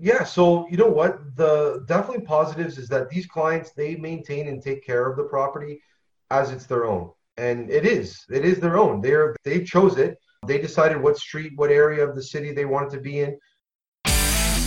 yeah, 0.00 0.24
so 0.24 0.66
you 0.70 0.76
know 0.78 0.88
what? 0.88 1.36
The 1.36 1.84
definitely 1.86 2.24
positives 2.24 2.78
is 2.78 2.88
that 2.88 3.10
these 3.10 3.26
clients 3.26 3.72
they 3.72 3.96
maintain 3.96 4.48
and 4.48 4.62
take 4.62 4.84
care 4.84 5.06
of 5.08 5.16
the 5.16 5.24
property 5.24 5.82
as 6.30 6.50
it's 6.50 6.66
their 6.66 6.86
own. 6.86 7.10
And 7.36 7.70
it 7.70 7.84
is. 7.84 8.24
It 8.30 8.44
is 8.44 8.58
their 8.60 8.78
own. 8.78 9.00
They're 9.00 9.36
they 9.44 9.62
chose 9.62 9.98
it. 9.98 10.18
They 10.46 10.58
decided 10.58 11.00
what 11.00 11.18
street, 11.18 11.52
what 11.56 11.70
area 11.70 12.06
of 12.06 12.14
the 12.14 12.22
city 12.22 12.52
they 12.52 12.64
wanted 12.64 12.90
to 12.92 13.00
be 13.00 13.20
in. 13.20 13.38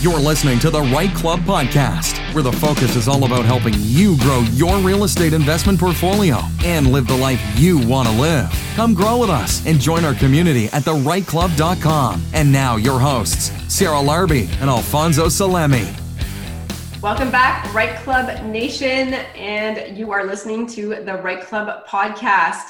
You're 0.04 0.20
listening 0.20 0.58
to 0.58 0.68
the 0.68 0.82
REITE 0.82 1.14
Club 1.14 1.40
podcast, 1.40 2.18
where 2.34 2.42
the 2.42 2.52
focus 2.52 2.94
is 2.94 3.08
all 3.08 3.24
about 3.24 3.46
helping 3.46 3.72
you 3.78 4.18
grow 4.18 4.40
your 4.52 4.76
real 4.80 5.04
estate 5.04 5.32
investment 5.32 5.80
portfolio 5.80 6.40
and 6.62 6.92
live 6.92 7.06
the 7.06 7.16
life 7.16 7.40
you 7.58 7.78
want 7.88 8.08
to 8.08 8.14
live. 8.20 8.50
Come 8.74 8.92
grow 8.92 9.16
with 9.16 9.30
us 9.30 9.64
and 9.64 9.80
join 9.80 10.04
our 10.04 10.12
community 10.12 10.66
at 10.74 10.82
thereiteclub.com. 10.82 12.22
And 12.34 12.52
now, 12.52 12.76
your 12.76 13.00
hosts, 13.00 13.50
Sarah 13.72 13.98
Larby 13.98 14.46
and 14.60 14.68
Alfonso 14.68 15.28
Salemi. 15.28 15.90
Welcome 17.00 17.30
back, 17.30 17.72
REITE 17.72 17.96
Club 18.02 18.44
Nation, 18.44 19.14
and 19.14 19.96
you 19.96 20.12
are 20.12 20.26
listening 20.26 20.66
to 20.66 21.02
the 21.02 21.16
REITE 21.22 21.44
Club 21.44 21.86
podcast. 21.86 22.68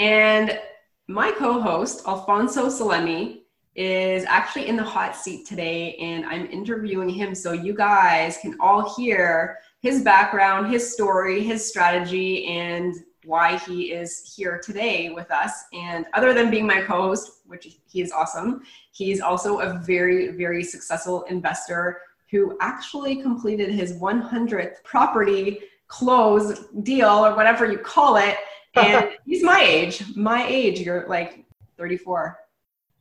And 0.00 0.58
my 1.06 1.30
co 1.30 1.60
host, 1.60 2.02
Alfonso 2.08 2.66
Salemi, 2.66 3.43
is 3.74 4.24
actually 4.26 4.68
in 4.68 4.76
the 4.76 4.84
hot 4.84 5.16
seat 5.16 5.46
today 5.46 5.96
and 5.96 6.24
I'm 6.26 6.46
interviewing 6.46 7.08
him 7.08 7.34
so 7.34 7.52
you 7.52 7.74
guys 7.74 8.38
can 8.38 8.56
all 8.60 8.94
hear 8.94 9.58
his 9.80 10.02
background, 10.02 10.72
his 10.72 10.92
story, 10.92 11.42
his 11.42 11.66
strategy, 11.66 12.46
and 12.46 12.94
why 13.24 13.58
he 13.58 13.92
is 13.92 14.34
here 14.36 14.60
today 14.62 15.10
with 15.10 15.30
us. 15.30 15.64
And 15.72 16.06
other 16.14 16.32
than 16.32 16.50
being 16.50 16.66
my 16.66 16.80
co 16.82 17.02
host, 17.02 17.40
which 17.46 17.76
he 17.86 18.00
is 18.00 18.12
awesome, 18.12 18.62
he's 18.92 19.20
also 19.20 19.58
a 19.60 19.78
very, 19.78 20.28
very 20.28 20.62
successful 20.62 21.22
investor 21.24 22.00
who 22.30 22.56
actually 22.60 23.16
completed 23.16 23.70
his 23.70 23.94
100th 23.94 24.82
property 24.84 25.60
close 25.86 26.66
deal 26.82 27.08
or 27.08 27.34
whatever 27.34 27.70
you 27.70 27.78
call 27.78 28.16
it. 28.16 28.36
And 28.76 29.10
he's 29.24 29.44
my 29.44 29.60
age, 29.60 30.02
my 30.16 30.44
age. 30.48 30.80
You're 30.80 31.06
like 31.06 31.44
34. 31.78 32.36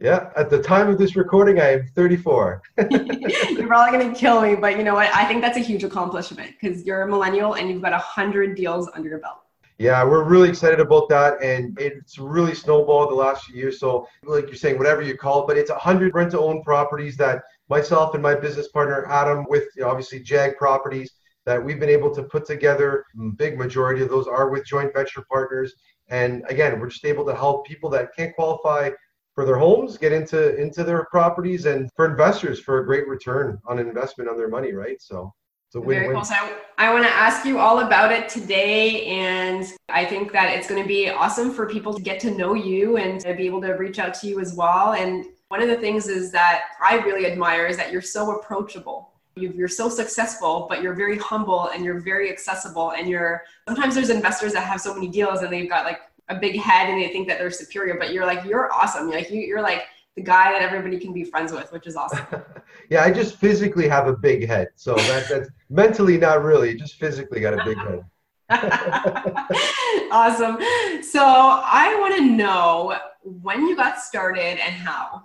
Yeah, 0.04 0.32
at 0.36 0.50
the 0.50 0.62
time 0.62 0.90
of 0.90 0.98
this 0.98 1.16
recording, 1.16 1.62
I 1.62 1.76
am 1.76 1.88
34. 1.96 2.62
you're 2.78 3.68
probably 3.68 3.98
going 3.98 4.14
to 4.14 4.20
kill 4.20 4.42
me, 4.42 4.54
but 4.54 4.78
you 4.78 4.84
know 4.84 4.96
what? 4.96 5.10
I 5.16 5.24
think 5.24 5.42
that's 5.42 5.56
a 5.56 5.62
huge 5.62 5.86
accomplishment 5.86 6.52
because 6.60 6.84
you're 6.84 7.04
a 7.04 7.08
millennial 7.08 7.54
and 7.54 7.70
you've 7.70 7.82
got 7.82 7.94
100 7.94 8.54
deals 8.54 8.90
under 8.96 9.08
your 9.08 9.20
belt. 9.20 9.38
Yeah, 9.78 10.04
we're 10.04 10.26
really 10.26 10.50
excited 10.50 10.82
about 10.82 11.08
that, 11.08 11.42
and 11.42 11.80
it's 11.80 12.20
really 12.20 12.54
snowballed 12.54 13.12
the 13.12 13.16
last 13.16 13.46
few 13.46 13.56
years. 13.56 13.80
So, 13.80 14.06
like 14.26 14.48
you're 14.48 14.56
saying, 14.56 14.78
whatever 14.78 15.02
you 15.02 15.18
call 15.18 15.44
it, 15.44 15.48
but 15.48 15.58
it's 15.58 15.72
100 15.72 16.14
rent-to-own 16.14 16.64
properties 16.64 17.16
that 17.18 17.42
myself 17.70 18.14
and 18.14 18.22
my 18.22 18.36
business 18.36 18.68
partner 18.68 19.06
Adam, 19.10 19.46
with 19.48 19.70
obviously 19.86 20.20
JAAG 20.20 20.58
Properties, 20.58 21.14
that 21.46 21.64
we've 21.64 21.80
been 21.80 21.90
able 21.90 22.14
to 22.14 22.24
put 22.24 22.46
together. 22.46 23.06
Mm, 23.18 23.38
big 23.38 23.58
majority 23.58 24.02
of 24.02 24.10
those 24.10 24.28
are 24.28 24.50
with 24.50 24.66
joint 24.66 24.94
venture 24.94 25.24
partners, 25.32 25.74
and 26.10 26.44
again, 26.50 26.78
we're 26.78 26.90
just 26.90 27.06
able 27.06 27.26
to 27.26 27.34
help 27.34 27.66
people 27.66 27.90
that 27.92 28.14
can't 28.18 28.36
qualify 28.36 28.90
for 29.36 29.46
their 29.46 29.58
homes, 29.58 29.98
get 29.98 30.12
into 30.12 30.56
into 30.56 30.84
their 30.84 31.06
properties, 31.06 31.66
and 31.66 31.90
for 31.96 32.06
investors 32.06 32.60
for 32.60 32.80
a 32.80 32.86
great 32.86 33.08
return 33.08 33.60
on 33.66 33.80
investment 33.80 34.30
on 34.30 34.38
their 34.38 34.50
money, 34.50 34.74
right? 34.74 35.02
So 35.02 35.34
it's 35.68 35.76
a 35.76 35.80
win-win. 35.80 36.04
Very 36.04 36.16
cool. 36.16 36.26
So 36.26 36.36
I, 36.36 36.54
I 36.78 36.94
want 36.94 37.06
to 37.06 37.12
ask 37.12 37.46
you 37.46 37.58
all 37.58 37.80
about 37.80 38.12
it 38.12 38.30
today, 38.30 39.06
and 39.06 39.66
I 39.90 40.06
think 40.06 40.32
that 40.34 40.56
it's 40.56 40.68
going 40.68 40.82
to 40.82 40.88
be 40.88 41.10
awesome 41.10 41.52
for 41.52 41.68
people 41.68 41.94
to 41.94 42.02
get 42.02 42.20
to 42.22 42.32
know 42.32 42.54
you 42.54 42.98
and 42.98 43.20
to 43.22 43.34
be 43.34 43.46
able 43.46 43.62
to 43.62 43.72
reach 43.74 44.00
out 44.00 44.14
to 44.16 44.28
you 44.28 44.40
as 44.40 44.54
well. 44.54 44.94
And 44.94 45.26
one 45.48 45.62
of 45.62 45.68
the 45.68 45.78
things 45.78 46.08
is 46.08 46.32
that 46.32 46.64
I 46.84 46.96
really 46.98 47.26
admire 47.26 47.66
is 47.66 47.78
that 47.78 47.92
you're 47.92 48.02
so 48.02 48.38
approachable. 48.38 49.10
You're 49.36 49.68
so 49.68 49.90
successful, 49.90 50.68
but 50.70 50.84
you're 50.84 50.94
very 50.94 51.18
humble 51.18 51.70
and 51.70 51.84
you're 51.84 52.00
very 52.00 52.32
accessible. 52.32 52.92
And 52.92 53.10
you're 53.10 53.44
sometimes 53.68 53.96
there's 53.96 54.12
investors 54.12 54.54
that 54.54 54.64
have 54.64 54.80
so 54.80 54.94
many 54.94 55.08
deals 55.08 55.42
and 55.42 55.52
they've 55.52 55.70
got 55.70 55.86
like 55.86 56.02
a 56.36 56.40
big 56.40 56.60
head 56.60 56.90
and 56.90 57.02
they 57.02 57.10
think 57.10 57.28
that 57.28 57.38
they're 57.38 57.52
superior, 57.52 57.96
but 57.98 58.14
you're 58.14 58.26
like, 58.26 58.44
you're 58.46 58.72
awesome. 58.74 59.08
You're 59.08 59.18
like, 59.18 59.30
you, 59.30 59.42
you're 59.42 59.62
like 59.62 59.84
the 60.16 60.22
guy 60.22 60.52
that 60.52 60.62
everybody 60.62 61.00
can 61.00 61.14
be 61.14 61.24
friends 61.24 61.52
with, 61.52 61.72
which 61.72 61.88
is 61.88 61.96
awesome. 61.96 62.26
yeah, 62.90 63.04
I 63.04 63.12
just 63.12 63.38
physically 63.38 63.88
have 63.88 64.08
a 64.08 64.14
big 64.14 64.48
head. 64.48 64.70
So 64.76 64.96
that, 64.96 65.28
that's 65.30 65.50
mentally 65.70 66.18
not 66.18 66.44
really, 66.44 66.76
just 66.76 66.96
physically 66.96 67.42
got 67.42 67.54
a 67.54 67.64
big 67.64 67.78
head. 67.78 68.04
awesome. 70.12 70.58
So 71.02 71.24
I 71.24 71.98
want 72.00 72.16
to 72.16 72.22
know 72.24 73.00
when 73.24 73.68
you 73.68 73.76
got 73.76 74.00
started 74.00 74.60
and 74.64 74.76
how. 74.76 75.24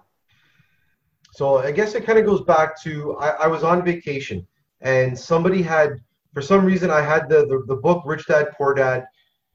So 1.33 1.59
I 1.59 1.71
guess 1.71 1.95
it 1.95 2.05
kind 2.05 2.19
of 2.19 2.25
goes 2.25 2.43
back 2.43 2.81
to 2.83 3.17
I, 3.19 3.29
I 3.31 3.47
was 3.47 3.63
on 3.63 3.85
vacation 3.85 4.47
and 4.81 5.19
somebody 5.19 5.63
had, 5.63 6.01
for 6.33 6.41
some 6.41 6.65
reason, 6.65 6.91
I 6.91 7.03
had 7.03 7.29
the, 7.29 7.47
the, 7.47 7.65
the 7.67 7.77
book 7.77 8.03
Rich 8.07 8.27
Dad 8.27 8.49
Poor 8.57 8.75
Dad 8.75 9.07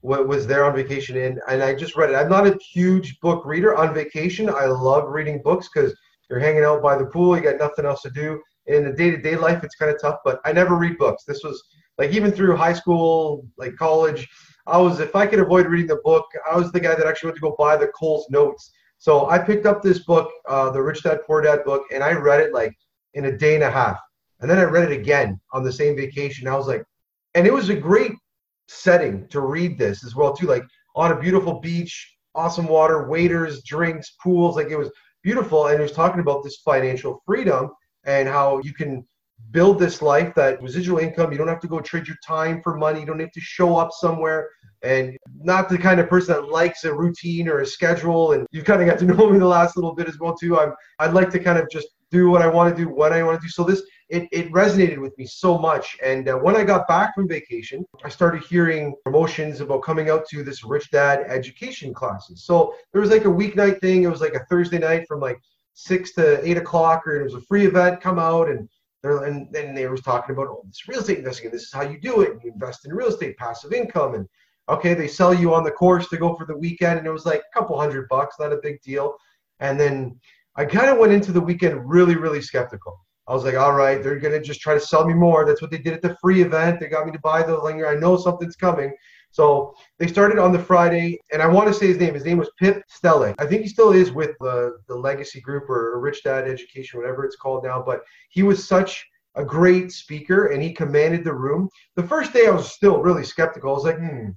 was 0.04 0.46
there 0.46 0.66
on 0.66 0.76
vacation 0.76 1.16
and, 1.16 1.40
and 1.48 1.62
I 1.62 1.74
just 1.74 1.96
read 1.96 2.10
it. 2.10 2.14
I'm 2.14 2.28
not 2.28 2.46
a 2.46 2.58
huge 2.72 3.18
book 3.20 3.46
reader 3.46 3.74
on 3.74 3.94
vacation. 3.94 4.50
I 4.50 4.66
love 4.66 5.08
reading 5.08 5.40
books 5.42 5.68
because 5.72 5.96
you're 6.28 6.38
hanging 6.38 6.62
out 6.62 6.82
by 6.82 6.96
the 6.96 7.06
pool, 7.06 7.36
you 7.36 7.42
got 7.42 7.58
nothing 7.58 7.86
else 7.86 8.02
to 8.02 8.10
do. 8.10 8.40
In 8.66 8.84
the 8.84 8.92
day 8.92 9.10
to 9.10 9.16
day 9.16 9.36
life, 9.36 9.64
it's 9.64 9.76
kind 9.76 9.90
of 9.90 10.00
tough, 10.00 10.18
but 10.24 10.40
I 10.44 10.52
never 10.52 10.76
read 10.76 10.98
books. 10.98 11.24
This 11.24 11.42
was 11.42 11.62
like 11.98 12.12
even 12.12 12.32
through 12.32 12.56
high 12.56 12.72
school, 12.72 13.46
like 13.56 13.76
college, 13.76 14.28
I 14.66 14.78
was, 14.78 15.00
if 15.00 15.14
I 15.14 15.26
could 15.26 15.40
avoid 15.40 15.66
reading 15.66 15.86
the 15.86 16.00
book, 16.04 16.26
I 16.50 16.56
was 16.56 16.72
the 16.72 16.80
guy 16.80 16.94
that 16.94 17.06
actually 17.06 17.28
went 17.28 17.36
to 17.36 17.42
go 17.42 17.56
buy 17.58 17.76
the 17.76 17.88
Coles 17.88 18.26
notes. 18.30 18.72
So 18.98 19.28
I 19.28 19.38
picked 19.38 19.66
up 19.66 19.82
this 19.82 20.00
book, 20.00 20.30
uh, 20.48 20.70
the 20.70 20.82
Rich 20.82 21.02
Dad 21.02 21.20
Poor 21.26 21.42
Dad 21.42 21.64
book, 21.64 21.82
and 21.92 22.02
I 22.02 22.12
read 22.12 22.40
it 22.40 22.54
like 22.54 22.74
in 23.14 23.26
a 23.26 23.36
day 23.36 23.54
and 23.54 23.64
a 23.64 23.70
half. 23.70 23.98
And 24.40 24.50
then 24.50 24.58
I 24.58 24.64
read 24.64 24.90
it 24.90 24.98
again 24.98 25.40
on 25.52 25.62
the 25.62 25.72
same 25.72 25.96
vacation. 25.96 26.48
I 26.48 26.56
was 26.56 26.66
like, 26.66 26.82
and 27.34 27.46
it 27.46 27.52
was 27.52 27.68
a 27.68 27.74
great 27.74 28.12
setting 28.68 29.26
to 29.28 29.40
read 29.40 29.78
this 29.78 30.04
as 30.04 30.14
well 30.14 30.32
too. 30.32 30.46
Like 30.46 30.64
on 30.96 31.12
a 31.12 31.20
beautiful 31.20 31.60
beach 31.60 32.14
awesome 32.34 32.66
water 32.66 33.08
waiters 33.08 33.62
drinks 33.62 34.16
pools 34.22 34.56
like 34.56 34.68
it 34.68 34.76
was 34.76 34.90
beautiful. 35.22 35.68
And 35.68 35.78
it 35.78 35.82
was 35.82 35.92
talking 35.92 36.20
about 36.20 36.42
this 36.42 36.58
financial 36.58 37.22
freedom 37.26 37.70
and 38.04 38.28
how 38.28 38.60
you 38.62 38.74
can 38.74 39.06
build 39.50 39.78
this 39.78 40.02
life 40.02 40.34
that 40.34 40.60
residual 40.62 40.98
income 40.98 41.30
you 41.30 41.38
don't 41.38 41.48
have 41.48 41.60
to 41.60 41.68
go 41.68 41.80
trade 41.80 42.06
your 42.06 42.16
time 42.26 42.60
for 42.62 42.76
money 42.76 43.00
you 43.00 43.06
don't 43.06 43.20
have 43.20 43.32
to 43.32 43.40
show 43.40 43.76
up 43.76 43.90
somewhere. 43.92 44.48
And 44.82 45.16
not 45.34 45.68
the 45.68 45.78
kind 45.78 45.98
of 45.98 46.10
person 46.10 46.34
that 46.34 46.48
likes 46.50 46.84
a 46.84 46.92
routine 46.92 47.48
or 47.48 47.60
a 47.60 47.66
schedule. 47.66 48.32
And 48.32 48.46
you 48.52 48.62
kind 48.62 48.82
of 48.82 48.88
got 48.88 48.98
to 48.98 49.04
know 49.06 49.30
me 49.30 49.38
the 49.38 49.46
last 49.46 49.76
little 49.76 49.94
bit 49.94 50.08
as 50.08 50.18
well 50.18 50.36
too. 50.36 50.58
I'm 50.58 50.72
i'd 51.00 51.14
like 51.14 51.30
to 51.30 51.38
kind 51.38 51.58
of 51.58 51.68
just 51.70 51.88
do 52.10 52.28
what 52.30 52.42
i 52.42 52.46
want 52.46 52.74
to 52.74 52.84
do 52.84 52.88
when 52.88 53.12
i 53.12 53.22
want 53.22 53.40
to 53.40 53.46
do. 53.46 53.50
So 53.50 53.64
this 53.64 53.82
it, 54.08 54.28
it 54.32 54.52
resonated 54.52 54.98
with 54.98 55.16
me 55.16 55.26
so 55.26 55.58
much. 55.58 55.96
And 56.04 56.28
uh, 56.28 56.34
when 56.34 56.56
I 56.56 56.64
got 56.64 56.86
back 56.86 57.14
from 57.14 57.28
vacation, 57.28 57.84
I 58.04 58.08
started 58.08 58.42
hearing 58.44 58.94
promotions 59.04 59.60
about 59.60 59.82
coming 59.82 60.10
out 60.10 60.28
to 60.28 60.42
this 60.42 60.62
Rich 60.62 60.90
Dad 60.90 61.24
education 61.28 61.94
classes. 61.94 62.44
So 62.44 62.74
there 62.92 63.00
was 63.00 63.10
like 63.10 63.24
a 63.24 63.28
weeknight 63.28 63.80
thing. 63.80 64.02
It 64.02 64.08
was 64.08 64.20
like 64.20 64.34
a 64.34 64.44
Thursday 64.46 64.78
night 64.78 65.06
from 65.08 65.20
like 65.20 65.38
six 65.72 66.12
to 66.14 66.46
eight 66.48 66.56
o'clock, 66.56 67.06
or 67.06 67.20
it 67.20 67.24
was 67.24 67.34
a 67.34 67.40
free 67.42 67.66
event. 67.66 68.00
Come 68.00 68.18
out 68.18 68.48
and 68.48 68.68
they're, 69.02 69.24
and 69.24 69.48
then 69.52 69.74
they 69.74 69.86
was 69.86 70.02
talking 70.02 70.34
about 70.34 70.48
oh, 70.48 70.62
this 70.66 70.86
real 70.88 71.00
estate 71.00 71.18
investing. 71.18 71.50
This 71.50 71.64
is 71.64 71.72
how 71.72 71.82
you 71.82 71.98
do 71.98 72.20
it. 72.20 72.38
You 72.42 72.52
invest 72.52 72.86
in 72.86 72.92
real 72.94 73.08
estate, 73.08 73.36
passive 73.36 73.72
income, 73.72 74.14
and 74.14 74.28
okay, 74.68 74.94
they 74.94 75.08
sell 75.08 75.34
you 75.34 75.54
on 75.54 75.64
the 75.64 75.70
course 75.70 76.08
to 76.08 76.16
go 76.16 76.34
for 76.34 76.46
the 76.46 76.56
weekend, 76.56 76.98
and 76.98 77.06
it 77.06 77.10
was 77.10 77.26
like 77.26 77.40
a 77.40 77.58
couple 77.58 77.78
hundred 77.78 78.08
bucks, 78.08 78.36
not 78.38 78.52
a 78.52 78.60
big 78.62 78.80
deal. 78.82 79.16
And 79.60 79.78
then 79.78 80.18
I 80.56 80.64
kind 80.64 80.90
of 80.90 80.98
went 80.98 81.12
into 81.12 81.32
the 81.32 81.40
weekend 81.40 81.88
really, 81.88 82.16
really 82.16 82.40
skeptical. 82.40 82.98
I 83.26 83.34
was 83.34 83.44
like, 83.44 83.54
all 83.54 83.72
right, 83.72 84.02
they're 84.02 84.18
gonna 84.18 84.40
just 84.40 84.60
try 84.60 84.74
to 84.74 84.80
sell 84.80 85.06
me 85.06 85.14
more. 85.14 85.44
That's 85.44 85.62
what 85.62 85.70
they 85.70 85.78
did 85.78 85.94
at 85.94 86.02
the 86.02 86.16
free 86.20 86.42
event. 86.42 86.80
They 86.80 86.88
got 86.88 87.06
me 87.06 87.12
to 87.12 87.18
buy 87.20 87.42
the 87.42 87.58
linger. 87.58 87.86
I 87.88 87.94
know 87.94 88.16
something's 88.16 88.56
coming. 88.56 88.92
So 89.30 89.74
they 89.98 90.06
started 90.06 90.38
on 90.38 90.52
the 90.52 90.58
Friday, 90.58 91.18
and 91.32 91.42
I 91.42 91.48
want 91.48 91.66
to 91.66 91.74
say 91.74 91.88
his 91.88 91.98
name. 91.98 92.14
His 92.14 92.24
name 92.24 92.38
was 92.38 92.50
Pip 92.58 92.82
Stelling. 92.88 93.34
I 93.38 93.46
think 93.46 93.62
he 93.62 93.68
still 93.68 93.92
is 93.92 94.12
with 94.12 94.36
the 94.40 94.78
the 94.86 94.94
Legacy 94.94 95.40
Group 95.40 95.68
or 95.68 95.98
Rich 95.98 96.22
Dad 96.22 96.46
Education, 96.46 97.00
whatever 97.00 97.24
it's 97.24 97.36
called 97.36 97.64
now. 97.64 97.82
But 97.82 98.02
he 98.28 98.42
was 98.42 98.68
such 98.68 99.04
a 99.34 99.44
great 99.44 99.90
speaker, 99.90 100.46
and 100.48 100.62
he 100.62 100.72
commanded 100.72 101.24
the 101.24 101.34
room. 101.34 101.68
The 101.96 102.06
first 102.06 102.32
day, 102.32 102.46
I 102.46 102.50
was 102.50 102.70
still 102.70 103.02
really 103.02 103.24
skeptical. 103.24 103.70
I 103.70 103.74
was 103.74 103.84
like, 103.84 103.98
hmm, 103.98 104.28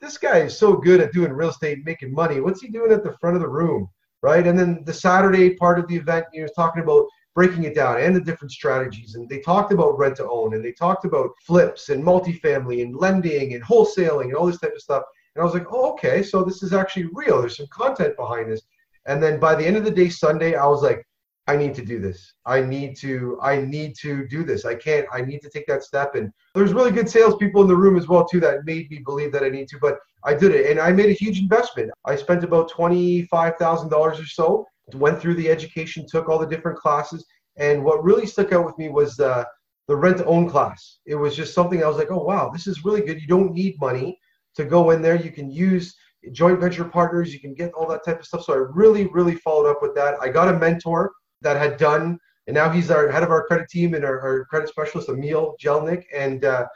this 0.00 0.18
guy 0.18 0.38
is 0.38 0.56
so 0.56 0.76
good 0.76 1.00
at 1.00 1.12
doing 1.12 1.32
real 1.32 1.48
estate, 1.48 1.84
making 1.84 2.12
money. 2.12 2.40
What's 2.40 2.60
he 2.60 2.68
doing 2.68 2.92
at 2.92 3.02
the 3.02 3.16
front 3.20 3.36
of 3.36 3.42
the 3.42 3.48
room, 3.48 3.88
right? 4.22 4.46
And 4.46 4.56
then 4.58 4.84
the 4.84 4.92
Saturday 4.92 5.54
part 5.56 5.78
of 5.78 5.88
the 5.88 5.96
event, 5.96 6.26
he 6.32 6.42
was 6.42 6.52
talking 6.52 6.82
about 6.82 7.06
breaking 7.34 7.64
it 7.64 7.74
down 7.74 8.00
and 8.00 8.14
the 8.14 8.20
different 8.20 8.52
strategies. 8.52 9.14
And 9.14 9.28
they 9.28 9.40
talked 9.40 9.72
about 9.72 9.98
rent 9.98 10.16
to 10.16 10.28
own 10.28 10.54
and 10.54 10.64
they 10.64 10.72
talked 10.72 11.04
about 11.04 11.30
flips 11.42 11.88
and 11.88 12.02
multifamily 12.02 12.82
and 12.82 12.96
lending 12.96 13.54
and 13.54 13.62
wholesaling 13.62 14.26
and 14.26 14.34
all 14.34 14.46
this 14.46 14.60
type 14.60 14.74
of 14.74 14.80
stuff. 14.80 15.02
And 15.34 15.42
I 15.42 15.44
was 15.44 15.54
like, 15.54 15.66
oh, 15.70 15.92
okay, 15.92 16.22
so 16.22 16.44
this 16.44 16.62
is 16.62 16.72
actually 16.72 17.08
real. 17.12 17.40
There's 17.40 17.56
some 17.56 17.66
content 17.72 18.16
behind 18.16 18.50
this. 18.50 18.62
And 19.06 19.22
then 19.22 19.40
by 19.40 19.54
the 19.54 19.66
end 19.66 19.76
of 19.76 19.84
the 19.84 19.90
day, 19.90 20.08
Sunday, 20.08 20.54
I 20.54 20.66
was 20.66 20.82
like, 20.82 21.04
I 21.46 21.56
need 21.56 21.74
to 21.74 21.84
do 21.84 21.98
this. 21.98 22.32
I 22.46 22.62
need 22.62 22.96
to, 22.98 23.38
I 23.42 23.60
need 23.60 23.94
to 23.96 24.26
do 24.28 24.44
this. 24.44 24.64
I 24.64 24.76
can't, 24.76 25.06
I 25.12 25.20
need 25.20 25.40
to 25.40 25.50
take 25.50 25.66
that 25.66 25.82
step. 25.82 26.14
And 26.14 26.32
there's 26.54 26.72
really 26.72 26.90
good 26.90 27.10
salespeople 27.10 27.60
in 27.62 27.68
the 27.68 27.76
room 27.76 27.98
as 27.98 28.08
well, 28.08 28.24
too, 28.24 28.40
that 28.40 28.64
made 28.64 28.90
me 28.90 29.00
believe 29.00 29.30
that 29.32 29.42
I 29.42 29.50
need 29.50 29.68
to, 29.68 29.78
but 29.78 29.98
I 30.24 30.32
did 30.32 30.54
it. 30.54 30.70
And 30.70 30.80
I 30.80 30.90
made 30.92 31.10
a 31.10 31.12
huge 31.12 31.38
investment. 31.38 31.90
I 32.06 32.16
spent 32.16 32.44
about 32.44 32.70
$25,000 32.70 33.92
or 33.92 34.24
so 34.24 34.66
went 34.92 35.20
through 35.20 35.34
the 35.34 35.50
education, 35.50 36.06
took 36.06 36.28
all 36.28 36.38
the 36.38 36.46
different 36.46 36.78
classes, 36.78 37.24
And 37.56 37.84
what 37.84 38.04
really 38.04 38.26
stuck 38.26 38.52
out 38.52 38.66
with 38.66 38.76
me 38.78 38.88
was 38.88 39.18
uh, 39.20 39.44
the 39.88 39.96
rent 39.96 40.18
to 40.18 40.24
own 40.26 40.48
class. 40.48 40.98
It 41.06 41.14
was 41.14 41.36
just 41.36 41.54
something 41.54 41.82
I 41.82 41.88
was 41.88 41.96
like, 41.96 42.10
oh, 42.10 42.22
wow, 42.22 42.50
this 42.50 42.66
is 42.66 42.84
really 42.84 43.00
good. 43.00 43.20
You 43.20 43.26
don't 43.26 43.52
need 43.52 43.80
money 43.80 44.18
to 44.56 44.64
go 44.64 44.90
in 44.90 45.02
there. 45.02 45.16
You 45.16 45.30
can 45.30 45.50
use 45.50 45.94
joint 46.32 46.60
venture 46.60 46.84
partners, 46.84 47.32
you 47.32 47.40
can 47.40 47.54
get 47.54 47.72
all 47.72 47.86
that 47.88 48.04
type 48.04 48.18
of 48.18 48.26
stuff. 48.26 48.44
So 48.44 48.54
I 48.54 48.56
really, 48.56 49.06
really 49.08 49.34
followed 49.36 49.68
up 49.70 49.82
with 49.82 49.94
that. 49.94 50.16
I 50.20 50.28
got 50.28 50.48
a 50.48 50.58
mentor 50.58 51.12
that 51.42 51.56
had 51.56 51.76
done, 51.76 52.18
and 52.46 52.54
now 52.54 52.70
he's 52.70 52.90
our 52.90 53.10
head 53.10 53.22
of 53.22 53.30
our 53.30 53.46
credit 53.46 53.68
team 53.68 53.94
and 53.94 54.04
our, 54.04 54.20
our 54.20 54.44
credit 54.46 54.68
specialist, 54.68 55.08
Emil 55.08 55.54
Jelnik. 55.62 56.04
And 56.14 56.44
uh, 56.44 56.66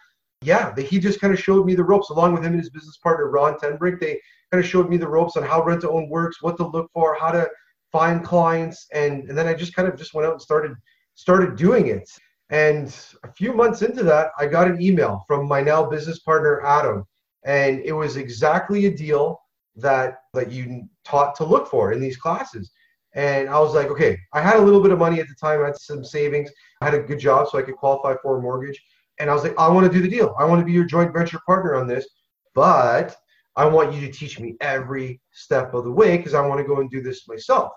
yeah, 0.42 0.74
he 0.76 0.98
just 0.98 1.20
kind 1.20 1.32
of 1.32 1.40
showed 1.40 1.66
me 1.66 1.74
the 1.74 1.84
ropes 1.84 2.10
along 2.10 2.34
with 2.34 2.44
him 2.44 2.52
and 2.52 2.60
his 2.60 2.70
business 2.70 2.98
partner, 2.98 3.30
Ron 3.30 3.54
Tenbrink. 3.58 4.00
They 4.00 4.20
kind 4.52 4.62
of 4.62 4.68
showed 4.68 4.88
me 4.88 4.96
the 4.96 5.08
ropes 5.08 5.36
on 5.36 5.42
how 5.42 5.64
rent 5.64 5.82
to 5.82 5.90
own 5.90 6.08
works, 6.08 6.42
what 6.42 6.56
to 6.58 6.66
look 6.66 6.90
for, 6.92 7.16
how 7.18 7.30
to 7.30 7.48
find 7.92 8.24
clients. 8.24 8.86
And, 8.92 9.28
and 9.28 9.36
then 9.36 9.46
I 9.46 9.54
just 9.54 9.74
kind 9.74 9.88
of 9.88 9.96
just 9.96 10.14
went 10.14 10.26
out 10.26 10.32
and 10.32 10.42
started 10.42 10.72
started 11.14 11.56
doing 11.56 11.88
it. 11.88 12.08
And 12.50 12.94
a 13.24 13.32
few 13.32 13.52
months 13.52 13.82
into 13.82 14.02
that, 14.04 14.30
I 14.38 14.46
got 14.46 14.68
an 14.68 14.80
email 14.80 15.24
from 15.26 15.46
my 15.46 15.60
now 15.60 15.84
business 15.84 16.20
partner, 16.20 16.64
Adam. 16.64 17.04
And 17.44 17.80
it 17.80 17.92
was 17.92 18.16
exactly 18.16 18.86
a 18.86 18.96
deal 18.96 19.40
that, 19.76 20.20
that 20.34 20.50
you 20.50 20.88
taught 21.04 21.34
to 21.36 21.44
look 21.44 21.68
for 21.68 21.92
in 21.92 22.00
these 22.00 22.16
classes. 22.16 22.70
And 23.14 23.48
I 23.48 23.58
was 23.58 23.74
like, 23.74 23.88
okay, 23.88 24.18
I 24.32 24.40
had 24.40 24.56
a 24.56 24.62
little 24.62 24.80
bit 24.80 24.92
of 24.92 24.98
money 24.98 25.20
at 25.20 25.28
the 25.28 25.34
time. 25.34 25.60
I 25.62 25.66
had 25.66 25.76
some 25.76 26.04
savings. 26.04 26.50
I 26.80 26.86
had 26.86 26.94
a 26.94 27.00
good 27.00 27.18
job 27.18 27.48
so 27.48 27.58
I 27.58 27.62
could 27.62 27.76
qualify 27.76 28.14
for 28.22 28.38
a 28.38 28.42
mortgage. 28.42 28.80
And 29.18 29.28
I 29.28 29.34
was 29.34 29.42
like, 29.42 29.58
I 29.58 29.68
want 29.68 29.90
to 29.90 29.92
do 29.92 30.02
the 30.02 30.08
deal. 30.08 30.34
I 30.38 30.44
want 30.44 30.60
to 30.60 30.64
be 30.64 30.72
your 30.72 30.84
joint 30.84 31.12
venture 31.12 31.40
partner 31.46 31.74
on 31.74 31.86
this. 31.86 32.06
But 32.54 33.16
I 33.58 33.66
want 33.66 33.92
you 33.92 34.00
to 34.00 34.12
teach 34.12 34.38
me 34.40 34.56
every 34.60 35.20
step 35.32 35.74
of 35.74 35.84
the 35.84 35.92
way 35.92 36.16
because 36.16 36.34
I 36.34 36.46
want 36.46 36.60
to 36.60 36.66
go 36.66 36.80
and 36.80 36.90
do 36.90 37.02
this 37.02 37.28
myself 37.28 37.72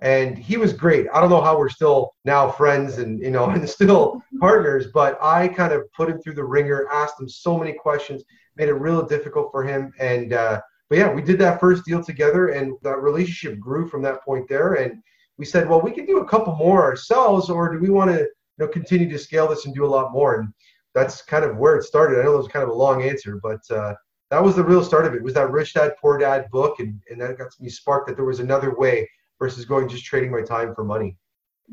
and 0.00 0.38
he 0.38 0.56
was 0.56 0.72
great. 0.72 1.06
I 1.12 1.20
don't 1.20 1.30
know 1.30 1.42
how 1.42 1.58
we're 1.58 1.68
still 1.68 2.14
now 2.24 2.50
friends 2.50 2.98
and 2.98 3.20
you 3.20 3.30
know 3.30 3.44
and 3.50 3.68
still 3.68 4.22
partners, 4.38 4.86
but 4.92 5.18
I 5.22 5.48
kind 5.48 5.72
of 5.72 5.90
put 5.92 6.08
him 6.08 6.20
through 6.20 6.34
the 6.34 6.44
ringer, 6.44 6.88
asked 6.90 7.20
him 7.20 7.28
so 7.28 7.58
many 7.58 7.72
questions, 7.72 8.22
made 8.56 8.68
it 8.68 8.74
real 8.74 9.04
difficult 9.04 9.50
for 9.50 9.62
him, 9.62 9.92
and 9.98 10.32
uh, 10.32 10.60
but 10.88 10.98
yeah, 10.98 11.12
we 11.12 11.22
did 11.22 11.38
that 11.38 11.60
first 11.60 11.84
deal 11.84 12.02
together, 12.02 12.48
and 12.48 12.74
that 12.82 13.00
relationship 13.00 13.58
grew 13.60 13.88
from 13.88 14.02
that 14.02 14.24
point 14.24 14.48
there. 14.48 14.74
And 14.74 15.02
we 15.38 15.44
said, 15.44 15.68
well, 15.68 15.80
we 15.80 15.92
can 15.92 16.04
do 16.04 16.18
a 16.18 16.28
couple 16.28 16.54
more 16.56 16.82
ourselves, 16.82 17.48
or 17.48 17.72
do 17.72 17.78
we 17.78 17.90
want 17.90 18.10
to 18.10 18.20
you 18.20 18.28
know 18.58 18.68
continue 18.68 19.08
to 19.10 19.18
scale 19.18 19.48
this 19.48 19.66
and 19.66 19.74
do 19.74 19.84
a 19.84 19.94
lot 19.94 20.12
more? 20.12 20.40
And 20.40 20.52
that's 20.94 21.22
kind 21.22 21.44
of 21.44 21.56
where 21.58 21.76
it 21.76 21.84
started. 21.84 22.18
I 22.18 22.24
know 22.24 22.32
that 22.32 22.38
was 22.38 22.48
kind 22.48 22.62
of 22.62 22.70
a 22.70 22.74
long 22.74 23.02
answer, 23.02 23.38
but 23.42 23.60
uh, 23.70 23.94
that 24.30 24.42
was 24.42 24.54
the 24.56 24.64
real 24.64 24.82
start 24.82 25.06
of 25.06 25.14
it. 25.14 25.22
was 25.22 25.34
that 25.34 25.50
Rich 25.50 25.74
Dad 25.74 25.94
Poor 26.00 26.16
Dad 26.18 26.50
book, 26.50 26.78
and 26.80 27.00
and 27.10 27.20
that 27.20 27.38
got 27.38 27.48
me 27.60 27.68
sparked 27.68 28.08
that 28.08 28.16
there 28.16 28.24
was 28.24 28.40
another 28.40 28.74
way 28.74 29.08
versus 29.38 29.64
going 29.64 29.88
just 29.88 30.04
trading 30.04 30.30
my 30.30 30.42
time 30.42 30.74
for 30.74 30.84
money. 30.84 31.16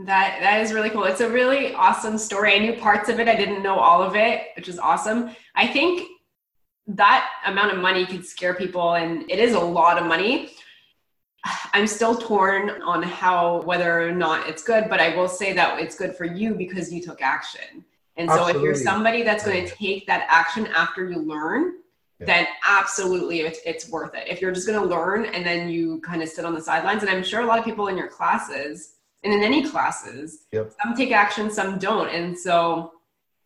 That 0.05 0.39
that 0.41 0.61
is 0.61 0.73
really 0.73 0.89
cool. 0.89 1.03
It's 1.05 1.21
a 1.21 1.29
really 1.29 1.73
awesome 1.73 2.17
story. 2.17 2.55
I 2.55 2.59
knew 2.59 2.73
parts 2.73 3.09
of 3.09 3.19
it. 3.19 3.27
I 3.27 3.35
didn't 3.35 3.63
know 3.63 3.77
all 3.77 4.01
of 4.01 4.15
it, 4.15 4.47
which 4.55 4.67
is 4.67 4.79
awesome. 4.79 5.35
I 5.55 5.67
think 5.67 6.07
that 6.87 7.29
amount 7.45 7.73
of 7.73 7.79
money 7.79 8.05
could 8.05 8.25
scare 8.25 8.53
people 8.53 8.93
and 8.93 9.29
it 9.29 9.39
is 9.39 9.53
a 9.53 9.59
lot 9.59 9.97
of 9.97 10.07
money. 10.07 10.51
I'm 11.73 11.87
still 11.87 12.15
torn 12.15 12.81
on 12.81 13.03
how 13.03 13.61
whether 13.63 14.07
or 14.07 14.11
not 14.11 14.47
it's 14.47 14.63
good, 14.63 14.89
but 14.89 14.99
I 14.99 15.15
will 15.15 15.27
say 15.27 15.53
that 15.53 15.79
it's 15.79 15.97
good 15.97 16.15
for 16.15 16.25
you 16.25 16.55
because 16.55 16.91
you 16.91 17.01
took 17.01 17.21
action. 17.21 17.83
And 18.15 18.29
so 18.29 18.35
Absolutely. 18.35 18.61
if 18.61 18.63
you're 18.63 18.75
somebody 18.75 19.23
that's 19.23 19.45
going 19.45 19.65
to 19.65 19.75
take 19.75 20.07
that 20.07 20.25
action 20.29 20.67
after 20.67 21.09
you 21.09 21.19
learn, 21.19 21.73
yeah. 22.19 22.25
then 22.25 22.47
absolutely 22.67 23.41
it's, 23.41 23.59
it's 23.65 23.89
worth 23.89 24.15
it. 24.15 24.27
If 24.27 24.41
you're 24.41 24.51
just 24.51 24.67
going 24.67 24.81
to 24.81 24.87
learn 24.87 25.25
and 25.25 25.45
then 25.45 25.69
you 25.69 25.99
kind 26.01 26.21
of 26.21 26.29
sit 26.29 26.45
on 26.45 26.53
the 26.55 26.61
sidelines, 26.61 27.03
and 27.03 27.09
I'm 27.09 27.23
sure 27.23 27.41
a 27.41 27.45
lot 27.45 27.59
of 27.59 27.65
people 27.65 27.87
in 27.87 27.97
your 27.97 28.07
classes 28.07 28.95
and 29.23 29.33
in 29.33 29.43
any 29.43 29.67
classes, 29.69 30.45
yep. 30.51 30.73
some 30.83 30.95
take 30.95 31.11
action, 31.11 31.51
some 31.51 31.77
don't. 31.77 32.09
And 32.09 32.37
so 32.37 32.93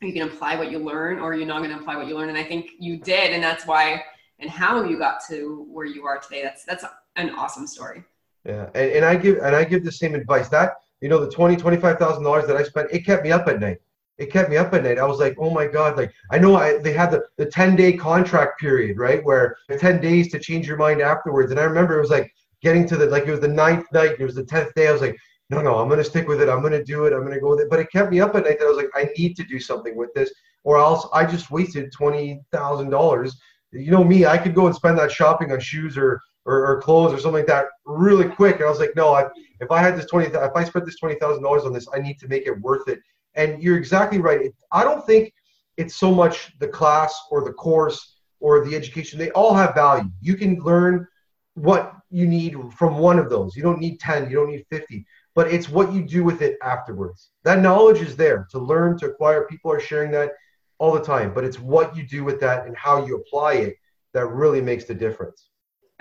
you 0.02 0.14
can 0.14 0.28
apply 0.28 0.56
what 0.56 0.72
you 0.72 0.80
learn 0.80 1.20
or 1.20 1.34
you're 1.34 1.48
not 1.48 1.60
going 1.60 1.72
to 1.72 1.80
apply 1.80 1.96
what 1.96 2.08
you 2.08 2.16
learn. 2.16 2.30
And 2.30 2.38
I 2.38 2.44
think 2.44 2.72
you 2.80 2.98
did. 2.98 3.32
And 3.32 3.44
that's 3.44 3.66
why 3.66 4.04
and 4.40 4.50
how 4.50 4.84
you 4.84 4.98
got 4.98 5.22
to 5.30 5.66
where 5.70 5.86
you 5.86 6.06
are 6.06 6.20
today. 6.20 6.42
That's, 6.42 6.64
that's 6.66 6.84
an 7.16 7.30
awesome 7.32 7.68
story. 7.68 8.04
Yeah. 8.46 8.70
And, 8.74 8.92
and 8.92 9.06
I 9.06 9.16
give, 9.16 9.38
and 9.38 9.56
I 9.56 9.64
give 9.64 9.86
the 9.86 9.92
same 9.92 10.16
advice 10.16 10.50
that, 10.50 10.78
you 11.00 11.10
know, 11.10 11.24
the 11.24 11.30
20, 11.30 11.56
$25,000 11.58 12.48
that 12.48 12.56
I 12.56 12.64
spent, 12.64 12.90
it 12.92 13.06
kept 13.06 13.24
me 13.24 13.32
up 13.32 13.48
at 13.48 13.60
night 13.60 13.78
it 14.22 14.32
kept 14.32 14.52
me 14.52 14.58
up 14.58 14.72
at 14.76 14.84
night. 14.84 15.00
I 15.00 15.06
was 15.06 15.18
like, 15.18 15.36
oh 15.40 15.50
my 15.50 15.66
God, 15.66 15.98
like 15.98 16.14
I 16.30 16.38
know 16.38 16.56
I, 16.56 16.78
they 16.78 16.94
had 16.94 17.10
the, 17.10 17.24
the 17.38 17.48
10 17.48 17.76
day 17.76 17.94
contract 17.94 18.60
period, 18.60 19.00
right? 19.00 19.24
Where 19.24 19.58
10 19.76 20.00
days 20.00 20.32
to 20.32 20.40
change 20.40 20.68
your 20.68 20.78
mind 20.78 21.02
afterwards. 21.02 21.50
And 21.50 21.60
I 21.60 21.64
remember 21.64 21.98
it 21.98 22.02
was 22.02 22.12
like 22.12 22.32
getting 22.62 22.88
to 22.88 22.98
the, 22.98 23.08
like 23.08 23.26
it 23.26 23.32
was 23.32 23.40
the 23.40 23.48
ninth 23.48 23.86
night, 23.92 24.18
it 24.20 24.24
was 24.24 24.36
the 24.36 24.44
10th 24.44 24.76
day. 24.76 24.88
I 24.88 24.92
was 24.92 25.02
like, 25.02 25.18
no, 25.50 25.60
no, 25.60 25.80
I'm 25.80 25.90
to 25.90 26.04
stick 26.04 26.28
with 26.28 26.40
it. 26.40 26.50
I'm 26.50 26.62
to 26.62 26.84
do 26.84 27.06
it. 27.06 27.14
I'm 27.14 27.30
to 27.30 27.40
go 27.40 27.50
with 27.50 27.62
it. 27.62 27.70
But 27.70 27.80
it 27.80 27.92
kept 27.92 28.12
me 28.12 28.22
up 28.22 28.36
at 28.36 28.44
night 28.44 28.60
that 28.60 28.66
I 28.66 28.70
was 28.70 28.78
like, 28.78 28.92
I 28.94 29.10
need 29.18 29.36
to 29.38 29.44
do 29.44 29.60
something 29.60 29.98
with 29.98 30.14
this 30.14 30.32
or 30.64 30.78
else 30.78 31.08
I 31.14 31.26
just 31.26 31.50
wasted 31.50 31.92
$20,000. 31.92 33.32
You 33.72 33.92
know 33.92 34.04
me, 34.04 34.28
I 34.28 34.38
could 34.38 34.54
go 34.54 34.68
and 34.68 34.76
spend 34.76 35.00
that 35.00 35.12
shopping 35.12 35.52
on 35.52 35.60
shoes 35.60 35.98
or, 35.98 36.22
or, 36.46 36.68
or, 36.68 36.82
clothes 36.82 37.14
or 37.14 37.18
something 37.18 37.40
like 37.40 37.48
that 37.48 37.66
really 37.86 38.28
quick. 38.30 38.58
And 38.58 38.66
I 38.66 38.70
was 38.70 38.80
like, 38.80 38.96
no, 38.96 39.14
I, 39.14 39.26
if 39.62 39.72
I 39.72 39.80
had 39.80 39.98
this 39.98 40.06
20, 40.06 40.28
if 40.28 40.56
I 40.56 40.64
spent 40.64 40.86
this 40.86 41.00
$20,000 41.02 41.66
on 41.66 41.74
this, 41.74 41.88
I 41.94 42.00
need 42.00 42.20
to 42.20 42.28
make 42.28 42.46
it 42.46 42.60
worth 42.62 42.88
it 42.88 43.00
and 43.36 43.62
you're 43.62 43.78
exactly 43.78 44.20
right. 44.20 44.52
I 44.72 44.84
don't 44.84 45.06
think 45.06 45.34
it's 45.78 45.96
so 45.96 46.14
much 46.14 46.58
the 46.60 46.68
class 46.68 47.14
or 47.30 47.44
the 47.44 47.54
course 47.54 48.16
or 48.40 48.66
the 48.66 48.76
education. 48.76 49.20
They 49.20 49.32
all 49.32 49.54
have 49.54 49.74
value. 49.74 50.10
You 50.22 50.36
can 50.36 50.60
learn 50.60 51.08
what 51.56 51.94
you 52.10 52.28
need 52.28 52.56
from 52.78 52.98
one 52.98 53.20
of 53.20 53.30
those. 53.30 53.56
You 53.56 53.64
don't 53.64 53.80
need 53.80 54.00
10, 54.00 54.30
you 54.30 54.36
don't 54.36 54.50
need 54.50 54.66
50, 54.70 55.06
but 55.36 55.52
it's 55.52 55.70
what 55.70 55.94
you 55.94 56.04
do 56.04 56.24
with 56.24 56.42
it 56.42 56.58
afterwards. 56.62 57.30
That 57.44 57.62
knowledge 57.62 58.02
is 58.02 58.16
there 58.16 58.48
to 58.52 58.60
learn, 58.60 58.98
to 59.00 59.08
acquire. 59.08 59.48
People 59.48 59.72
are 59.72 59.80
sharing 59.80 60.12
that 60.12 60.32
all 60.78 60.92
the 60.94 61.04
time, 61.04 61.34
but 61.34 61.44
it's 61.44 61.60
what 61.60 61.96
you 61.96 62.08
do 62.08 62.24
with 62.24 62.40
that 62.42 62.66
and 62.66 62.76
how 62.76 63.06
you 63.06 63.16
apply 63.16 63.54
it 63.54 63.76
that 64.14 64.26
really 64.28 64.62
makes 64.62 64.86
the 64.86 64.96
difference. 64.96 65.51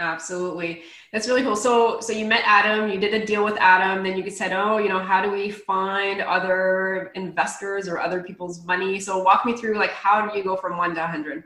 Absolutely. 0.01 0.83
That's 1.13 1.29
really 1.29 1.43
cool. 1.43 1.55
So 1.55 2.01
so 2.01 2.13
you 2.13 2.25
met 2.25 2.43
Adam, 2.47 2.91
you 2.91 2.99
did 2.99 3.13
a 3.13 3.25
deal 3.25 3.45
with 3.45 3.59
Adam, 3.59 4.03
then 4.03 4.17
you 4.17 4.29
said, 4.31 4.53
"Oh, 4.53 4.79
you 4.79 4.89
know, 4.89 4.99
how 4.99 5.23
do 5.23 5.31
we 5.31 5.51
find 5.51 6.23
other 6.23 7.13
investors 7.15 7.87
or 7.87 7.99
other 8.01 8.23
people's 8.23 8.65
money?" 8.65 8.99
So 8.99 9.23
walk 9.23 9.45
me 9.45 9.55
through 9.55 9.77
like 9.77 9.91
how 9.91 10.27
do 10.27 10.37
you 10.37 10.43
go 10.43 10.57
from 10.57 10.79
1 10.79 10.95
to 10.95 11.01
100? 11.03 11.45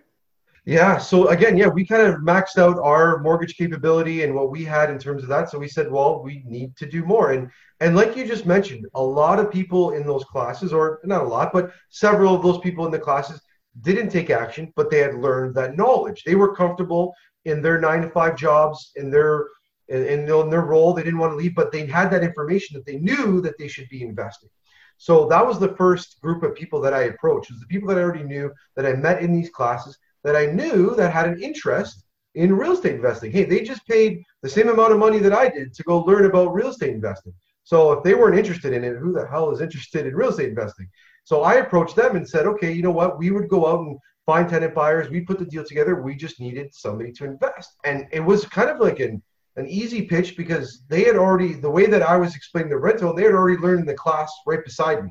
Yeah, 0.66 0.96
so 0.96 1.28
again, 1.28 1.58
yeah, 1.58 1.66
we 1.66 1.84
kind 1.84 2.02
of 2.02 2.20
maxed 2.20 2.56
out 2.56 2.78
our 2.78 3.18
mortgage 3.18 3.56
capability 3.56 4.22
and 4.22 4.34
what 4.34 4.50
we 4.50 4.64
had 4.64 4.88
in 4.88 4.98
terms 4.98 5.22
of 5.22 5.28
that. 5.28 5.50
So 5.50 5.58
we 5.58 5.68
said, 5.68 5.90
well, 5.90 6.22
we 6.22 6.42
need 6.46 6.74
to 6.76 6.86
do 6.86 7.04
more. 7.04 7.32
And 7.32 7.50
and 7.80 7.96
like 7.96 8.16
you 8.16 8.24
just 8.24 8.46
mentioned, 8.46 8.86
a 8.94 9.02
lot 9.02 9.40
of 9.40 9.50
people 9.50 9.94
in 9.94 10.06
those 10.06 10.24
classes 10.24 10.72
or 10.72 11.00
not 11.04 11.22
a 11.22 11.28
lot, 11.28 11.52
but 11.52 11.72
several 11.90 12.36
of 12.36 12.42
those 12.42 12.58
people 12.58 12.86
in 12.86 12.92
the 12.92 13.00
classes 13.00 13.40
didn't 13.82 14.10
take 14.10 14.30
action, 14.30 14.72
but 14.76 14.90
they 14.90 14.98
had 14.98 15.14
learned 15.14 15.54
that 15.54 15.76
knowledge. 15.76 16.22
They 16.24 16.34
were 16.34 16.54
comfortable 16.54 17.14
in 17.44 17.60
their 17.60 17.80
nine 17.80 18.02
to 18.02 18.10
five 18.10 18.36
jobs, 18.36 18.92
in 18.96 19.10
their 19.10 19.48
in, 19.88 20.04
in 20.06 20.26
their 20.26 20.62
role. 20.62 20.94
They 20.94 21.02
didn't 21.02 21.18
want 21.18 21.32
to 21.32 21.36
leave, 21.36 21.54
but 21.54 21.70
they 21.70 21.86
had 21.86 22.10
that 22.10 22.24
information 22.24 22.74
that 22.74 22.86
they 22.86 22.96
knew 22.98 23.40
that 23.42 23.58
they 23.58 23.68
should 23.68 23.88
be 23.90 24.02
investing. 24.02 24.48
So 24.96 25.26
that 25.26 25.44
was 25.44 25.58
the 25.58 25.74
first 25.76 26.20
group 26.22 26.42
of 26.42 26.54
people 26.54 26.80
that 26.80 26.94
I 26.94 27.02
approached. 27.02 27.50
It 27.50 27.54
was 27.54 27.60
the 27.60 27.66
people 27.66 27.88
that 27.88 27.98
I 27.98 28.02
already 28.02 28.22
knew 28.22 28.50
that 28.76 28.86
I 28.86 28.94
met 28.94 29.22
in 29.22 29.32
these 29.32 29.50
classes 29.50 29.98
that 30.24 30.34
I 30.34 30.46
knew 30.46 30.94
that 30.96 31.12
had 31.12 31.28
an 31.28 31.40
interest 31.40 32.04
in 32.34 32.56
real 32.56 32.72
estate 32.72 32.96
investing. 32.96 33.30
Hey, 33.30 33.44
they 33.44 33.60
just 33.60 33.86
paid 33.86 34.22
the 34.42 34.48
same 34.48 34.68
amount 34.68 34.92
of 34.92 34.98
money 34.98 35.18
that 35.18 35.32
I 35.32 35.48
did 35.48 35.72
to 35.74 35.82
go 35.84 36.00
learn 36.00 36.24
about 36.24 36.52
real 36.52 36.68
estate 36.68 36.94
investing. 36.94 37.34
So 37.62 37.92
if 37.92 38.02
they 38.02 38.14
weren't 38.14 38.38
interested 38.38 38.72
in 38.72 38.84
it, 38.84 38.96
who 38.96 39.12
the 39.12 39.26
hell 39.26 39.50
is 39.50 39.60
interested 39.60 40.06
in 40.06 40.14
real 40.14 40.30
estate 40.30 40.48
investing? 40.48 40.88
So 41.24 41.42
I 41.42 41.54
approached 41.54 41.96
them 41.96 42.16
and 42.16 42.28
said, 42.28 42.46
okay, 42.46 42.72
you 42.72 42.82
know 42.82 42.90
what? 42.90 43.18
We 43.18 43.30
would 43.30 43.48
go 43.48 43.66
out 43.66 43.80
and 43.80 43.98
find 44.26 44.48
tenant 44.48 44.74
buyers. 44.74 45.10
We 45.10 45.20
put 45.20 45.38
the 45.38 45.46
deal 45.46 45.64
together. 45.64 46.02
We 46.02 46.14
just 46.14 46.40
needed 46.40 46.74
somebody 46.74 47.12
to 47.12 47.24
invest. 47.24 47.76
And 47.84 48.06
it 48.12 48.20
was 48.20 48.44
kind 48.46 48.70
of 48.70 48.78
like 48.78 49.00
an, 49.00 49.22
an 49.56 49.66
easy 49.66 50.02
pitch 50.02 50.36
because 50.36 50.82
they 50.88 51.04
had 51.04 51.16
already, 51.16 51.54
the 51.54 51.70
way 51.70 51.86
that 51.86 52.02
I 52.02 52.16
was 52.16 52.34
explaining 52.34 52.70
the 52.70 52.78
rental, 52.78 53.14
they 53.14 53.24
had 53.24 53.32
already 53.34 53.60
learned 53.60 53.80
in 53.80 53.86
the 53.86 53.94
class 53.94 54.32
right 54.46 54.64
beside 54.64 55.04
me. 55.04 55.10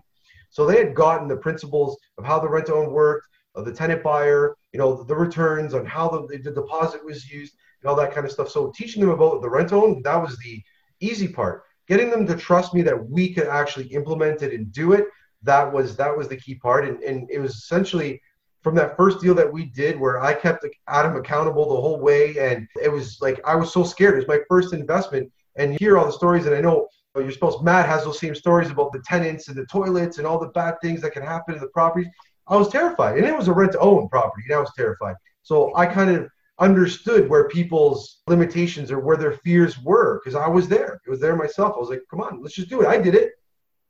So 0.50 0.66
they 0.66 0.78
had 0.78 0.94
gotten 0.94 1.28
the 1.28 1.38
principles 1.38 1.98
of 2.18 2.26
how 2.26 2.40
the 2.40 2.50
rent 2.50 2.70
own 2.70 2.92
worked, 2.92 3.28
of 3.56 3.66
the 3.66 3.74
tenant 3.74 4.04
buyer, 4.04 4.56
you 4.72 4.80
know, 4.80 5.04
the 5.04 5.16
returns 5.16 5.74
on 5.74 5.86
how 5.86 6.10
the, 6.10 6.38
the 6.38 6.52
deposit 6.52 7.04
was 7.04 7.30
used 7.30 7.54
and 7.82 7.90
all 7.90 7.96
that 7.96 8.14
kind 8.14 8.26
of 8.26 8.32
stuff. 8.32 8.50
So 8.50 8.72
teaching 8.76 9.02
them 9.02 9.12
about 9.12 9.42
the 9.42 9.50
rent 9.50 9.74
own, 9.74 10.02
that 10.04 10.22
was 10.22 10.38
the 10.38 10.62
easy 11.00 11.28
part. 11.28 11.64
Getting 11.88 12.10
them 12.10 12.26
to 12.28 12.36
trust 12.36 12.74
me 12.74 12.82
that 12.84 13.10
we 13.10 13.34
could 13.34 13.48
actually 13.48 13.88
implement 13.88 14.42
it 14.42 14.54
and 14.54 14.72
do 14.72 14.94
it, 14.94 15.06
that 15.44 15.72
was 15.72 15.96
that 15.98 16.16
was 16.16 16.28
the 16.28 16.38
key 16.38 16.56
part. 16.56 16.88
And, 16.88 17.02
and 17.04 17.30
it 17.30 17.40
was 17.40 17.56
essentially 17.56 18.22
from 18.62 18.76
that 18.76 18.96
first 18.96 19.20
deal 19.20 19.36
that 19.36 19.52
we 19.52 19.66
did 19.66 20.00
where 20.00 20.22
I 20.22 20.34
kept 20.34 20.66
Adam 20.88 21.18
accountable 21.18 21.68
the 21.68 21.82
whole 21.82 22.00
way. 22.00 22.38
And 22.40 22.68
it 22.82 22.90
was 22.90 23.22
like, 23.22 23.42
I 23.46 23.56
was 23.56 23.74
so 23.74 23.84
scared. 23.84 24.14
It 24.14 24.26
was 24.26 24.28
my 24.28 24.40
first 24.50 24.74
investment. 24.74 25.32
And 25.56 25.78
hear 25.80 25.98
all 25.98 26.06
the 26.06 26.12
stories, 26.12 26.48
and 26.48 26.56
I 26.56 26.62
know 26.62 26.88
your 27.16 27.30
spouse 27.30 27.62
Matt 27.62 27.86
has 27.88 28.06
those 28.06 28.20
same 28.20 28.34
stories 28.34 28.72
about 28.72 28.92
the 28.92 29.04
tenants 29.06 29.48
and 29.48 29.56
the 29.56 29.68
toilets 29.68 30.18
and 30.18 30.26
all 30.26 30.40
the 30.40 30.48
bad 30.48 30.76
things 30.82 31.00
that 31.02 31.12
can 31.12 31.22
happen 31.22 31.54
in 31.54 31.62
the 31.62 31.68
properties. 31.68 32.08
I 32.48 32.56
was 32.56 32.70
terrified. 32.70 33.18
And 33.18 33.28
it 33.28 33.38
was 33.38 33.48
a 33.48 33.54
rent 33.54 33.74
to 33.74 33.80
own 33.80 34.10
property, 34.10 34.44
and 34.48 34.56
I 34.56 34.60
was 34.60 34.72
terrified. 34.76 35.16
So 35.44 35.76
I 35.76 35.86
kind 35.86 36.10
of 36.10 36.28
understood 36.60 37.30
where 37.30 37.48
people's 37.50 38.22
limitations 38.28 38.92
or 38.92 39.00
where 39.00 39.18
their 39.18 39.34
fears 39.34 39.80
were 39.80 40.20
because 40.20 40.36
I 40.36 40.48
was 40.48 40.68
there. 40.68 41.00
It 41.06 41.10
was 41.10 41.20
there 41.20 41.36
myself. 41.36 41.74
I 41.76 41.80
was 41.80 41.90
like, 41.90 42.02
come 42.10 42.22
on, 42.22 42.42
let's 42.42 42.56
just 42.56 42.70
do 42.70 42.82
it. 42.82 42.88
I 42.88 42.98
did 42.98 43.14
it. 43.14 43.34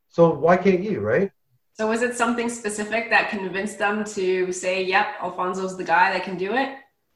So 0.09 0.33
why 0.33 0.57
can't 0.57 0.83
you, 0.83 0.99
right? 0.99 1.31
So 1.75 1.87
was 1.87 2.03
it 2.03 2.15
something 2.15 2.49
specific 2.49 3.09
that 3.09 3.31
convinced 3.31 3.79
them 3.79 4.03
to 4.05 4.51
say, 4.51 4.83
"Yep, 4.83 5.07
Alfonso's 5.23 5.75
the 5.75 5.83
guy 5.83 6.13
that 6.13 6.23
can 6.23 6.37
do 6.37 6.53
it"? 6.53 6.69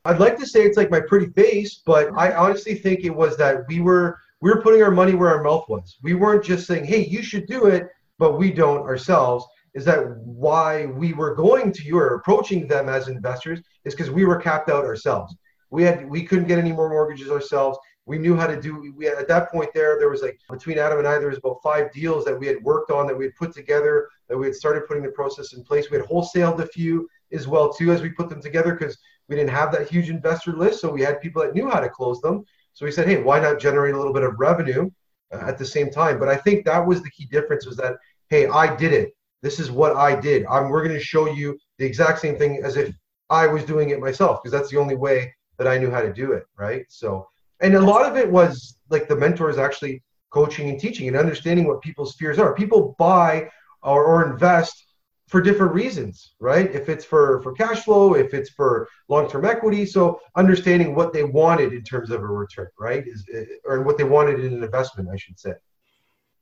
I'd 0.03 0.19
like 0.19 0.35
to 0.37 0.47
say 0.47 0.63
it's 0.63 0.77
like 0.77 0.89
my 0.89 0.99
pretty 0.99 1.27
face, 1.27 1.81
but 1.85 2.09
I 2.17 2.33
honestly 2.33 2.73
think 2.73 3.03
it 3.03 3.15
was 3.15 3.37
that 3.37 3.67
we 3.67 3.81
were 3.81 4.17
we 4.41 4.49
were 4.49 4.61
putting 4.61 4.81
our 4.81 4.91
money 4.91 5.13
where 5.13 5.29
our 5.29 5.43
mouth 5.43 5.65
was. 5.69 5.97
We 6.01 6.15
weren't 6.15 6.43
just 6.43 6.65
saying, 6.65 6.85
"Hey, 6.85 7.05
you 7.05 7.21
should 7.21 7.45
do 7.45 7.67
it," 7.67 7.87
but 8.17 8.39
we 8.39 8.51
don't 8.51 8.81
ourselves. 8.81 9.45
Is 9.75 9.85
that 9.85 10.17
why 10.21 10.87
we 10.87 11.13
were 11.13 11.35
going 11.35 11.71
to 11.73 11.83
you 11.83 11.99
or 11.99 12.15
approaching 12.15 12.67
them 12.67 12.89
as 12.89 13.09
investors? 13.09 13.59
Is 13.85 13.93
because 13.93 14.09
we 14.09 14.25
were 14.25 14.37
capped 14.37 14.69
out 14.71 14.85
ourselves. 14.85 15.35
We 15.69 15.83
had 15.83 16.09
we 16.09 16.23
couldn't 16.23 16.47
get 16.47 16.57
any 16.57 16.71
more 16.71 16.89
mortgages 16.89 17.29
ourselves 17.29 17.77
we 18.07 18.17
knew 18.17 18.35
how 18.35 18.47
to 18.47 18.59
do 18.59 18.93
we 18.95 19.07
at 19.07 19.27
that 19.27 19.51
point 19.51 19.69
there 19.73 19.99
there 19.99 20.09
was 20.09 20.21
like 20.21 20.39
between 20.49 20.79
adam 20.79 20.97
and 20.97 21.07
i 21.07 21.19
there 21.19 21.29
was 21.29 21.37
about 21.37 21.61
five 21.61 21.91
deals 21.91 22.25
that 22.25 22.39
we 22.39 22.47
had 22.47 22.61
worked 22.63 22.89
on 22.89 23.05
that 23.05 23.17
we 23.17 23.25
had 23.25 23.35
put 23.35 23.53
together 23.53 24.07
that 24.27 24.37
we 24.37 24.45
had 24.45 24.55
started 24.55 24.87
putting 24.87 25.03
the 25.03 25.09
process 25.09 25.53
in 25.53 25.63
place. 25.63 25.89
We 25.89 25.97
had 25.97 26.05
wholesaled 26.05 26.59
a 26.59 26.67
few 26.67 27.09
as 27.31 27.47
well 27.47 27.71
too 27.71 27.91
as 27.91 28.01
we 28.01 28.09
put 28.09 28.29
them 28.29 28.41
together 28.41 28.73
because 28.73 28.97
we 29.27 29.35
didn't 29.35 29.51
have 29.51 29.71
that 29.73 29.89
huge 29.89 30.09
investor 30.09 30.53
list 30.53 30.81
so 30.81 30.91
we 30.91 31.01
had 31.01 31.21
people 31.21 31.41
that 31.41 31.53
knew 31.53 31.69
how 31.69 31.79
to 31.79 31.89
close 31.89 32.21
them. 32.21 32.45
So 32.73 32.85
we 32.85 32.91
said 32.91 33.07
hey 33.07 33.21
why 33.21 33.39
not 33.39 33.59
generate 33.59 33.95
a 33.95 33.97
little 33.97 34.13
bit 34.13 34.23
of 34.23 34.39
revenue 34.39 34.89
uh, 35.33 35.37
at 35.37 35.57
the 35.57 35.65
same 35.65 35.89
time? 35.89 36.19
But 36.19 36.29
i 36.29 36.35
think 36.35 36.65
that 36.65 36.85
was 36.85 37.01
the 37.01 37.09
key 37.11 37.25
difference 37.25 37.65
was 37.65 37.77
that 37.77 37.95
hey 38.29 38.47
i 38.47 38.73
did 38.75 38.93
it. 38.93 39.13
This 39.41 39.59
is 39.59 39.71
what 39.71 39.95
i 39.95 40.19
did. 40.19 40.45
I'm, 40.45 40.69
we're 40.69 40.83
going 40.83 40.97
to 40.97 41.03
show 41.03 41.27
you 41.31 41.57
the 41.77 41.85
exact 41.85 42.19
same 42.19 42.37
thing 42.37 42.61
as 42.63 42.77
if 42.77 42.93
i 43.29 43.47
was 43.47 43.63
doing 43.63 43.89
it 43.89 43.99
myself 43.99 44.41
because 44.41 44.57
that's 44.57 44.71
the 44.71 44.77
only 44.77 44.95
way 44.95 45.33
that 45.57 45.67
i 45.67 45.77
knew 45.77 45.91
how 45.91 46.01
to 46.01 46.13
do 46.13 46.33
it 46.33 46.45
right? 46.57 46.85
So 46.89 47.27
and 47.61 47.75
a 47.75 47.81
lot 47.81 48.05
of 48.05 48.17
it 48.17 48.29
was 48.29 48.77
like 48.89 49.07
the 49.07 49.15
mentors 49.15 49.57
actually 49.57 50.03
coaching 50.29 50.69
and 50.69 50.79
teaching 50.79 51.07
and 51.07 51.17
understanding 51.17 51.67
what 51.67 51.81
people's 51.81 52.15
fears 52.15 52.39
are. 52.39 52.53
People 52.53 52.95
buy 52.99 53.49
or, 53.81 54.03
or 54.03 54.31
invest 54.31 54.83
for 55.27 55.41
different 55.41 55.73
reasons 55.73 56.35
right? 56.39 56.73
If 56.73 56.89
it's 56.89 57.03
for 57.03 57.41
for 57.41 57.51
cash 57.51 57.83
flow 57.83 58.15
if 58.15 58.33
it's 58.33 58.49
for 58.49 58.87
long-term 59.09 59.45
equity. 59.45 59.85
So 59.85 60.19
understanding 60.35 60.95
what 60.95 61.13
they 61.13 61.23
wanted 61.23 61.73
in 61.73 61.83
terms 61.83 62.11
of 62.11 62.21
a 62.21 62.27
return 62.27 62.67
right 62.79 63.05
is 63.05 63.25
eh, 63.33 63.45
or 63.65 63.81
what 63.81 63.97
they 63.97 64.03
wanted 64.03 64.39
in 64.39 64.53
an 64.53 64.63
investment 64.63 65.09
i 65.11 65.17
should 65.17 65.39
say. 65.39 65.53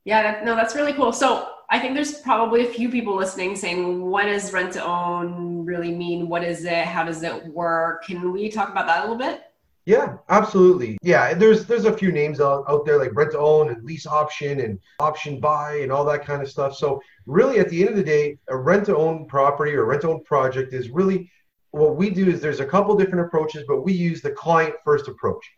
Yeah 0.04 0.22
that, 0.22 0.44
no 0.44 0.54
that's 0.54 0.74
really 0.74 0.92
cool. 0.92 1.12
So 1.12 1.48
i 1.68 1.80
think 1.80 1.94
there's 1.94 2.20
probably 2.20 2.68
a 2.68 2.72
few 2.72 2.88
people 2.88 3.16
listening 3.16 3.56
saying 3.56 4.02
what 4.02 4.26
does 4.26 4.52
rent 4.52 4.72
to 4.74 4.84
own 4.84 5.64
really 5.64 5.92
mean? 5.92 6.28
What 6.28 6.44
is 6.44 6.64
it? 6.64 6.84
How 6.84 7.02
does 7.02 7.24
it 7.24 7.44
work? 7.48 8.04
Can 8.04 8.32
we 8.32 8.48
talk 8.48 8.68
about 8.70 8.86
that 8.86 9.00
a 9.00 9.02
little 9.02 9.18
bit 9.18 9.45
yeah, 9.86 10.16
absolutely. 10.30 10.98
Yeah, 11.00 11.32
there's 11.32 11.64
there's 11.64 11.84
a 11.84 11.96
few 11.96 12.10
names 12.10 12.40
out, 12.40 12.64
out 12.68 12.84
there 12.84 12.98
like 12.98 13.14
rent 13.14 13.30
to 13.32 13.38
own 13.38 13.70
and 13.70 13.84
lease 13.84 14.04
option 14.04 14.60
and 14.60 14.80
option 14.98 15.38
buy 15.38 15.76
and 15.76 15.92
all 15.92 16.04
that 16.06 16.26
kind 16.26 16.42
of 16.42 16.50
stuff. 16.50 16.74
So 16.74 17.00
really 17.24 17.60
at 17.60 17.68
the 17.68 17.80
end 17.80 17.90
of 17.90 17.96
the 17.96 18.02
day, 18.02 18.36
a 18.48 18.56
rent 18.56 18.86
to 18.86 18.96
own 18.96 19.26
property 19.26 19.74
or 19.74 19.84
rent 19.84 20.02
to 20.02 20.10
own 20.10 20.24
project 20.24 20.74
is 20.74 20.90
really 20.90 21.30
what 21.70 21.94
we 21.94 22.10
do 22.10 22.28
is 22.28 22.40
there's 22.40 22.58
a 22.58 22.66
couple 22.66 22.96
different 22.96 23.26
approaches, 23.26 23.62
but 23.68 23.82
we 23.82 23.92
use 23.92 24.20
the 24.20 24.32
client 24.32 24.74
first 24.84 25.06
approach. 25.06 25.48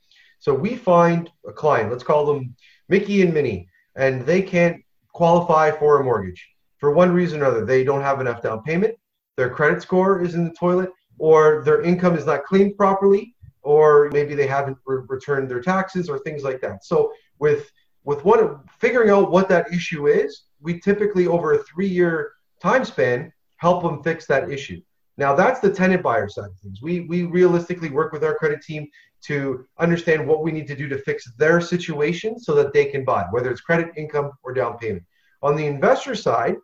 So 0.40 0.52
we 0.52 0.76
find 0.76 1.30
a 1.48 1.52
client, 1.52 1.90
let's 1.90 2.04
call 2.04 2.26
them 2.26 2.54
Mickey 2.90 3.22
and 3.22 3.32
Minnie, 3.32 3.66
and 3.96 4.26
they 4.26 4.42
can't 4.42 4.76
qualify 5.14 5.70
for 5.70 6.00
a 6.00 6.04
mortgage 6.04 6.46
for 6.78 6.90
one 6.90 7.12
reason 7.12 7.40
or 7.40 7.46
another. 7.46 7.64
They 7.64 7.82
don't 7.82 8.02
have 8.02 8.20
enough 8.20 8.42
down 8.42 8.62
payment, 8.62 8.94
their 9.38 9.48
credit 9.48 9.80
score 9.80 10.20
is 10.20 10.34
in 10.34 10.44
the 10.44 10.54
toilet, 10.54 10.90
or 11.18 11.62
their 11.64 11.80
income 11.80 12.16
is 12.16 12.26
not 12.26 12.44
cleaned 12.44 12.76
properly 12.76 13.34
or 13.68 14.08
maybe 14.14 14.34
they 14.34 14.46
haven't 14.46 14.78
re- 14.86 15.02
returned 15.08 15.46
their 15.46 15.60
taxes 15.60 16.08
or 16.08 16.18
things 16.18 16.42
like 16.42 16.58
that. 16.62 16.82
So 16.82 17.12
with 17.38 17.70
with 18.02 18.24
one 18.24 18.60
figuring 18.78 19.10
out 19.10 19.30
what 19.30 19.50
that 19.50 19.70
issue 19.70 20.06
is, 20.06 20.44
we 20.58 20.80
typically 20.80 21.26
over 21.26 21.52
a 21.52 21.62
three 21.64 21.86
year 21.86 22.32
time 22.62 22.82
span 22.82 23.30
help 23.56 23.82
them 23.82 24.02
fix 24.02 24.26
that 24.26 24.50
issue. 24.50 24.80
Now 25.18 25.34
that's 25.34 25.60
the 25.60 25.70
tenant 25.70 26.02
buyer 26.02 26.30
side 26.30 26.46
of 26.46 26.58
things. 26.60 26.80
We 26.80 27.00
we 27.12 27.24
realistically 27.24 27.90
work 27.90 28.10
with 28.10 28.24
our 28.24 28.36
credit 28.36 28.62
team 28.62 28.88
to 29.26 29.66
understand 29.78 30.26
what 30.26 30.42
we 30.42 30.50
need 30.50 30.68
to 30.68 30.76
do 30.76 30.88
to 30.88 30.98
fix 31.08 31.30
their 31.36 31.60
situation 31.60 32.38
so 32.38 32.54
that 32.54 32.72
they 32.72 32.86
can 32.86 33.04
buy, 33.04 33.26
whether 33.32 33.50
it's 33.50 33.60
credit, 33.60 33.88
income, 33.96 34.30
or 34.44 34.54
down 34.54 34.78
payment. 34.78 35.04
On 35.42 35.56
the 35.56 35.66
investor 35.66 36.14
side, 36.14 36.56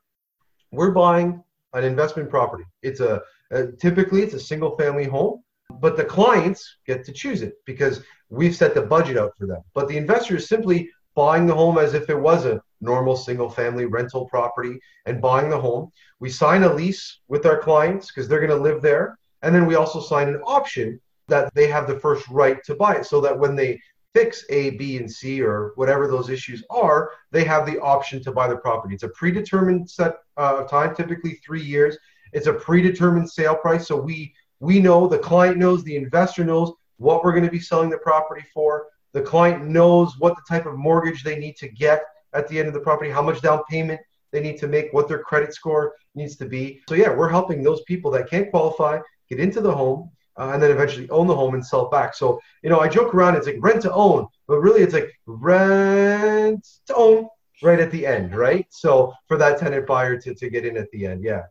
we're 0.70 0.92
buying 0.92 1.44
an 1.74 1.84
investment 1.84 2.30
property. 2.30 2.64
It's 2.82 3.00
a, 3.00 3.20
a 3.50 3.66
typically 3.72 4.22
it's 4.22 4.32
a 4.32 4.40
single 4.40 4.74
family 4.78 5.04
home 5.04 5.43
but 5.80 5.96
the 5.96 6.04
clients 6.04 6.76
get 6.86 7.04
to 7.04 7.12
choose 7.12 7.42
it 7.42 7.54
because 7.64 8.02
we've 8.28 8.56
set 8.56 8.74
the 8.74 8.82
budget 8.82 9.16
out 9.16 9.32
for 9.38 9.46
them. 9.46 9.62
But 9.74 9.88
the 9.88 9.96
investor 9.96 10.36
is 10.36 10.48
simply 10.48 10.90
buying 11.14 11.46
the 11.46 11.54
home 11.54 11.78
as 11.78 11.94
if 11.94 12.10
it 12.10 12.18
was 12.18 12.44
a 12.44 12.60
normal 12.80 13.16
single 13.16 13.48
family 13.48 13.86
rental 13.86 14.26
property 14.26 14.78
and 15.06 15.20
buying 15.20 15.50
the 15.50 15.60
home. 15.60 15.90
We 16.20 16.30
sign 16.30 16.64
a 16.64 16.72
lease 16.72 17.20
with 17.28 17.46
our 17.46 17.58
clients 17.58 18.08
because 18.08 18.28
they're 18.28 18.44
going 18.44 18.50
to 18.50 18.56
live 18.56 18.82
there. 18.82 19.18
And 19.42 19.54
then 19.54 19.66
we 19.66 19.74
also 19.74 20.00
sign 20.00 20.28
an 20.28 20.40
option 20.44 21.00
that 21.28 21.54
they 21.54 21.68
have 21.68 21.86
the 21.86 22.00
first 22.00 22.26
right 22.28 22.62
to 22.64 22.74
buy 22.74 22.96
it 22.96 23.06
so 23.06 23.20
that 23.20 23.38
when 23.38 23.56
they 23.56 23.80
fix 24.14 24.44
A, 24.50 24.70
B, 24.70 24.96
and 24.98 25.10
C 25.10 25.42
or 25.42 25.72
whatever 25.74 26.06
those 26.06 26.30
issues 26.30 26.62
are, 26.70 27.10
they 27.30 27.44
have 27.44 27.66
the 27.66 27.80
option 27.80 28.22
to 28.22 28.32
buy 28.32 28.46
the 28.46 28.56
property. 28.56 28.94
It's 28.94 29.02
a 29.02 29.08
predetermined 29.08 29.90
set 29.90 30.14
uh, 30.36 30.58
of 30.58 30.70
time, 30.70 30.94
typically 30.94 31.40
three 31.44 31.62
years. 31.62 31.96
It's 32.32 32.46
a 32.46 32.52
predetermined 32.52 33.30
sale 33.30 33.56
price. 33.56 33.86
So 33.88 33.96
we 33.96 34.34
we 34.64 34.80
know, 34.80 35.06
the 35.06 35.18
client 35.18 35.58
knows, 35.58 35.84
the 35.84 35.96
investor 35.96 36.44
knows 36.44 36.72
what 36.96 37.22
we're 37.22 37.32
going 37.32 37.44
to 37.44 37.50
be 37.50 37.60
selling 37.60 37.90
the 37.90 37.98
property 37.98 38.44
for. 38.52 38.86
The 39.12 39.22
client 39.22 39.66
knows 39.66 40.18
what 40.18 40.34
the 40.36 40.42
type 40.48 40.66
of 40.66 40.76
mortgage 40.76 41.22
they 41.22 41.38
need 41.38 41.56
to 41.56 41.68
get 41.68 42.02
at 42.32 42.48
the 42.48 42.58
end 42.58 42.68
of 42.68 42.74
the 42.74 42.80
property, 42.80 43.10
how 43.10 43.22
much 43.22 43.42
down 43.42 43.62
payment 43.68 44.00
they 44.32 44.40
need 44.40 44.58
to 44.58 44.66
make, 44.66 44.92
what 44.92 45.06
their 45.06 45.20
credit 45.20 45.54
score 45.54 45.94
needs 46.14 46.36
to 46.36 46.46
be. 46.46 46.80
So, 46.88 46.94
yeah, 46.94 47.14
we're 47.14 47.28
helping 47.28 47.62
those 47.62 47.82
people 47.82 48.10
that 48.12 48.28
can't 48.28 48.50
qualify 48.50 48.98
get 49.28 49.38
into 49.38 49.60
the 49.60 49.72
home 49.72 50.10
uh, 50.38 50.50
and 50.54 50.62
then 50.62 50.70
eventually 50.70 51.08
own 51.10 51.26
the 51.26 51.36
home 51.36 51.54
and 51.54 51.64
sell 51.64 51.88
back. 51.88 52.14
So, 52.14 52.40
you 52.62 52.70
know, 52.70 52.80
I 52.80 52.88
joke 52.88 53.14
around, 53.14 53.36
it's 53.36 53.46
like 53.46 53.58
rent 53.60 53.82
to 53.82 53.92
own, 53.92 54.26
but 54.48 54.58
really 54.58 54.82
it's 54.82 54.94
like 54.94 55.12
rent 55.26 56.66
to 56.86 56.94
own 56.94 57.28
right 57.62 57.78
at 57.78 57.90
the 57.90 58.06
end, 58.06 58.34
right? 58.34 58.66
So, 58.70 59.12
for 59.28 59.36
that 59.36 59.58
tenant 59.58 59.86
buyer 59.86 60.18
to, 60.20 60.34
to 60.34 60.50
get 60.50 60.66
in 60.66 60.76
at 60.76 60.90
the 60.90 61.06
end, 61.06 61.22
yeah. 61.22 61.42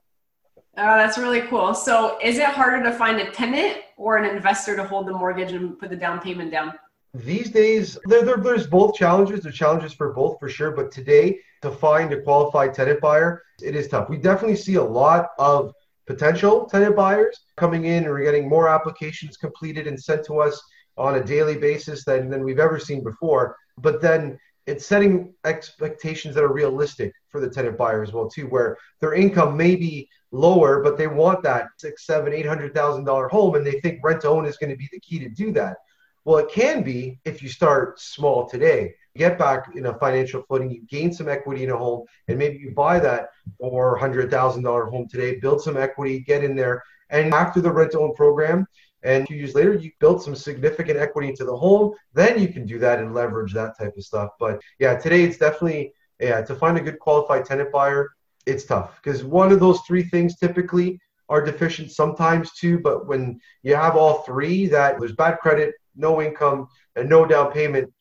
Oh, 0.76 0.98
that's 0.98 1.20
really 1.20 1.42
cool. 1.42 1.76
So, 1.76 2.18
is 2.20 2.38
it 2.38 2.46
harder 2.46 2.84
to 2.84 2.92
find 2.92 3.20
a 3.20 3.30
tenant 3.32 3.78
or 3.96 4.18
an 4.18 4.36
investor 4.36 4.76
to 4.76 4.84
hold 4.84 5.08
the 5.08 5.12
mortgage 5.12 5.52
and 5.52 5.78
put 5.78 5.92
the 5.92 5.96
down 5.96 6.20
payment 6.20 6.52
down? 6.52 6.74
These 7.14 7.52
days, 7.52 8.00
there, 8.06 8.24
there, 8.24 8.38
there's 8.38 8.66
both 8.66 8.96
challenges. 8.96 9.42
There's 9.42 9.56
challenges 9.56 9.94
for 9.94 10.14
both 10.14 10.40
for 10.40 10.50
sure. 10.50 10.72
But 10.72 10.92
today, 10.92 11.40
to 11.62 11.70
find 11.70 12.12
a 12.12 12.22
qualified 12.22 12.74
tenant 12.74 13.02
buyer, 13.02 13.44
it 13.62 13.76
is 13.76 13.88
tough. 13.88 14.10
We 14.10 14.18
definitely 14.18 14.56
see 14.56 14.76
a 14.76 14.84
lot 14.84 15.30
of 15.38 15.74
potential 16.08 16.66
tenant 16.66 16.96
buyers 16.96 17.40
coming 17.56 17.86
in, 17.86 18.04
and 18.04 18.08
we're 18.08 18.24
getting 18.24 18.50
more 18.50 18.68
applications 18.68 19.38
completed 19.38 19.86
and 19.86 20.02
sent 20.02 20.26
to 20.26 20.40
us 20.40 20.60
on 20.98 21.16
a 21.16 21.24
daily 21.24 21.56
basis 21.56 22.04
than, 22.04 22.30
than 22.30 22.44
we've 22.44 22.60
ever 22.60 22.80
seen 22.80 23.04
before. 23.04 23.56
But 23.78 24.02
then 24.02 24.40
it's 24.66 24.86
setting 24.86 25.34
expectations 25.46 26.34
that 26.36 26.44
are 26.44 26.54
realistic 26.54 27.14
for 27.30 27.40
the 27.40 27.50
tenant 27.50 27.78
buyer 27.78 28.02
as 28.02 28.12
well 28.12 28.30
too, 28.30 28.48
where 28.48 28.78
their 29.02 29.14
income 29.14 29.58
may 29.58 29.76
be 29.76 30.10
lower, 30.34 30.82
but 30.82 30.98
they 30.98 31.08
want 31.08 31.44
that 31.44 31.68
six, 31.78 32.06
seven, 32.06 32.34
eight 32.34 32.46
hundred 32.46 32.74
thousand 32.74 33.06
dollar 33.06 33.30
home, 33.30 33.56
and 33.56 33.66
they 33.66 33.80
think 33.80 34.04
rent 34.04 34.22
to 34.22 34.30
own 34.30 34.46
is 34.46 34.58
going 34.58 34.72
to 34.72 34.76
be 34.76 34.90
the 34.92 35.00
key 35.00 35.20
to 35.20 35.30
do 35.30 35.54
that. 35.54 35.78
Well, 36.26 36.38
it 36.38 36.50
can 36.52 36.84
be 36.84 37.20
if 37.24 37.42
you 37.42 37.50
start 37.50 38.00
small 38.00 38.50
today. 38.50 38.96
Get 39.16 39.38
back 39.38 39.76
in 39.76 39.86
a 39.86 39.98
financial 40.00 40.44
footing, 40.50 40.72
you 40.72 40.82
gain 40.90 41.14
some 41.14 41.30
equity 41.30 41.64
in 41.64 41.70
a 41.70 41.78
home, 41.78 42.06
and 42.28 42.40
maybe 42.40 42.58
you 42.58 42.72
buy 42.72 43.00
that 43.00 43.30
four 43.60 43.96
hundred 43.96 44.32
thousand 44.32 44.64
dollar 44.64 44.86
home 44.86 45.08
today, 45.08 45.40
build 45.40 45.62
some 45.62 45.78
equity, 45.78 46.20
get 46.22 46.44
in 46.44 46.56
there, 46.56 46.82
and 47.12 47.32
after 47.34 47.62
the 47.62 47.72
rent 47.72 47.92
to 47.92 48.00
own 48.00 48.16
program, 48.16 48.66
and 49.04 49.28
two 49.28 49.36
years 49.36 49.54
later 49.54 49.76
you 49.76 49.92
built 50.00 50.24
some 50.24 50.36
significant 50.36 50.98
equity 50.98 51.30
into 51.30 51.46
the 51.46 51.56
home, 51.56 51.94
then 52.14 52.42
you 52.42 52.48
can 52.48 52.66
do 52.66 52.80
that 52.80 53.00
and 53.00 53.14
leverage 53.14 53.54
that 53.54 53.78
type 53.78 53.96
of 53.96 54.04
stuff. 54.04 54.32
But 54.40 54.60
yeah, 54.80 54.96
today 54.98 55.24
it's 55.24 55.38
definitely 55.38 55.94
yeah 56.20 56.42
to 56.42 56.56
find 56.56 56.76
a 56.78 56.82
good 56.82 56.98
qualified 56.98 57.46
tenant 57.46 57.72
buyer 57.72 58.10
it's 58.46 58.66
tough 58.66 59.00
because 59.02 59.24
one 59.24 59.52
of 59.52 59.60
those 59.60 59.80
three 59.82 60.04
things 60.04 60.38
typically 60.38 61.00
are 61.30 61.44
deficient 61.44 61.92
sometimes 61.92 62.52
too 62.54 62.80
but 62.80 63.08
when 63.08 63.40
you 63.64 63.76
have 63.76 63.96
all 63.96 64.24
three 64.24 64.68
that 64.68 65.00
there's 65.00 65.14
bad 65.14 65.38
credit 65.40 65.74
no 65.96 66.22
income 66.22 66.68
and 66.96 67.08
no 67.08 67.26
down 67.26 67.52
payment 67.52 67.92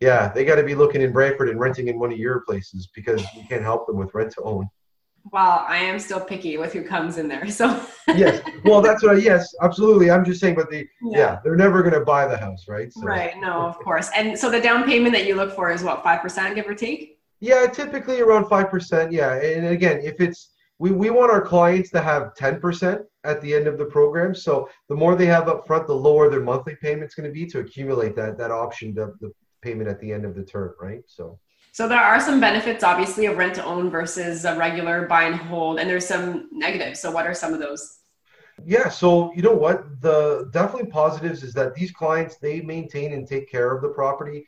yeah 0.00 0.28
they 0.32 0.44
got 0.44 0.56
to 0.56 0.62
be 0.62 0.74
looking 0.74 1.02
in 1.02 1.12
brantford 1.12 1.48
and 1.48 1.60
renting 1.60 1.88
in 1.88 1.98
one 1.98 2.12
of 2.12 2.18
your 2.18 2.40
places 2.40 2.88
because 2.94 3.22
you 3.34 3.42
can't 3.48 3.62
help 3.62 3.86
them 3.86 3.96
with 3.96 4.12
rent 4.14 4.32
to 4.32 4.42
own. 4.42 4.68
Well 5.30 5.64
i 5.68 5.76
am 5.76 5.98
still 5.98 6.20
picky 6.20 6.56
with 6.56 6.72
who 6.72 6.82
comes 6.82 7.18
in 7.18 7.28
there 7.28 7.48
so. 7.50 7.84
Yes 8.08 8.42
well 8.64 8.80
that's 8.80 9.02
what 9.02 9.16
I, 9.16 9.18
yes 9.18 9.54
absolutely 9.62 10.10
i'm 10.10 10.24
just 10.24 10.40
saying 10.40 10.54
but 10.54 10.70
the 10.70 10.88
yeah, 11.02 11.18
yeah 11.18 11.38
they're 11.44 11.56
never 11.56 11.82
going 11.82 11.94
to 11.94 12.00
buy 12.00 12.26
the 12.26 12.38
house 12.38 12.66
right? 12.66 12.92
So. 12.92 13.02
right 13.02 13.38
no 13.38 13.66
of 13.66 13.78
course 13.84 14.10
and 14.16 14.36
so 14.36 14.50
the 14.50 14.60
down 14.60 14.84
payment 14.84 15.14
that 15.14 15.26
you 15.26 15.36
look 15.36 15.54
for 15.54 15.70
is 15.70 15.82
what 15.82 16.02
5% 16.02 16.54
give 16.54 16.66
or 16.66 16.74
take 16.74 17.19
yeah, 17.40 17.66
typically 17.66 18.20
around 18.20 18.44
5%. 18.44 19.12
Yeah. 19.12 19.34
And 19.34 19.66
again, 19.66 20.00
if 20.02 20.20
it's, 20.20 20.50
we, 20.78 20.92
we 20.92 21.10
want 21.10 21.30
our 21.30 21.42
clients 21.42 21.90
to 21.90 22.00
have 22.00 22.34
10% 22.38 23.02
at 23.24 23.40
the 23.40 23.54
end 23.54 23.66
of 23.66 23.78
the 23.78 23.84
program. 23.84 24.34
So 24.34 24.68
the 24.88 24.94
more 24.94 25.14
they 25.14 25.26
have 25.26 25.48
up 25.48 25.66
front, 25.66 25.86
the 25.86 25.94
lower 25.94 26.30
their 26.30 26.40
monthly 26.40 26.76
payment's 26.76 27.14
going 27.14 27.28
to 27.28 27.32
be 27.32 27.46
to 27.46 27.58
accumulate 27.58 28.14
that, 28.16 28.38
that 28.38 28.50
option, 28.50 28.94
the, 28.94 29.14
the 29.20 29.32
payment 29.62 29.88
at 29.88 30.00
the 30.00 30.12
end 30.12 30.24
of 30.24 30.34
the 30.34 30.44
term, 30.44 30.74
right? 30.80 31.02
So. 31.06 31.38
So 31.72 31.86
there 31.86 32.00
are 32.00 32.18
some 32.18 32.40
benefits, 32.40 32.82
obviously, 32.82 33.26
of 33.26 33.36
rent 33.36 33.54
to 33.54 33.64
own 33.64 33.90
versus 33.90 34.44
a 34.44 34.56
regular 34.56 35.06
buy 35.06 35.24
and 35.24 35.36
hold, 35.36 35.78
and 35.78 35.88
there's 35.88 36.06
some 36.06 36.48
negatives. 36.50 36.98
So 36.98 37.12
what 37.12 37.26
are 37.26 37.34
some 37.34 37.54
of 37.54 37.60
those? 37.60 38.00
Yeah, 38.66 38.88
so 38.88 39.32
you 39.34 39.42
know 39.42 39.54
what? 39.54 40.00
The 40.00 40.50
definitely 40.52 40.90
positives 40.90 41.44
is 41.44 41.54
that 41.54 41.74
these 41.74 41.92
clients 41.92 42.36
they 42.36 42.60
maintain 42.60 43.12
and 43.12 43.26
take 43.26 43.48
care 43.48 43.74
of 43.74 43.82
the 43.82 43.88
property 43.88 44.46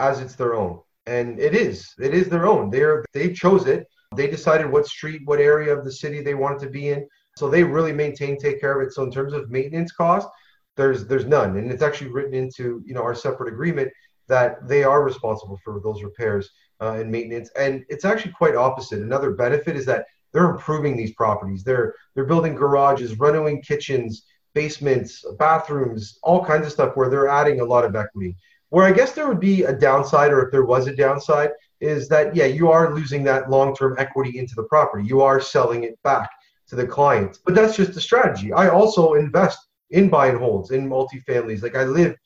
as 0.00 0.18
it's 0.20 0.34
their 0.34 0.54
own. 0.54 0.80
And 1.06 1.38
it 1.38 1.54
is. 1.54 1.92
It 1.98 2.14
is 2.14 2.28
their 2.28 2.46
own. 2.46 2.70
They're 2.70 3.04
they 3.12 3.32
chose 3.32 3.66
it. 3.66 3.86
They 4.16 4.28
decided 4.28 4.70
what 4.70 4.86
street, 4.86 5.22
what 5.24 5.40
area 5.40 5.76
of 5.76 5.84
the 5.84 5.92
city 5.92 6.22
they 6.22 6.34
wanted 6.34 6.60
to 6.60 6.70
be 6.70 6.90
in. 6.90 7.06
So 7.36 7.48
they 7.48 7.64
really 7.64 7.92
maintain, 7.92 8.38
take 8.38 8.60
care 8.60 8.80
of 8.80 8.86
it. 8.86 8.92
So 8.92 9.02
in 9.02 9.10
terms 9.10 9.32
of 9.32 9.50
maintenance 9.50 9.92
costs, 9.92 10.30
there's 10.76 11.06
there's 11.06 11.26
none. 11.26 11.56
And 11.56 11.70
it's 11.70 11.82
actually 11.82 12.10
written 12.10 12.34
into, 12.34 12.82
you 12.86 12.94
know, 12.94 13.02
our 13.02 13.14
separate 13.14 13.52
agreement 13.52 13.92
that 14.28 14.66
they 14.66 14.84
are 14.84 15.04
responsible 15.04 15.58
for 15.64 15.80
those 15.80 16.02
repairs 16.02 16.48
uh, 16.80 16.92
and 16.92 17.10
maintenance. 17.10 17.50
And 17.58 17.84
it's 17.88 18.04
actually 18.04 18.32
quite 18.32 18.56
opposite. 18.56 19.02
Another 19.02 19.32
benefit 19.32 19.76
is 19.76 19.86
that 19.86 20.06
they're 20.32 20.50
improving 20.50 20.96
these 20.96 21.14
properties. 21.14 21.64
They're 21.64 21.94
they're 22.14 22.24
building 22.24 22.54
garages, 22.54 23.18
renovating 23.18 23.62
kitchens, 23.62 24.24
basements, 24.54 25.24
bathrooms, 25.38 26.18
all 26.22 26.44
kinds 26.44 26.66
of 26.66 26.72
stuff 26.72 26.96
where 26.96 27.10
they're 27.10 27.28
adding 27.28 27.60
a 27.60 27.64
lot 27.64 27.84
of 27.84 27.94
equity. 27.96 28.36
Where 28.74 28.86
I 28.86 28.90
guess 28.90 29.12
there 29.12 29.28
would 29.28 29.38
be 29.38 29.62
a 29.62 29.72
downside, 29.72 30.32
or 30.32 30.44
if 30.44 30.50
there 30.50 30.64
was 30.64 30.88
a 30.88 30.96
downside, 30.96 31.50
is 31.80 32.08
that 32.08 32.34
yeah, 32.34 32.46
you 32.46 32.72
are 32.72 32.92
losing 32.92 33.22
that 33.22 33.48
long-term 33.48 33.94
equity 33.98 34.36
into 34.36 34.56
the 34.56 34.64
property. 34.64 35.06
You 35.06 35.20
are 35.20 35.40
selling 35.40 35.84
it 35.84 35.96
back 36.02 36.28
to 36.70 36.74
the 36.74 36.84
client. 36.84 37.38
But 37.44 37.54
that's 37.54 37.76
just 37.76 37.94
the 37.94 38.00
strategy. 38.00 38.52
I 38.52 38.70
also 38.70 39.14
invest 39.14 39.60
in 39.90 40.08
buy 40.08 40.26
and 40.26 40.38
holds 40.38 40.72
in 40.72 40.88
multifamilies. 40.88 41.62
Like 41.62 41.76
I 41.76 41.84
live 41.84 42.16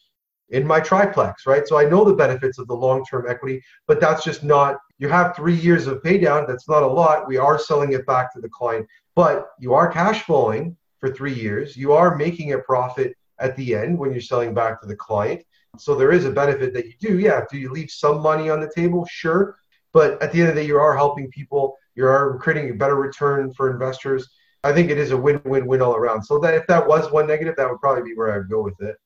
in 0.49 0.67
my 0.67 0.81
triplex, 0.81 1.47
right? 1.47 1.69
So 1.69 1.78
I 1.78 1.85
know 1.85 2.02
the 2.02 2.14
benefits 2.14 2.59
of 2.59 2.67
the 2.67 2.75
long-term 2.75 3.26
equity, 3.28 3.62
but 3.87 4.00
that's 4.00 4.25
just 4.25 4.43
not 4.43 4.78
you 4.97 5.11
have 5.11 5.37
three 5.37 5.57
years 5.57 5.87
of 5.87 6.02
pay 6.02 6.17
down. 6.17 6.47
That's 6.49 6.67
not 6.67 6.83
a 6.83 6.87
lot. 6.87 7.28
We 7.28 7.37
are 7.37 7.59
selling 7.59 7.93
it 7.93 8.07
back 8.07 8.33
to 8.33 8.40
the 8.40 8.49
client, 8.49 8.87
but 9.14 9.50
you 9.61 9.75
are 9.75 9.93
cash 9.93 10.23
flowing 10.23 10.78
for 10.99 11.12
three 11.12 11.35
years. 11.35 11.76
You 11.76 11.93
are 11.93 12.17
making 12.17 12.55
a 12.55 12.59
profit 12.61 13.17
at 13.40 13.57
the 13.57 13.75
end 13.75 13.99
when 13.99 14.12
you're 14.12 14.21
selling 14.21 14.54
back 14.54 14.80
to 14.80 14.87
the 14.87 14.97
client. 14.97 15.42
So 15.78 15.95
there 15.95 16.12
is 16.12 16.25
a 16.25 16.30
benefit 16.30 16.73
that 16.75 16.87
you 16.87 16.95
do. 17.00 17.18
Yeah. 17.18 17.45
Do 17.50 17.59
you 17.59 17.71
leave 17.71 17.90
some 17.90 18.21
money 18.21 18.50
on 18.50 18.61
the 18.61 18.71
table? 18.75 19.07
Sure. 19.11 19.59
But 19.92 20.21
at 20.23 20.33
the 20.33 20.40
end 20.40 20.50
of 20.50 20.54
the 20.54 20.62
day, 20.62 20.66
you 20.66 20.78
are 20.78 20.97
helping 20.97 21.30
people. 21.30 21.76
You 21.95 22.07
are 22.07 22.38
creating 22.38 22.71
a 22.71 22.75
better 22.75 22.97
return 22.97 23.52
for 23.52 23.71
investors. 23.71 24.28
I 24.64 24.73
think 24.73 24.90
it 24.90 24.99
is 24.99 25.12
a 25.12 25.16
win-win-win 25.16 25.83
all 25.83 25.95
around. 25.95 26.23
So 26.23 26.38
that 26.40 26.54
if 26.54 26.66
that 26.66 26.87
was 26.87 27.11
one 27.12 27.26
negative, 27.26 27.54
that 27.57 27.71
would 27.71 27.80
probably 27.80 28.02
be 28.02 28.16
where 28.16 28.33
I 28.33 28.38
would 28.38 28.50
go 28.50 28.62
with 28.62 28.80
it. 28.80 28.97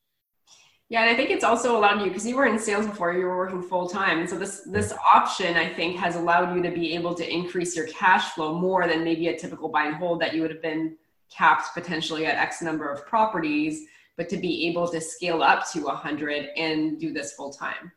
Yeah, 0.93 1.01
and 1.01 1.11
I 1.11 1.15
think 1.15 1.31
it's 1.31 1.43
also 1.43 1.75
allowed 1.75 2.03
you 2.03 2.09
because 2.09 2.27
you 2.27 2.37
were 2.37 2.45
in 2.45 2.59
sales 2.59 2.87
before, 2.87 3.15
you 3.15 3.25
were 3.25 3.39
working 3.39 3.63
full 3.63 3.89
time, 3.89 4.19
and 4.19 4.29
so 4.29 4.39
this 4.39 4.61
this 4.67 4.93
option 4.93 5.57
I 5.57 5.73
think 5.73 5.97
has 5.97 6.17
allowed 6.17 6.55
you 6.55 6.63
to 6.63 6.71
be 6.71 6.95
able 6.95 7.15
to 7.15 7.27
increase 7.27 7.75
your 7.75 7.87
cash 7.87 8.33
flow 8.33 8.53
more 8.53 8.87
than 8.87 9.03
maybe 9.03 9.29
a 9.29 9.39
typical 9.39 9.71
buy 9.71 9.87
and 9.87 9.97
hold 9.97 10.21
that 10.21 10.35
you 10.35 10.43
would 10.43 10.51
have 10.51 10.61
been 10.61 10.99
capped 11.31 11.73
potentially 11.73 12.27
at 12.27 12.37
X 12.37 12.61
number 12.61 12.91
of 12.91 13.07
properties, 13.07 13.87
but 14.17 14.29
to 14.29 14.37
be 14.37 14.69
able 14.69 14.89
to 14.89 15.01
scale 15.01 15.43
up 15.43 15.71
to 15.73 15.83
100 15.83 16.51
and 16.57 16.99
do 16.99 17.13
this 17.13 17.33
full 17.33 17.53
time. 17.53 17.93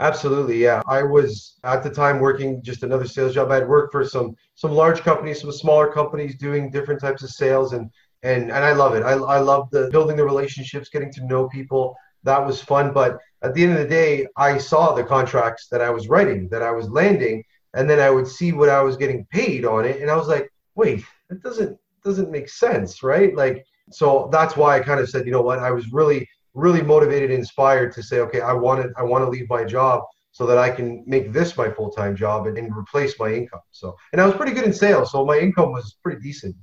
Absolutely, 0.00 0.62
yeah. 0.62 0.82
I 0.86 1.02
was 1.02 1.58
at 1.62 1.82
the 1.82 1.90
time 1.90 2.18
working 2.18 2.62
just 2.62 2.82
another 2.82 3.06
sales 3.06 3.34
job. 3.34 3.50
I 3.50 3.56
had 3.56 3.68
worked 3.68 3.92
for 3.92 4.04
some 4.04 4.36
some 4.56 4.72
large 4.72 5.02
companies, 5.02 5.40
some 5.40 5.52
smaller 5.52 5.92
companies 5.92 6.36
doing 6.36 6.70
different 6.70 7.00
types 7.00 7.22
of 7.22 7.30
sales, 7.30 7.72
and 7.72 7.90
and 8.22 8.50
and 8.50 8.64
I 8.64 8.72
love 8.72 8.94
it. 8.94 9.04
I 9.04 9.12
I 9.12 9.38
love 9.38 9.70
the 9.70 9.90
building 9.90 10.16
the 10.16 10.24
relationships, 10.24 10.88
getting 10.88 11.12
to 11.12 11.26
know 11.26 11.48
people, 11.48 11.96
that 12.24 12.44
was 12.44 12.60
fun. 12.60 12.92
But 12.92 13.18
at 13.42 13.54
the 13.54 13.62
end 13.62 13.74
of 13.74 13.78
the 13.78 13.88
day, 13.88 14.26
I 14.36 14.58
saw 14.58 14.92
the 14.92 15.04
contracts 15.04 15.68
that 15.68 15.80
I 15.80 15.90
was 15.90 16.08
writing, 16.08 16.48
that 16.48 16.62
I 16.62 16.72
was 16.72 16.88
landing, 16.88 17.44
and 17.74 17.88
then 17.88 18.00
I 18.00 18.10
would 18.10 18.26
see 18.26 18.52
what 18.52 18.68
I 18.68 18.82
was 18.82 18.96
getting 18.96 19.26
paid 19.26 19.64
on 19.64 19.84
it, 19.84 20.00
and 20.00 20.10
I 20.10 20.16
was 20.16 20.28
like, 20.28 20.50
wait, 20.74 21.04
that 21.28 21.42
doesn't 21.42 21.78
doesn't 22.02 22.30
make 22.30 22.48
sense, 22.48 23.02
right? 23.02 23.34
Like, 23.34 23.64
so 23.90 24.28
that's 24.32 24.56
why 24.56 24.76
I 24.76 24.80
kind 24.80 25.00
of 25.00 25.08
said, 25.08 25.26
you 25.26 25.32
know 25.32 25.42
what, 25.42 25.58
I 25.58 25.70
was 25.70 25.92
really 25.92 26.28
really 26.54 26.82
motivated, 26.82 27.30
inspired 27.30 27.92
to 27.92 28.02
say, 28.02 28.20
okay, 28.20 28.40
I 28.40 28.52
wanted 28.52 28.92
I 28.96 29.02
want 29.02 29.24
to 29.24 29.28
leave 29.28 29.48
my 29.48 29.64
job 29.64 30.04
so 30.32 30.46
that 30.46 30.58
I 30.58 30.70
can 30.70 31.04
make 31.06 31.32
this 31.32 31.56
my 31.56 31.70
full 31.70 31.90
time 31.90 32.16
job 32.16 32.46
and, 32.46 32.56
and 32.56 32.74
replace 32.76 33.18
my 33.18 33.32
income. 33.32 33.60
So, 33.70 33.96
and 34.12 34.20
I 34.20 34.26
was 34.26 34.34
pretty 34.34 34.52
good 34.52 34.64
in 34.64 34.72
sales, 34.72 35.12
so 35.12 35.24
my 35.24 35.38
income 35.38 35.72
was 35.72 35.96
pretty 36.02 36.20
decent. 36.20 36.56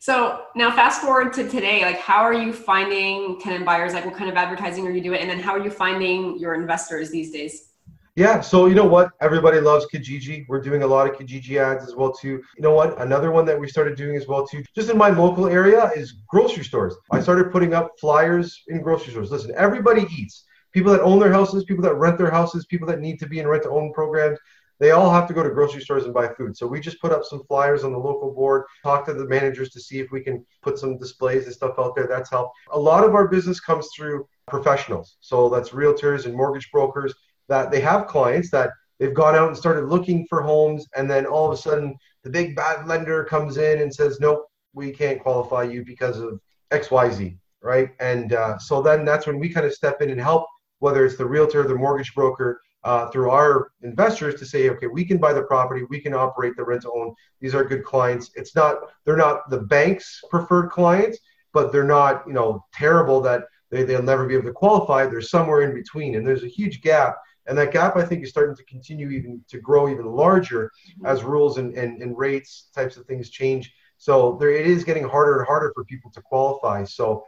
So 0.00 0.44
now 0.54 0.70
fast 0.70 1.02
forward 1.02 1.32
to 1.34 1.48
today, 1.48 1.82
like 1.82 1.98
how 1.98 2.22
are 2.22 2.34
you 2.34 2.52
finding 2.52 3.40
tenant 3.40 3.64
buyers? 3.64 3.94
Like 3.94 4.04
what 4.04 4.14
kind 4.14 4.30
of 4.30 4.36
advertising 4.36 4.86
are 4.86 4.90
you 4.90 5.00
doing? 5.00 5.20
And 5.20 5.28
then 5.28 5.40
how 5.40 5.52
are 5.52 5.64
you 5.64 5.70
finding 5.70 6.38
your 6.38 6.54
investors 6.54 7.10
these 7.10 7.32
days? 7.32 7.72
Yeah, 8.18 8.40
so 8.40 8.66
you 8.66 8.74
know 8.74 8.84
what? 8.84 9.12
Everybody 9.20 9.60
loves 9.60 9.86
Kijiji. 9.86 10.44
We're 10.48 10.60
doing 10.60 10.82
a 10.82 10.86
lot 10.88 11.08
of 11.08 11.16
Kijiji 11.16 11.56
ads 11.56 11.86
as 11.86 11.94
well 11.94 12.12
too. 12.12 12.42
You 12.56 12.62
know 12.62 12.72
what? 12.72 13.00
Another 13.00 13.30
one 13.30 13.44
that 13.44 13.56
we 13.56 13.68
started 13.68 13.96
doing 13.96 14.16
as 14.16 14.26
well 14.26 14.44
too, 14.44 14.64
just 14.74 14.90
in 14.90 14.98
my 14.98 15.10
local 15.10 15.46
area, 15.46 15.92
is 15.94 16.14
grocery 16.26 16.64
stores. 16.64 16.96
I 17.12 17.20
started 17.20 17.52
putting 17.52 17.74
up 17.74 17.92
flyers 18.00 18.64
in 18.66 18.82
grocery 18.82 19.12
stores. 19.12 19.30
Listen, 19.30 19.52
everybody 19.56 20.04
eats. 20.18 20.46
People 20.72 20.90
that 20.94 21.00
own 21.02 21.20
their 21.20 21.32
houses, 21.32 21.62
people 21.62 21.84
that 21.84 21.94
rent 21.94 22.18
their 22.18 22.28
houses, 22.28 22.66
people 22.66 22.88
that 22.88 22.98
need 22.98 23.20
to 23.20 23.28
be 23.28 23.38
in 23.38 23.46
rent 23.46 23.62
to 23.62 23.70
own 23.70 23.92
programs 23.92 24.40
they 24.80 24.92
all 24.92 25.10
have 25.10 25.26
to 25.26 25.34
go 25.34 25.42
to 25.42 25.50
grocery 25.50 25.82
stores 25.82 26.04
and 26.04 26.14
buy 26.14 26.28
food. 26.28 26.56
So 26.56 26.66
we 26.66 26.80
just 26.80 27.00
put 27.00 27.12
up 27.12 27.24
some 27.24 27.42
flyers 27.44 27.84
on 27.84 27.92
the 27.92 27.98
local 27.98 28.32
board, 28.32 28.64
talk 28.84 29.06
to 29.06 29.14
the 29.14 29.26
managers 29.26 29.70
to 29.70 29.80
see 29.80 29.98
if 29.98 30.10
we 30.12 30.20
can 30.20 30.44
put 30.62 30.78
some 30.78 30.98
displays 30.98 31.46
and 31.46 31.54
stuff 31.54 31.74
out 31.78 31.96
there. 31.96 32.06
That's 32.06 32.30
helped. 32.30 32.56
A 32.70 32.78
lot 32.78 33.04
of 33.04 33.14
our 33.14 33.26
business 33.26 33.58
comes 33.60 33.88
through 33.94 34.28
professionals. 34.46 35.16
So 35.20 35.48
that's 35.48 35.70
realtors 35.70 36.26
and 36.26 36.34
mortgage 36.34 36.70
brokers 36.70 37.14
that 37.48 37.70
they 37.70 37.80
have 37.80 38.06
clients 38.06 38.50
that 38.50 38.70
they've 38.98 39.14
gone 39.14 39.34
out 39.34 39.48
and 39.48 39.56
started 39.56 39.86
looking 39.86 40.26
for 40.26 40.42
homes 40.42 40.86
and 40.96 41.10
then 41.10 41.26
all 41.26 41.46
of 41.46 41.52
a 41.52 41.56
sudden 41.56 41.96
the 42.24 42.30
big 42.30 42.56
bad 42.56 42.86
lender 42.86 43.24
comes 43.24 43.56
in 43.56 43.80
and 43.80 43.94
says, 43.94 44.18
nope, 44.20 44.46
we 44.74 44.90
can't 44.90 45.20
qualify 45.20 45.62
you 45.62 45.84
because 45.84 46.18
of 46.18 46.40
XYZ, 46.70 47.36
right? 47.62 47.90
And 48.00 48.32
uh, 48.32 48.58
so 48.58 48.82
then 48.82 49.04
that's 49.04 49.26
when 49.26 49.38
we 49.38 49.48
kind 49.48 49.66
of 49.66 49.72
step 49.72 50.02
in 50.02 50.10
and 50.10 50.20
help, 50.20 50.46
whether 50.80 51.04
it's 51.04 51.16
the 51.16 51.26
realtor, 51.26 51.66
the 51.66 51.74
mortgage 51.74 52.14
broker, 52.14 52.60
uh, 52.84 53.10
through 53.10 53.30
our 53.30 53.72
investors 53.82 54.34
to 54.36 54.46
say, 54.46 54.70
okay, 54.70 54.86
we 54.86 55.04
can 55.04 55.18
buy 55.18 55.32
the 55.32 55.42
property, 55.42 55.84
we 55.90 56.00
can 56.00 56.14
operate 56.14 56.54
the 56.56 56.64
rent 56.64 56.82
to 56.82 56.90
own. 56.92 57.14
These 57.40 57.54
are 57.54 57.64
good 57.64 57.84
clients. 57.84 58.30
It's 58.34 58.54
not 58.54 58.76
they're 59.04 59.16
not 59.16 59.50
the 59.50 59.62
bank's 59.62 60.20
preferred 60.30 60.70
clients, 60.70 61.18
but 61.52 61.72
they're 61.72 61.84
not 61.84 62.22
you 62.26 62.32
know 62.32 62.64
terrible 62.72 63.20
that 63.22 63.44
they 63.70 63.82
they'll 63.84 64.02
never 64.02 64.26
be 64.26 64.34
able 64.34 64.44
to 64.44 64.52
qualify. 64.52 65.06
They're 65.06 65.20
somewhere 65.20 65.62
in 65.62 65.74
between, 65.74 66.14
and 66.14 66.26
there's 66.26 66.44
a 66.44 66.48
huge 66.48 66.80
gap. 66.80 67.16
And 67.48 67.56
that 67.58 67.72
gap, 67.72 67.96
I 67.96 68.04
think, 68.04 68.22
is 68.22 68.30
starting 68.30 68.54
to 68.56 68.64
continue 68.64 69.10
even 69.10 69.42
to 69.48 69.58
grow 69.58 69.88
even 69.88 70.06
larger 70.06 70.70
mm-hmm. 70.90 71.06
as 71.06 71.24
rules 71.24 71.58
and, 71.58 71.74
and, 71.74 72.02
and 72.02 72.16
rates 72.16 72.68
types 72.74 72.96
of 72.96 73.06
things 73.06 73.30
change. 73.30 73.72
So 73.96 74.36
there, 74.38 74.50
it 74.50 74.66
is 74.66 74.84
getting 74.84 75.08
harder 75.08 75.38
and 75.38 75.46
harder 75.46 75.72
for 75.74 75.84
people 75.84 76.10
to 76.12 76.20
qualify. 76.20 76.84
So, 76.84 77.24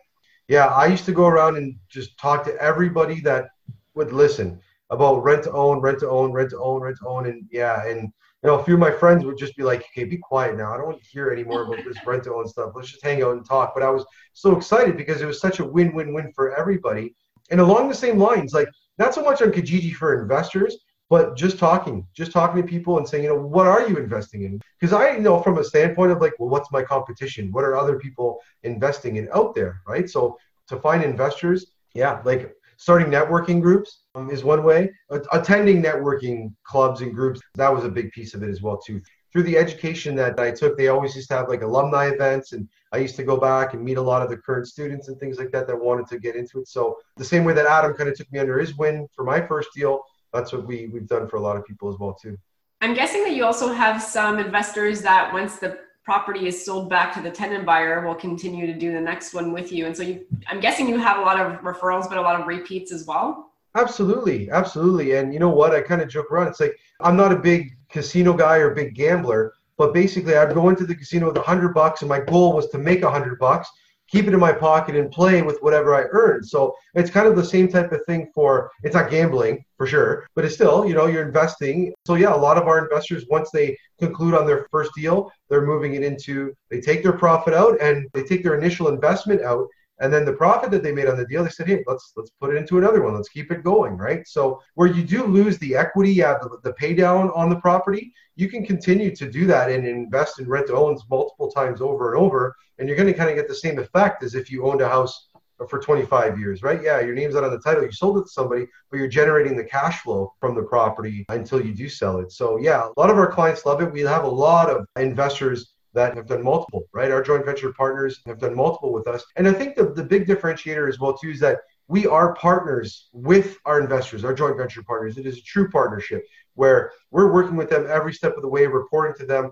yeah, 0.46 0.66
I 0.66 0.87
used 0.87 1.04
to 1.06 1.12
go 1.12 1.26
around 1.26 1.56
and 1.56 1.76
just 1.88 2.18
talk 2.18 2.44
to 2.44 2.56
everybody 2.61 3.20
that 3.20 3.48
would 3.94 4.12
listen 4.12 4.61
about 4.90 5.22
rent 5.22 5.44
to 5.44 5.52
own, 5.52 5.80
rent 5.80 6.00
to 6.00 6.09
own, 6.09 6.33
rent 6.33 6.50
to 6.50 6.59
own, 6.59 6.83
rent 6.83 6.98
to 6.98 7.06
own, 7.06 7.26
and 7.26 7.44
yeah, 7.50 7.87
and 7.87 8.12
you 8.42 8.48
know, 8.48 8.59
a 8.59 8.64
few 8.64 8.74
of 8.74 8.80
my 8.80 8.90
friends 8.90 9.24
would 9.24 9.38
just 9.38 9.56
be 9.56 9.62
like, 9.62 9.80
"Okay, 9.80 10.04
be 10.04 10.16
quiet 10.16 10.56
now. 10.56 10.72
I 10.72 10.76
don't 10.76 10.87
want 10.87 11.02
to 11.02 11.09
hear 11.09 11.30
anymore 11.30 11.62
about 11.62 11.85
this 11.85 11.96
rent 12.06 12.24
to 12.24 12.35
own 12.35 12.48
stuff. 12.48 12.72
Let's 12.74 12.90
just 12.90 13.04
hang 13.04 13.22
out 13.22 13.37
and 13.37 13.46
talk." 13.46 13.72
But 13.74 13.83
I 13.83 13.90
was 13.90 14.04
so 14.33 14.56
excited 14.56 14.96
because 14.96 15.22
it 15.22 15.26
was 15.26 15.40
such 15.40 15.61
a 15.61 15.64
win-win-win 15.64 16.33
for 16.35 16.56
everybody. 16.56 17.14
And 17.50 17.61
along 17.61 17.88
the 17.88 17.94
same 17.94 18.18
lines, 18.18 18.52
like 18.52 18.68
not 19.00 19.14
so 19.14 19.22
much 19.22 19.40
on 19.40 19.50
Kijiji 19.50 19.94
for 19.94 20.20
investors, 20.20 20.76
but 21.08 21.34
just 21.34 21.58
talking, 21.58 22.06
just 22.14 22.30
talking 22.30 22.62
to 22.62 22.68
people 22.68 22.98
and 22.98 23.08
saying, 23.08 23.24
you 23.24 23.30
know, 23.30 23.40
what 23.40 23.66
are 23.66 23.88
you 23.88 23.96
investing 23.96 24.44
in? 24.44 24.60
Because 24.78 24.92
I 24.92 25.16
know 25.16 25.40
from 25.40 25.58
a 25.58 25.64
standpoint 25.64 26.12
of 26.12 26.20
like, 26.20 26.34
well, 26.38 26.50
what's 26.50 26.70
my 26.70 26.82
competition? 26.82 27.50
What 27.50 27.64
are 27.64 27.76
other 27.76 27.98
people 27.98 28.38
investing 28.62 29.16
in 29.16 29.28
out 29.34 29.54
there, 29.54 29.80
right? 29.88 30.08
So 30.08 30.38
to 30.68 30.76
find 30.76 31.02
investors, 31.02 31.72
yeah, 31.94 32.20
like 32.24 32.54
starting 32.76 33.08
networking 33.08 33.60
groups 33.60 34.02
um, 34.14 34.30
is 34.30 34.44
one 34.44 34.62
way. 34.62 34.90
attending 35.32 35.82
networking 35.82 36.54
clubs 36.64 37.00
and 37.00 37.14
groups, 37.14 37.40
that 37.54 37.74
was 37.74 37.84
a 37.84 37.88
big 37.88 38.12
piece 38.12 38.34
of 38.34 38.42
it 38.42 38.50
as 38.50 38.60
well 38.60 38.76
too. 38.76 39.00
Through 39.32 39.44
the 39.44 39.56
education 39.56 40.16
that 40.16 40.40
I 40.40 40.50
took, 40.50 40.76
they 40.76 40.88
always 40.88 41.14
used 41.14 41.28
to 41.28 41.36
have 41.36 41.48
like 41.48 41.62
alumni 41.62 42.08
events, 42.08 42.52
and 42.52 42.68
I 42.92 42.98
used 42.98 43.14
to 43.16 43.22
go 43.22 43.36
back 43.36 43.74
and 43.74 43.84
meet 43.84 43.96
a 43.96 44.02
lot 44.02 44.22
of 44.22 44.28
the 44.28 44.36
current 44.36 44.66
students 44.66 45.08
and 45.08 45.18
things 45.20 45.38
like 45.38 45.52
that 45.52 45.68
that 45.68 45.80
wanted 45.80 46.08
to 46.08 46.18
get 46.18 46.34
into 46.34 46.60
it. 46.60 46.68
So 46.68 46.98
the 47.16 47.24
same 47.24 47.44
way 47.44 47.52
that 47.54 47.66
Adam 47.66 47.94
kind 47.94 48.08
of 48.08 48.16
took 48.16 48.30
me 48.32 48.40
under 48.40 48.58
his 48.58 48.76
wing 48.76 49.06
for 49.14 49.24
my 49.24 49.40
first 49.40 49.68
deal, 49.74 50.02
that's 50.32 50.52
what 50.52 50.66
we 50.66 50.88
we've 50.88 51.06
done 51.06 51.28
for 51.28 51.36
a 51.36 51.40
lot 51.40 51.56
of 51.56 51.64
people 51.64 51.88
as 51.88 51.98
well 51.98 52.14
too. 52.14 52.36
I'm 52.80 52.94
guessing 52.94 53.22
that 53.24 53.32
you 53.32 53.44
also 53.44 53.72
have 53.72 54.02
some 54.02 54.38
investors 54.38 55.02
that 55.02 55.32
once 55.32 55.56
the 55.56 55.78
property 56.02 56.48
is 56.48 56.64
sold 56.64 56.88
back 56.88 57.12
to 57.14 57.20
the 57.20 57.30
tenant 57.30 57.66
buyer 57.66 58.04
will 58.06 58.14
continue 58.14 58.66
to 58.66 58.72
do 58.72 58.92
the 58.92 59.00
next 59.00 59.34
one 59.34 59.52
with 59.52 59.70
you. 59.70 59.86
And 59.86 59.96
so 59.96 60.02
you 60.02 60.26
i'm 60.48 60.60
guessing 60.60 60.88
you 60.88 60.98
have 60.98 61.18
a 61.18 61.20
lot 61.20 61.38
of 61.38 61.60
referrals 61.60 62.08
but 62.08 62.18
a 62.18 62.22
lot 62.22 62.40
of 62.40 62.46
repeats 62.46 62.90
as 62.90 63.06
well? 63.06 63.52
Absolutely. 63.76 64.50
Absolutely. 64.50 65.14
And 65.14 65.32
you 65.32 65.38
know 65.38 65.50
what? 65.50 65.72
I 65.72 65.80
kind 65.80 66.00
of 66.00 66.08
joke 66.08 66.32
around. 66.32 66.48
It's 66.48 66.60
like 66.60 66.76
i'm 67.00 67.16
not 67.16 67.32
a 67.32 67.36
big 67.36 67.76
casino 67.90 68.33
guy 68.33 68.57
or 68.57 68.74
big 68.74 68.94
gambler 68.94 69.53
but 69.76 69.94
basically 69.94 70.37
i'd 70.37 70.55
go 70.55 70.68
into 70.68 70.85
the 70.85 70.94
casino 70.94 71.26
with 71.26 71.37
a 71.37 71.42
hundred 71.42 71.74
bucks 71.74 72.03
and 72.03 72.09
my 72.09 72.20
goal 72.20 72.53
was 72.53 72.68
to 72.68 72.79
make 72.79 73.03
a 73.03 73.11
hundred 73.11 73.38
bucks 73.38 73.68
keep 74.11 74.26
it 74.26 74.35
in 74.35 74.40
my 74.40 74.53
pocket 74.53 74.96
and 74.96 75.11
play 75.11 75.40
with 75.40 75.62
whatever 75.62 75.94
I 75.94 76.09
earned. 76.11 76.46
So 76.46 76.74
it's 76.94 77.11
kind 77.11 77.29
of 77.29 77.37
the 77.37 77.44
same 77.44 77.68
type 77.68 77.92
of 77.92 78.05
thing 78.07 78.31
for 78.35 78.70
it's 78.83 78.94
not 78.94 79.11
gambling 79.11 79.64
for 79.76 79.87
sure, 79.87 80.26
but 80.35 80.44
it's 80.44 80.55
still, 80.55 80.85
you 80.85 80.94
know, 80.94 81.07
you're 81.07 81.26
investing. 81.26 81.92
So 82.07 82.14
yeah, 82.14 82.35
a 82.35 82.37
lot 82.37 82.59
of 82.59 82.66
our 82.66 82.83
investors 82.83 83.24
once 83.31 83.50
they 83.50 83.76
conclude 83.98 84.35
on 84.35 84.46
their 84.46 84.66
first 84.70 84.90
deal, 84.96 85.31
they're 85.48 85.66
moving 85.66 85.94
it 85.94 86.03
into 86.03 86.53
they 86.70 86.81
take 86.81 87.03
their 87.03 87.12
profit 87.12 87.55
out 87.55 87.81
and 87.81 88.09
they 88.12 88.24
take 88.24 88.42
their 88.42 88.59
initial 88.59 88.88
investment 88.88 89.42
out 89.42 89.68
and 90.00 90.12
then 90.12 90.24
the 90.24 90.32
profit 90.32 90.70
that 90.70 90.82
they 90.82 90.92
made 90.92 91.06
on 91.06 91.16
the 91.16 91.26
deal, 91.26 91.44
they 91.44 91.50
said, 91.50 91.66
hey, 91.66 91.84
let's 91.86 92.12
let's 92.16 92.30
put 92.40 92.54
it 92.54 92.58
into 92.58 92.78
another 92.78 93.02
one. 93.02 93.14
Let's 93.14 93.28
keep 93.28 93.52
it 93.52 93.62
going, 93.62 93.96
right? 93.96 94.26
So 94.26 94.60
where 94.74 94.88
you 94.88 95.04
do 95.04 95.24
lose 95.24 95.58
the 95.58 95.76
equity, 95.76 96.12
yeah, 96.12 96.38
the, 96.40 96.58
the 96.64 96.72
pay 96.72 96.94
down 96.94 97.30
on 97.30 97.50
the 97.50 97.60
property, 97.60 98.12
you 98.36 98.48
can 98.48 98.64
continue 98.64 99.14
to 99.14 99.30
do 99.30 99.46
that 99.46 99.70
and 99.70 99.86
invest 99.86 100.40
in 100.40 100.48
rent 100.48 100.68
to 100.68 100.76
owns 100.76 101.02
multiple 101.10 101.50
times 101.50 101.80
over 101.80 102.14
and 102.14 102.22
over, 102.22 102.56
and 102.78 102.88
you're 102.88 102.96
going 102.96 103.12
to 103.12 103.14
kind 103.14 103.30
of 103.30 103.36
get 103.36 103.46
the 103.46 103.54
same 103.54 103.78
effect 103.78 104.22
as 104.24 104.34
if 104.34 104.50
you 104.50 104.66
owned 104.66 104.80
a 104.80 104.88
house 104.88 105.28
for 105.68 105.78
25 105.78 106.38
years, 106.38 106.62
right? 106.62 106.82
Yeah, 106.82 107.00
your 107.00 107.14
name's 107.14 107.34
not 107.34 107.44
on 107.44 107.50
the 107.50 107.58
title. 107.58 107.84
You 107.84 107.92
sold 107.92 108.18
it 108.18 108.22
to 108.22 108.28
somebody, 108.28 108.66
but 108.90 108.96
you're 108.96 109.08
generating 109.08 109.56
the 109.56 109.64
cash 109.64 110.00
flow 110.00 110.32
from 110.40 110.54
the 110.54 110.62
property 110.62 111.26
until 111.28 111.64
you 111.64 111.74
do 111.74 111.88
sell 111.88 112.18
it. 112.18 112.32
So 112.32 112.58
yeah, 112.58 112.88
a 112.88 112.98
lot 112.98 113.10
of 113.10 113.18
our 113.18 113.30
clients 113.30 113.66
love 113.66 113.82
it. 113.82 113.92
We 113.92 114.00
have 114.00 114.24
a 114.24 114.28
lot 114.28 114.70
of 114.70 114.86
investors 114.96 115.74
that 115.92 116.14
have 116.16 116.26
done 116.26 116.42
multiple, 116.42 116.85
right? 116.92 117.11
Our 117.11 117.22
joint 117.22 117.44
venture 117.44 117.72
partners 117.72 118.20
have 118.26 118.38
done 118.38 118.55
multiple 118.55 118.92
with 118.92 119.09
us. 119.09 119.24
And 119.37 119.48
I 119.48 119.53
think 119.53 119.76
the, 119.76 119.92
the 119.92 120.05
big 120.05 120.26
differentiator 120.26 120.88
as 120.88 120.98
well 121.00 121.16
too 121.16 121.31
is 121.31 121.40
that 121.40 121.59
we 121.88 122.07
are 122.07 122.35
partners 122.35 123.09
with 123.12 123.59
our 123.64 123.81
investors, 123.81 124.24
our 124.24 124.35
joint 124.35 124.57
venture 124.57 124.83
partners. 124.85 125.18
It 125.18 125.26
is 125.26 125.38
a 125.38 125.42
true 125.42 125.68
partnership 125.68 126.24
where 126.55 126.92
we're 127.11 127.33
working 127.33 127.57
with 127.57 127.68
them 127.68 127.87
every 127.88 128.12
step 128.12 128.37
of 128.37 128.42
the 128.42 128.48
way, 128.48 128.66
reporting 128.66 129.16
to 129.18 129.26
them, 129.26 129.50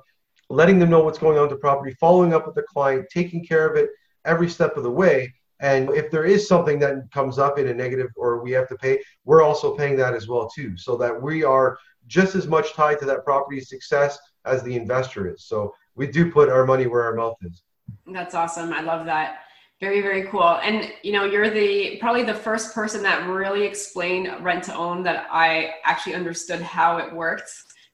letting 0.48 0.78
them 0.78 0.90
know 0.90 1.02
what's 1.02 1.18
going 1.18 1.36
on 1.36 1.42
with 1.42 1.50
the 1.50 1.56
property, 1.56 1.94
following 1.98 2.32
up 2.32 2.46
with 2.46 2.54
the 2.54 2.62
client, 2.62 3.06
taking 3.12 3.44
care 3.44 3.68
of 3.68 3.76
it 3.76 3.90
every 4.24 4.48
step 4.48 4.76
of 4.76 4.84
the 4.84 4.90
way. 4.90 5.32
And 5.60 5.90
if 5.90 6.10
there 6.12 6.24
is 6.24 6.46
something 6.46 6.78
that 6.78 7.10
comes 7.12 7.38
up 7.38 7.58
in 7.58 7.66
a 7.66 7.74
negative 7.74 8.10
or 8.14 8.40
we 8.40 8.52
have 8.52 8.68
to 8.68 8.76
pay, 8.76 9.00
we're 9.24 9.42
also 9.42 9.76
paying 9.76 9.96
that 9.96 10.14
as 10.14 10.28
well 10.28 10.48
too, 10.48 10.76
so 10.76 10.96
that 10.98 11.20
we 11.20 11.42
are 11.42 11.76
just 12.06 12.36
as 12.36 12.46
much 12.46 12.72
tied 12.74 13.00
to 13.00 13.04
that 13.06 13.24
property's 13.24 13.68
success 13.68 14.18
as 14.44 14.62
the 14.62 14.76
investor 14.76 15.32
is. 15.32 15.44
So 15.44 15.74
we 15.98 16.06
do 16.06 16.30
put 16.30 16.48
our 16.48 16.64
money 16.64 16.86
where 16.86 17.02
our 17.02 17.14
mouth 17.14 17.36
is. 17.42 17.62
That's 18.06 18.34
awesome. 18.34 18.72
I 18.72 18.80
love 18.80 19.04
that. 19.06 19.40
Very, 19.80 20.00
very 20.00 20.24
cool. 20.24 20.58
And 20.62 20.92
you 21.02 21.12
know, 21.12 21.24
you're 21.24 21.50
the 21.50 21.98
probably 22.00 22.22
the 22.22 22.34
first 22.34 22.74
person 22.74 23.02
that 23.02 23.28
really 23.28 23.64
explained 23.64 24.32
rent 24.42 24.64
to 24.64 24.74
own 24.74 25.02
that 25.02 25.26
I 25.30 25.74
actually 25.84 26.14
understood 26.14 26.60
how 26.60 26.98
it 26.98 27.12
worked 27.12 27.50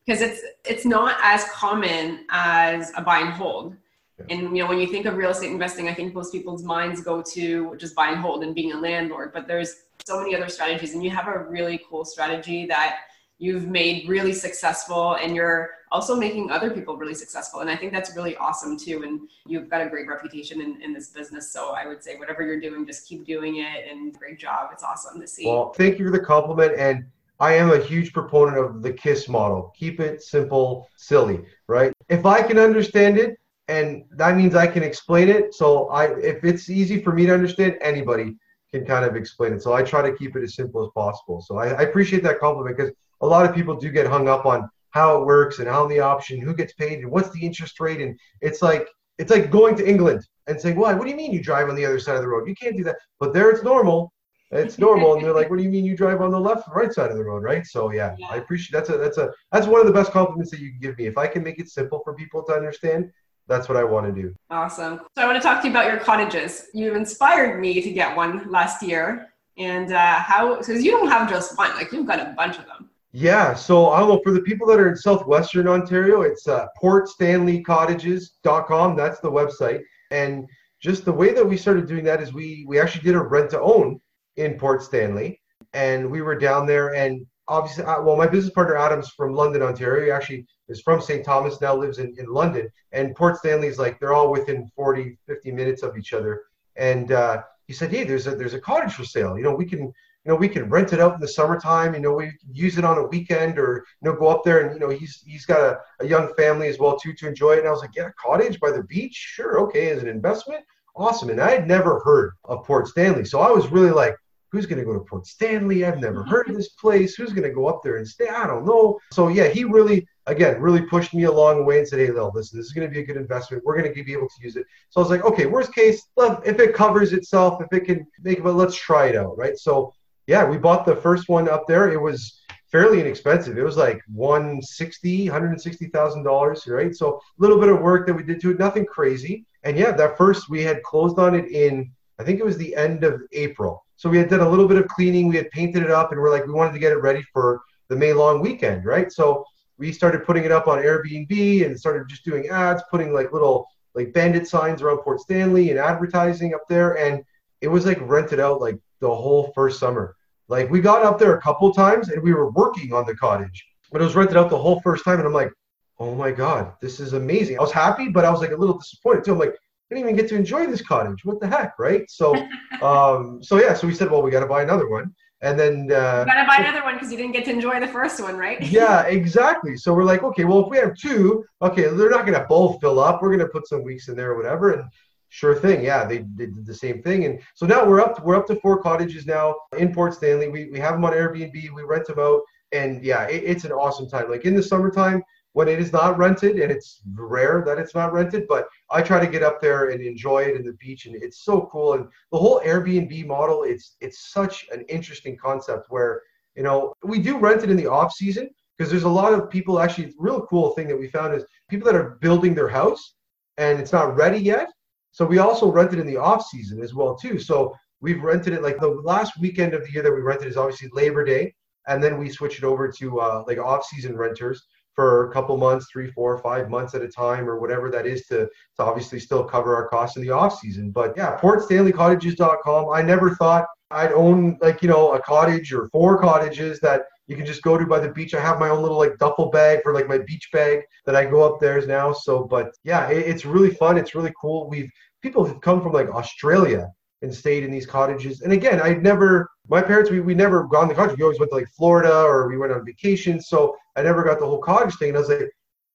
because 0.07 0.21
it's 0.21 0.41
it's 0.65 0.85
not 0.85 1.17
as 1.23 1.45
common 1.51 2.27
as 2.31 2.93
a 2.97 3.03
buy 3.03 3.21
and 3.21 3.31
hold. 3.31 3.77
Yeah. 4.19 4.37
And 4.37 4.57
you 4.57 4.63
know, 4.63 4.69
when 4.69 4.79
you 4.79 4.87
think 4.87 5.07
of 5.07 5.17
real 5.17 5.31
estate 5.31 5.51
investing, 5.51 5.89
I 5.89 5.95
think 5.95 6.15
most 6.15 6.33
people's 6.33 6.63
minds 6.63 7.03
go 7.03 7.23
to 7.35 7.75
just 7.77 7.95
buy 7.95 8.09
and 8.11 8.19
hold 8.19 8.45
and 8.45 8.55
being 8.55 8.73
a 8.73 8.79
landlord. 8.79 9.33
But 9.33 9.47
there's 9.47 9.75
so 10.07 10.21
many 10.21 10.35
other 10.35 10.49
strategies, 10.49 10.95
and 10.95 11.03
you 11.03 11.11
have 11.11 11.27
a 11.27 11.39
really 11.39 11.81
cool 11.89 12.05
strategy 12.05 12.67
that 12.67 12.97
you've 13.39 13.67
made 13.67 14.09
really 14.09 14.33
successful 14.33 15.15
and 15.15 15.35
you're 15.35 15.71
also 15.91 16.17
making 16.17 16.51
other 16.51 16.71
people 16.71 16.97
really 16.97 17.15
successful. 17.15 17.61
And 17.61 17.71
i 17.71 17.77
think 17.77 17.93
that's 17.93 18.15
really 18.17 18.37
awesome 18.37 18.79
too. 18.79 19.03
And 19.03 19.29
you've 19.47 19.69
got 19.69 19.81
a 19.81 19.89
great 19.89 20.09
reputation 20.09 20.61
in, 20.61 20.81
in 20.83 20.93
this 20.93 21.09
business. 21.09 21.53
So 21.53 21.71
i 21.71 21.87
would 21.87 22.03
say 22.03 22.17
whatever 22.17 22.45
you're 22.45 22.61
doing 22.61 22.87
just 22.87 23.07
keep 23.07 23.25
doing 23.25 23.57
it 23.57 23.89
and 23.91 24.17
great 24.19 24.39
job. 24.39 24.71
It's 24.73 24.85
awesome 24.85 25.21
to 25.21 25.27
see. 25.27 25.47
Well 25.47 25.73
thank 25.73 25.99
you 25.99 26.07
for 26.07 26.13
the 26.13 26.25
compliment. 26.25 26.75
And 26.79 27.07
i 27.41 27.55
am 27.55 27.73
a 27.73 27.79
huge 27.79 28.13
proponent 28.13 28.59
of 28.59 28.83
the 28.83 28.93
kiss 28.93 29.29
model. 29.29 29.73
Keep 29.77 30.01
it 30.01 30.23
simple 30.23 30.89
silly 30.97 31.41
right? 31.67 31.93
If 32.09 32.27
i 32.27 32.43
can 32.43 32.59
understand 32.59 33.19
it 33.19 33.39
and 33.69 34.05
that 34.13 34.37
means 34.37 34.55
i 34.55 34.67
can 34.67 34.83
explain 34.83 35.29
it. 35.29 35.55
So 35.55 35.89
i 35.89 36.07
if 36.19 36.45
it's 36.45 36.71
easy 36.71 37.03
for 37.03 37.13
me 37.13 37.27
to 37.27 37.35
understand 37.35 37.79
anybody 37.81 38.37
can 38.71 38.85
kind 38.85 39.05
of 39.05 39.15
explain 39.15 39.53
it. 39.53 39.63
So 39.63 39.73
i 39.73 39.83
try 39.83 40.03
to 40.09 40.17
keep 40.17 40.35
it 40.37 40.43
as 40.43 40.55
simple 40.55 40.85
as 40.85 40.91
possible. 40.95 41.41
So 41.41 41.59
i, 41.59 41.69
I 41.69 41.83
appreciate 41.83 42.23
that 42.25 42.39
compliment 42.41 42.77
because 42.77 42.93
a 43.25 43.27
lot 43.27 43.47
of 43.47 43.55
people 43.55 43.75
do 43.75 43.91
get 43.91 44.07
hung 44.07 44.29
up 44.29 44.45
on 44.45 44.69
how 44.91 45.17
it 45.21 45.27
works 45.27 45.59
and 45.59 45.69
how 45.69 45.87
the 45.87 45.99
option, 45.99 46.41
who 46.41 46.55
gets 46.55 46.73
paid, 46.75 47.01
and 47.01 47.11
what's 47.11 47.31
the 47.31 47.45
interest 47.45 47.81
rate, 47.81 48.01
and 48.01 48.19
it's 48.41 48.63
like 48.63 48.87
it's 49.19 49.31
like 49.31 49.51
going 49.51 49.77
to 49.77 49.89
England 49.89 50.21
and 50.47 50.61
saying, 50.61 50.77
"Why? 50.77 50.93
What 50.95 51.05
do 51.05 51.11
you 51.11 51.17
mean 51.17 51.33
you 51.33 51.43
drive 51.43 51.69
on 51.69 51.75
the 51.75 51.85
other 51.85 51.99
side 51.99 52.17
of 52.17 52.23
the 52.23 52.29
road? 52.29 52.49
You 52.49 52.55
can't 52.55 52.77
do 52.77 52.85
that." 52.85 52.97
But 53.19 53.33
there, 53.33 53.51
it's 53.51 53.63
normal. 53.63 54.13
It's 54.51 54.79
normal, 54.79 55.15
and 55.15 55.25
they're 55.25 55.35
like, 55.35 55.51
"What 55.51 55.57
do 55.57 55.65
you 55.65 55.71
mean 55.71 55.85
you 55.85 55.97
drive 55.97 56.21
on 56.21 56.31
the 56.31 56.39
left, 56.39 56.69
right 56.73 56.93
side 56.93 57.11
of 57.11 57.17
the 57.17 57.25
road?" 57.25 57.43
Right? 57.43 57.67
So 57.67 57.91
yeah, 57.91 58.15
yeah, 58.19 58.29
I 58.31 58.37
appreciate 58.37 58.73
that's 58.79 58.91
a 58.91 58.99
that's 58.99 59.19
a 59.19 59.33
that's 59.51 59.67
one 59.67 59.81
of 59.81 59.87
the 59.87 59.93
best 59.93 60.13
compliments 60.13 60.51
that 60.51 60.61
you 60.61 60.71
can 60.71 60.79
give 60.81 60.99
me. 60.99 61.07
If 61.07 61.19
I 61.19 61.27
can 61.27 61.43
make 61.43 61.59
it 61.59 61.69
simple 61.69 62.03
for 62.05 62.15
people 62.15 62.45
to 62.45 62.53
understand, 62.53 63.11
that's 63.49 63.69
what 63.69 63.77
I 63.77 63.85
want 63.85 64.07
to 64.15 64.23
do. 64.23 64.35
Awesome. 64.51 65.01
So 65.17 65.23
I 65.23 65.27
want 65.27 65.37
to 65.37 65.43
talk 65.43 65.61
to 65.63 65.67
you 65.67 65.73
about 65.73 65.87
your 65.87 65.99
cottages. 65.99 66.67
You 66.73 66.95
inspired 66.95 67.61
me 67.61 67.81
to 67.83 67.91
get 67.91 68.17
one 68.17 68.49
last 68.51 68.81
year, 68.83 69.29
and 69.59 69.93
uh, 69.93 70.17
how 70.17 70.59
because 70.59 70.85
you 70.85 70.93
don't 70.93 71.09
have 71.09 71.29
just 71.29 71.59
one, 71.59 71.75
like 71.75 71.91
you've 71.91 72.07
got 72.07 72.21
a 72.21 72.33
bunch 72.37 72.59
of 72.59 72.67
them. 72.67 72.91
Yeah, 73.17 73.55
so 73.55 73.91
I 73.91 74.01
don't 74.01 74.09
know 74.09 74.21
for 74.25 74.33
the 74.33 74.41
people 74.41 74.67
that 74.67 74.81
are 74.81 74.89
in 74.89 74.97
southwestern 74.97 75.69
Ontario, 75.69 76.23
it's 76.23 76.49
uh, 76.49 76.67
portstanleycottages.com. 76.83 78.97
That's 78.97 79.21
the 79.21 79.31
website, 79.31 79.83
and 80.11 80.49
just 80.83 81.05
the 81.05 81.13
way 81.13 81.33
that 81.33 81.49
we 81.49 81.57
started 81.57 81.87
doing 81.87 82.03
that 82.07 82.21
is 82.21 82.33
we 82.33 82.65
we 82.67 82.81
actually 82.81 83.03
did 83.03 83.15
a 83.15 83.21
rent 83.21 83.51
to 83.51 83.61
own 83.61 84.01
in 84.35 84.59
Port 84.59 84.83
Stanley, 84.83 85.41
and 85.75 86.11
we 86.11 86.23
were 86.23 86.37
down 86.37 86.67
there, 86.67 86.97
and 86.97 87.25
obviously, 87.47 87.85
uh, 87.85 88.03
well, 88.03 88.17
my 88.17 88.27
business 88.27 88.53
partner 88.53 88.77
Adam's 88.77 89.11
from 89.11 89.33
London, 89.33 89.63
Ontario. 89.63 90.07
He 90.07 90.11
actually 90.11 90.45
is 90.69 90.81
from 90.81 91.01
St. 91.01 91.25
Thomas, 91.25 91.61
now 91.61 91.77
lives 91.77 92.01
in, 92.01 92.13
in 92.19 92.27
London, 92.27 92.69
and 92.91 93.15
Port 93.15 93.37
Stanley's 93.37 93.79
like 93.79 94.01
they're 94.01 94.13
all 94.13 94.33
within 94.33 94.69
40, 94.75 95.17
50 95.29 95.53
minutes 95.53 95.85
of 95.85 95.97
each 95.97 96.15
other, 96.15 96.43
and 96.75 97.13
uh, 97.13 97.45
he 97.69 97.75
said, 97.75 97.93
hey, 97.93 98.03
there's 98.03 98.27
a 98.27 98.35
there's 98.35 98.55
a 98.55 98.61
cottage 98.61 98.95
for 98.95 99.05
sale. 99.05 99.37
You 99.37 99.45
know, 99.45 99.55
we 99.55 99.67
can 99.67 99.93
you 100.25 100.33
know, 100.33 100.37
we 100.37 100.49
can 100.49 100.71
rent 100.71 100.93
it 100.93 101.01
out 101.01 101.15
in 101.15 101.21
the 101.21 101.29
summertime. 101.29 101.95
You 101.95 102.01
know, 102.01 102.15
we 102.15 102.27
can 102.27 102.39
use 102.53 102.79
it 102.79 102.85
on 102.85 102.99
a 102.99 103.07
weekend 103.07 103.59
or, 103.59 103.85
you 104.01 104.11
know, 104.11 104.17
go 104.17 104.29
up 104.29 104.43
there 104.43 104.61
and, 104.61 104.75
you 104.75 104.81
know, 104.81 104.89
he's, 104.89 105.23
he's 105.27 105.45
got 105.45 105.61
a, 105.61 105.79
a 106.01 106.07
young 106.07 106.33
family 106.35 106.69
as 106.69 106.79
well 106.79 106.99
too, 106.99 107.13
to 107.13 107.29
enjoy 107.29 107.53
it. 107.53 107.59
And 107.61 107.69
I 107.69 107.71
was 107.71 107.81
like, 107.81 107.95
yeah, 107.95 108.11
cottage 108.19 108.59
by 108.59 108.71
the 108.71 108.85
beach. 108.85 109.15
Sure. 109.15 109.61
Okay. 109.61 109.91
As 109.91 110.03
an 110.03 110.09
investment. 110.09 110.65
Awesome. 110.97 111.31
And 111.31 111.41
I 111.41 111.51
had 111.51 111.67
never 111.67 112.01
heard 112.01 112.33
of 112.45 112.65
Port 112.65 112.89
Stanley. 112.89 113.25
So 113.25 113.41
I 113.41 113.51
was 113.51 113.67
really 113.69 113.91
like, 113.91 114.17
who's 114.51 114.67
going 114.67 114.79
to 114.79 114.85
go 114.85 114.95
to 114.95 115.01
Port 115.01 115.27
Stanley? 115.27 115.85
I've 115.85 115.99
never 115.99 116.21
mm-hmm. 116.21 116.31
heard 116.31 116.49
of 116.49 116.57
this 116.57 116.69
place. 116.69 117.17
Who's 117.17 117.33
going 117.33 117.43
to 117.49 117.55
go 117.55 117.67
up 117.67 117.83
there 117.83 117.97
and 117.97 118.07
stay? 118.07 118.29
I 118.29 118.47
don't 118.47 118.65
know. 118.65 119.01
So 119.13 119.27
yeah, 119.27 119.49
he 119.49 119.65
really, 119.65 120.07
again, 120.27 120.61
really 120.61 120.83
pushed 120.83 121.13
me 121.13 121.25
along 121.25 121.59
the 121.59 121.65
way 121.65 121.81
and 121.81 121.89
said, 121.89 121.99
hey, 121.99 122.13
Lil, 122.13 122.31
listen, 122.33 122.59
this 122.59 122.67
is 122.67 122.73
going 122.73 122.89
to 122.89 122.95
be 122.95 123.01
a 123.01 123.05
good 123.05 123.17
investment. 123.17 123.65
We're 123.65 123.77
going 123.77 123.93
to 123.93 124.05
be 124.05 124.13
able 124.13 124.29
to 124.29 124.43
use 124.43 124.55
it. 124.55 124.65
So 124.91 125.01
I 125.01 125.03
was 125.03 125.11
like, 125.11 125.25
okay, 125.25 125.47
worst 125.47 125.75
case, 125.75 126.07
if 126.17 126.61
it 126.61 126.73
covers 126.73 127.13
itself, 127.13 127.61
if 127.61 127.77
it 127.77 127.85
can 127.85 128.07
make 128.23 128.39
it, 128.39 128.45
but 128.45 128.55
let's 128.55 128.77
try 128.77 129.09
it 129.09 129.17
out. 129.17 129.37
Right. 129.37 129.59
So 129.59 129.93
yeah, 130.27 130.45
we 130.45 130.57
bought 130.57 130.87
the 130.87 130.97
first 130.97 131.29
one 131.29 131.49
up 131.49 131.67
there. 131.67 131.93
It 131.93 132.01
was 132.01 132.41
fairly 132.71 133.01
inexpensive. 133.01 133.57
It 133.57 133.63
was 133.63 133.77
like 133.77 134.03
160, 134.13 135.29
160 135.29 135.87
thousand 135.89 136.25
dollars, 136.25 136.67
right? 136.67 136.95
So 136.95 137.17
a 137.17 137.21
little 137.39 137.61
bit 137.61 137.69
of 137.69 137.81
work 137.81 138.07
that 138.07 138.15
we 138.15 138.23
did 138.23 138.41
to 138.41 138.51
it, 138.51 138.59
nothing 138.59 138.85
crazy. 138.87 139.47
And 139.63 139.79
yeah, 139.79 139.93
that 139.93 140.19
first 140.19 140.49
we 140.49 140.63
had 140.63 140.83
closed 140.83 141.19
on 141.19 141.35
it 141.35 141.47
in 141.51 141.93
I 142.19 142.25
think 142.25 142.41
it 142.41 142.45
was 142.45 142.57
the 142.57 142.75
end 142.77 143.05
of 143.05 143.23
April. 143.33 143.85
So 143.97 144.09
we 144.09 144.19
had 144.19 144.29
done 144.29 144.41
a 144.41 144.49
little 144.49 144.69
bit 144.69 144.77
of 144.77 144.89
cleaning, 144.89 145.29
we 145.29 145.37
had 145.37 145.51
painted 145.51 145.83
it 145.83 145.91
up, 145.91 146.13
and 146.13 146.21
we're 146.21 146.31
like 146.31 146.47
we 146.47 146.53
wanted 146.53 146.73
to 146.73 146.79
get 146.79 146.93
it 146.93 147.01
ready 147.01 147.23
for 147.33 147.63
the 147.89 147.97
May 147.97 148.13
long 148.13 148.41
weekend, 148.41 148.85
right? 148.85 149.13
So 149.13 149.45
we 149.79 149.93
started 149.93 150.25
putting 150.25 150.45
it 150.45 150.53
up 150.53 150.67
on 150.69 150.79
Airbnb 150.79 151.67
and 151.67 151.79
started 151.79 152.09
just 152.09 152.25
doing 152.25 152.49
ads, 152.49 152.83
putting 152.91 153.13
like 153.13 153.33
little 153.33 153.69
like 153.95 154.13
bandit 154.13 154.49
signs 154.49 154.83
around 154.83 154.99
Port 154.99 155.21
Stanley 155.21 155.71
and 155.71 155.79
advertising 155.79 156.55
up 156.55 156.63
there, 156.69 156.99
and 156.99 157.23
it 157.61 157.69
was 157.69 157.87
like 157.87 157.99
rented 158.03 158.41
out 158.41 158.61
like 158.61 158.79
the 159.01 159.09
whole 159.09 159.53
first 159.55 159.79
summer. 159.79 160.17
Like 160.49 160.71
we 160.71 160.81
got 160.81 161.03
up 161.03 161.19
there 161.19 161.35
a 161.37 161.41
couple 161.41 161.73
times 161.73 162.09
and 162.11 162.23
we 162.23 162.35
were 162.35 162.51
working 162.51 162.93
on 162.93 163.07
the 163.07 163.17
cottage, 163.17 163.65
but 163.91 164.01
it 164.01 164.05
was 164.05 164.15
rented 164.15 164.37
out 164.37 164.51
the 164.51 164.59
whole 164.59 164.81
first 164.81 165.05
time. 165.05 165.19
And 165.19 165.27
I'm 165.27 165.33
like, 165.33 165.51
oh 165.99 166.15
my 166.15 166.31
God, 166.31 166.73
this 166.81 167.01
is 167.01 167.13
amazing. 167.13 167.59
I 167.59 167.63
was 167.63 167.73
happy, 167.73 168.09
but 168.09 168.25
I 168.25 168.31
was 168.31 168.41
like 168.41 168.51
a 168.51 168.57
little 168.57 168.79
disappointed 168.79 169.25
too. 169.25 169.33
I'm 169.33 169.39
like, 169.39 169.55
I 169.55 169.95
didn't 169.95 170.05
even 170.05 170.17
get 170.17 170.29
to 170.31 170.37
enjoy 170.37 170.67
this 170.67 170.83
cottage. 170.83 171.25
What 171.25 171.41
the 171.41 171.47
heck, 171.47 171.79
right? 171.79 172.09
So, 172.11 172.35
um, 172.83 173.43
so 173.43 173.59
yeah, 173.59 173.75
so 173.75 173.87
we 173.87 173.95
said, 173.95 174.11
well, 174.11 174.23
we 174.23 174.31
got 174.31 174.41
to 174.41 174.47
buy 174.47 174.63
another 174.63 174.89
one. 174.89 175.15
And 175.45 175.61
then 175.61 175.93
uh, 175.93 176.25
gotta 176.25 176.47
buy 176.47 176.57
another 176.57 176.83
one 176.83 176.95
because 176.95 177.11
you 177.11 177.19
didn't 177.19 177.33
get 177.33 177.45
to 177.45 177.51
enjoy 177.51 177.79
the 177.79 177.87
first 177.87 178.19
one, 178.19 178.35
right? 178.39 178.63
yeah, 178.71 179.03
exactly. 179.03 179.77
So 179.77 179.93
we're 179.93 180.05
like, 180.05 180.23
okay, 180.23 180.45
well, 180.45 180.61
if 180.61 180.71
we 180.71 180.79
have 180.79 180.97
two, 180.97 181.45
okay, 181.61 181.83
they're 181.83 182.09
not 182.09 182.25
gonna 182.25 182.47
both 182.49 182.81
fill 182.81 182.99
up. 182.99 183.21
We're 183.21 183.31
gonna 183.31 183.49
put 183.51 183.69
some 183.69 183.85
weeks 183.85 184.09
in 184.09 184.17
there 184.17 184.31
or 184.31 184.37
whatever. 184.39 184.73
And 184.73 184.85
Sure 185.35 185.57
thing. 185.57 185.85
Yeah, 185.85 186.05
they, 186.05 186.19
they, 186.37 186.47
did 186.47 186.65
the 186.65 186.73
same 186.73 187.03
thing, 187.03 187.25
and 187.25 187.41
so 187.55 187.67
now 187.67 187.85
we're 187.85 188.01
up. 188.01 188.19
To, 188.19 188.23
we're 188.23 188.37
up 188.37 188.47
to 188.47 188.55
four 188.55 188.81
cottages 188.81 189.27
now 189.27 189.57
in 189.77 189.93
Port 189.93 190.15
Stanley. 190.15 190.47
We, 190.47 190.71
we 190.71 190.79
have 190.79 190.93
them 190.93 191.05
on 191.05 191.13
Airbnb. 191.13 191.53
We 191.75 191.83
rent 191.83 192.07
them 192.07 192.21
out, 192.21 192.43
and 192.71 193.03
yeah, 193.03 193.25
it, 193.25 193.43
it's 193.43 193.65
an 193.65 193.73
awesome 193.73 194.09
time. 194.09 194.31
Like 194.31 194.45
in 194.45 194.55
the 194.55 194.63
summertime 194.63 195.25
when 195.53 195.67
it 195.67 195.81
is 195.81 195.93
not 195.93 196.19
rented, 196.19 196.61
and 196.61 196.71
it's 196.71 197.01
rare 197.15 197.65
that 197.67 197.81
it's 197.81 197.97
not 197.97 198.13
rented, 198.13 198.47
but 198.47 198.69
I 198.93 199.03
try 199.03 199.19
to 199.19 199.27
get 199.27 199.43
up 199.43 199.61
there 199.61 199.91
and 199.91 200.01
enjoy 200.01 200.45
it 200.45 200.55
in 200.55 200.65
the 200.65 200.75
beach, 200.75 201.07
and 201.07 201.21
it's 201.21 201.45
so 201.45 201.69
cool. 201.73 201.95
And 201.95 202.07
the 202.31 202.39
whole 202.39 202.61
Airbnb 202.61 203.27
model, 203.27 203.65
it's 203.65 203.97
it's 204.01 204.31
such 204.33 204.69
an 204.71 204.83
interesting 204.83 205.37
concept 205.37 205.87
where 205.89 206.23
you 206.55 206.63
know 206.63 206.95
we 207.03 207.19
do 207.19 207.39
rent 207.39 207.65
it 207.65 207.71
in 207.71 207.77
the 207.77 207.89
off 207.89 208.13
season 208.13 208.51
because 208.79 208.89
there's 208.89 209.03
a 209.03 209.09
lot 209.09 209.33
of 209.33 209.51
people. 209.51 209.81
Actually, 209.81 210.15
real 210.17 210.47
cool 210.47 210.71
thing 210.75 210.87
that 210.87 210.97
we 210.97 211.09
found 211.09 211.35
is 211.35 211.45
people 211.69 211.87
that 211.87 211.97
are 211.97 212.19
building 212.21 212.55
their 212.55 212.69
house 212.69 213.15
and 213.59 213.81
it's 213.81 213.93
not 213.93 214.17
ready 214.17 214.39
yet 214.39 214.69
So 215.15 215.25
we 215.25 215.39
also 215.39 215.71
rented 215.71 216.01
in 216.01 216.09
the 216.09 216.17
off 216.17 216.45
season 216.45 216.83
as 216.83 216.93
well 216.93 217.15
too. 217.15 217.39
So 217.39 217.73
we've 218.01 218.21
rented 218.21 218.53
it 218.53 218.63
like 218.63 218.81
the 218.81 218.89
last 218.89 219.39
weekend 219.41 219.73
of 219.73 219.85
the 219.85 219.93
year 219.93 220.03
that 220.03 220.13
we 220.13 220.21
rented 220.21 220.49
is 220.49 220.57
obviously 220.57 220.89
Labor 220.93 221.25
Day, 221.25 221.55
and 221.87 222.03
then 222.03 222.19
we 222.19 222.29
switch 222.29 222.59
it 222.59 222.65
over 222.65 222.91
to 222.91 223.21
uh, 223.21 223.45
like 223.47 223.59
off 223.59 223.85
season 223.85 224.17
renters 224.17 224.61
for 224.93 225.31
a 225.31 225.33
couple 225.33 225.57
months, 225.57 225.87
three, 225.93 226.11
four, 226.11 226.39
five 226.39 226.69
months 226.69 226.97
at 226.97 227.03
a 227.03 227.09
time, 227.09 227.49
or 227.49 227.61
whatever 227.61 227.93
that 227.93 228.07
is 228.07 228.27
to, 228.27 228.49
to 228.77 228.83
obviously 228.83 229.21
still 229.21 229.45
cover 229.45 229.77
our 229.77 229.87
costs 229.87 230.17
in 230.17 230.23
the 230.23 230.31
off 230.31 230.59
season. 230.59 230.91
But 230.91 231.15
yeah, 231.17 231.39
PortStanleyCottages.com. 231.39 232.91
I 232.93 233.01
never 233.01 233.37
thought 233.37 233.67
I'd 233.93 234.13
own 234.13 234.59
like 234.61 234.83
you 234.83 234.89
know 234.89 235.13
a 235.13 235.23
cottage 235.23 235.73
or 235.73 235.89
four 235.91 236.19
cottages 236.19 236.81
that 236.81 237.05
you 237.27 237.37
can 237.37 237.47
just 237.47 237.63
go 237.63 237.79
to 237.79 237.87
by 237.87 237.99
the 237.99 238.11
beach. 238.11 238.35
I 238.35 238.41
have 238.41 238.59
my 238.59 238.69
own 238.69 238.83
little 238.83 238.99
like 238.99 239.19
duffel 239.19 239.51
bag 239.51 239.83
for 239.83 239.95
like 239.95 240.09
my 240.09 240.19
beach 240.19 240.51
bag 240.53 240.81
that 241.07 241.17
I 241.17 241.25
go 241.25 241.43
up 241.43 241.61
there 241.61 241.85
now. 241.87 242.13
So, 242.13 242.45
but 242.45 242.73
yeah, 242.85 243.09
it, 243.09 243.27
it's 243.27 243.45
really 243.45 243.71
fun. 243.71 243.97
It's 243.97 244.15
really 244.15 244.33
cool. 244.41 244.69
We've 244.69 244.91
people 245.23 245.45
have 245.45 245.61
come 245.63 245.83
from 245.83 245.93
like 245.93 246.09
Australia 246.11 246.91
and 247.23 247.35
stayed 247.35 247.65
in 247.65 247.71
these 247.71 247.87
cottages. 247.87 248.43
And 248.43 248.53
again, 248.53 248.81
I'd 248.81 249.03
never, 249.03 249.49
my 249.69 249.81
parents, 249.81 250.11
we, 250.11 250.21
we 250.21 250.35
never 250.35 250.65
gone 250.65 250.87
the 250.87 250.95
country. 250.95 251.17
We 251.17 251.25
always 251.25 251.39
went 251.39 251.51
to 251.51 251.57
like 251.57 251.69
Florida 251.69 252.15
or 252.15 252.47
we 252.47 252.59
went 252.59 252.73
on 252.73 252.85
vacation. 252.85 253.41
So 253.41 253.75
I 253.97 254.03
never 254.03 254.23
got 254.23 254.39
the 254.39 254.47
whole 254.47 254.59
cottage 254.59 254.97
thing. 254.97 255.09
And 255.09 255.17
I 255.17 255.21
was 255.21 255.31
like, 255.31 255.51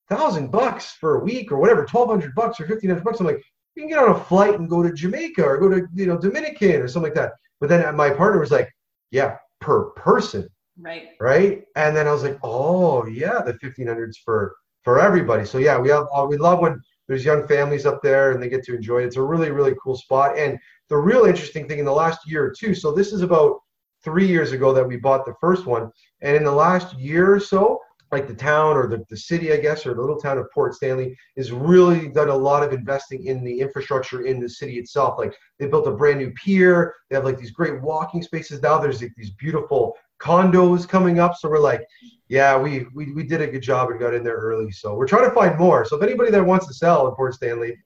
thousand 0.08 0.50
bucks 0.50 0.96
for 0.98 1.20
a 1.20 1.24
week 1.24 1.52
or 1.52 1.58
whatever, 1.58 1.82
1200 1.82 2.34
bucks 2.34 2.58
or 2.58 2.66
1500 2.66 3.04
bucks. 3.04 3.20
I'm 3.20 3.26
like, 3.26 3.40
you 3.76 3.82
can 3.82 3.88
get 3.88 4.00
on 4.00 4.10
a 4.10 4.24
flight 4.24 4.58
and 4.58 4.68
go 4.68 4.82
to 4.82 4.92
Jamaica 4.92 5.44
or 5.44 5.58
go 5.58 5.68
to, 5.68 5.86
you 5.94 6.06
know, 6.06 6.18
Dominican 6.18 6.82
or 6.82 6.88
something 6.88 7.12
like 7.12 7.14
that. 7.14 7.34
But 7.60 7.68
then 7.68 7.94
my 7.94 8.10
partner 8.10 8.40
was 8.40 8.50
like, 8.50 8.68
yeah, 9.12 9.36
per 9.60 9.90
person. 9.90 10.48
Right. 10.80 11.10
Right. 11.20 11.64
And 11.76 11.96
then 11.96 12.08
I 12.08 12.12
was 12.12 12.22
like, 12.22 12.38
oh 12.42 13.06
yeah, 13.06 13.42
the 13.42 13.54
1500s 13.54 14.16
for, 14.24 14.56
for 14.82 15.00
everybody. 15.00 15.44
So 15.44 15.58
yeah, 15.58 15.78
we 15.78 15.88
have, 15.90 16.06
uh, 16.12 16.26
we 16.28 16.36
love 16.36 16.60
when 16.60 16.80
there's 17.06 17.24
young 17.24 17.46
families 17.46 17.86
up 17.86 18.02
there 18.02 18.32
and 18.32 18.42
they 18.42 18.48
get 18.48 18.64
to 18.64 18.74
enjoy 18.74 19.02
it. 19.02 19.06
It's 19.06 19.16
a 19.16 19.22
really, 19.22 19.50
really 19.50 19.74
cool 19.82 19.96
spot. 19.96 20.38
And 20.38 20.58
the 20.88 20.96
real 20.96 21.24
interesting 21.24 21.68
thing 21.68 21.78
in 21.78 21.84
the 21.84 21.92
last 21.92 22.20
year 22.26 22.44
or 22.44 22.54
two, 22.56 22.74
so 22.74 22.92
this 22.92 23.12
is 23.12 23.22
about 23.22 23.60
three 24.02 24.26
years 24.26 24.52
ago 24.52 24.72
that 24.72 24.86
we 24.86 24.96
bought 24.96 25.26
the 25.26 25.34
first 25.40 25.66
one. 25.66 25.90
And 26.22 26.36
in 26.36 26.44
the 26.44 26.52
last 26.52 26.98
year 26.98 27.34
or 27.34 27.40
so, 27.40 27.78
like 28.12 28.26
the 28.26 28.34
town 28.34 28.76
or 28.76 28.88
the, 28.88 29.04
the 29.08 29.16
city, 29.16 29.52
I 29.52 29.58
guess, 29.58 29.86
or 29.86 29.94
the 29.94 30.00
little 30.00 30.18
town 30.18 30.38
of 30.38 30.50
Port 30.52 30.74
Stanley 30.74 31.16
is 31.36 31.52
really 31.52 32.08
done 32.08 32.28
a 32.28 32.36
lot 32.36 32.62
of 32.62 32.72
investing 32.72 33.26
in 33.26 33.44
the 33.44 33.60
infrastructure 33.60 34.22
in 34.22 34.40
the 34.40 34.48
city 34.48 34.78
itself. 34.78 35.18
Like 35.18 35.34
they 35.58 35.66
built 35.66 35.86
a 35.86 35.92
brand 35.92 36.18
new 36.18 36.32
pier. 36.32 36.94
They 37.08 37.16
have 37.16 37.24
like 37.24 37.38
these 37.38 37.52
great 37.52 37.80
walking 37.82 38.22
spaces. 38.22 38.62
Now 38.62 38.78
there's 38.78 39.00
like 39.00 39.12
these 39.16 39.30
beautiful 39.30 39.96
condos 40.20 40.88
coming 40.88 41.18
up. 41.18 41.34
So 41.36 41.48
we're 41.48 41.58
like, 41.58 41.86
yeah, 42.28 42.56
we, 42.56 42.86
we, 42.94 43.12
we 43.12 43.24
did 43.24 43.40
a 43.40 43.46
good 43.46 43.62
job 43.62 43.90
and 43.90 43.98
got 43.98 44.14
in 44.14 44.22
there 44.22 44.36
early. 44.36 44.70
So 44.70 44.94
we're 44.94 45.08
trying 45.08 45.28
to 45.28 45.34
find 45.34 45.58
more. 45.58 45.84
So 45.84 45.96
if 45.96 46.02
anybody 46.02 46.30
that 46.30 46.44
wants 46.44 46.66
to 46.68 46.74
sell 46.74 47.08
in 47.08 47.14
Port 47.14 47.34
Stanley, 47.34 47.76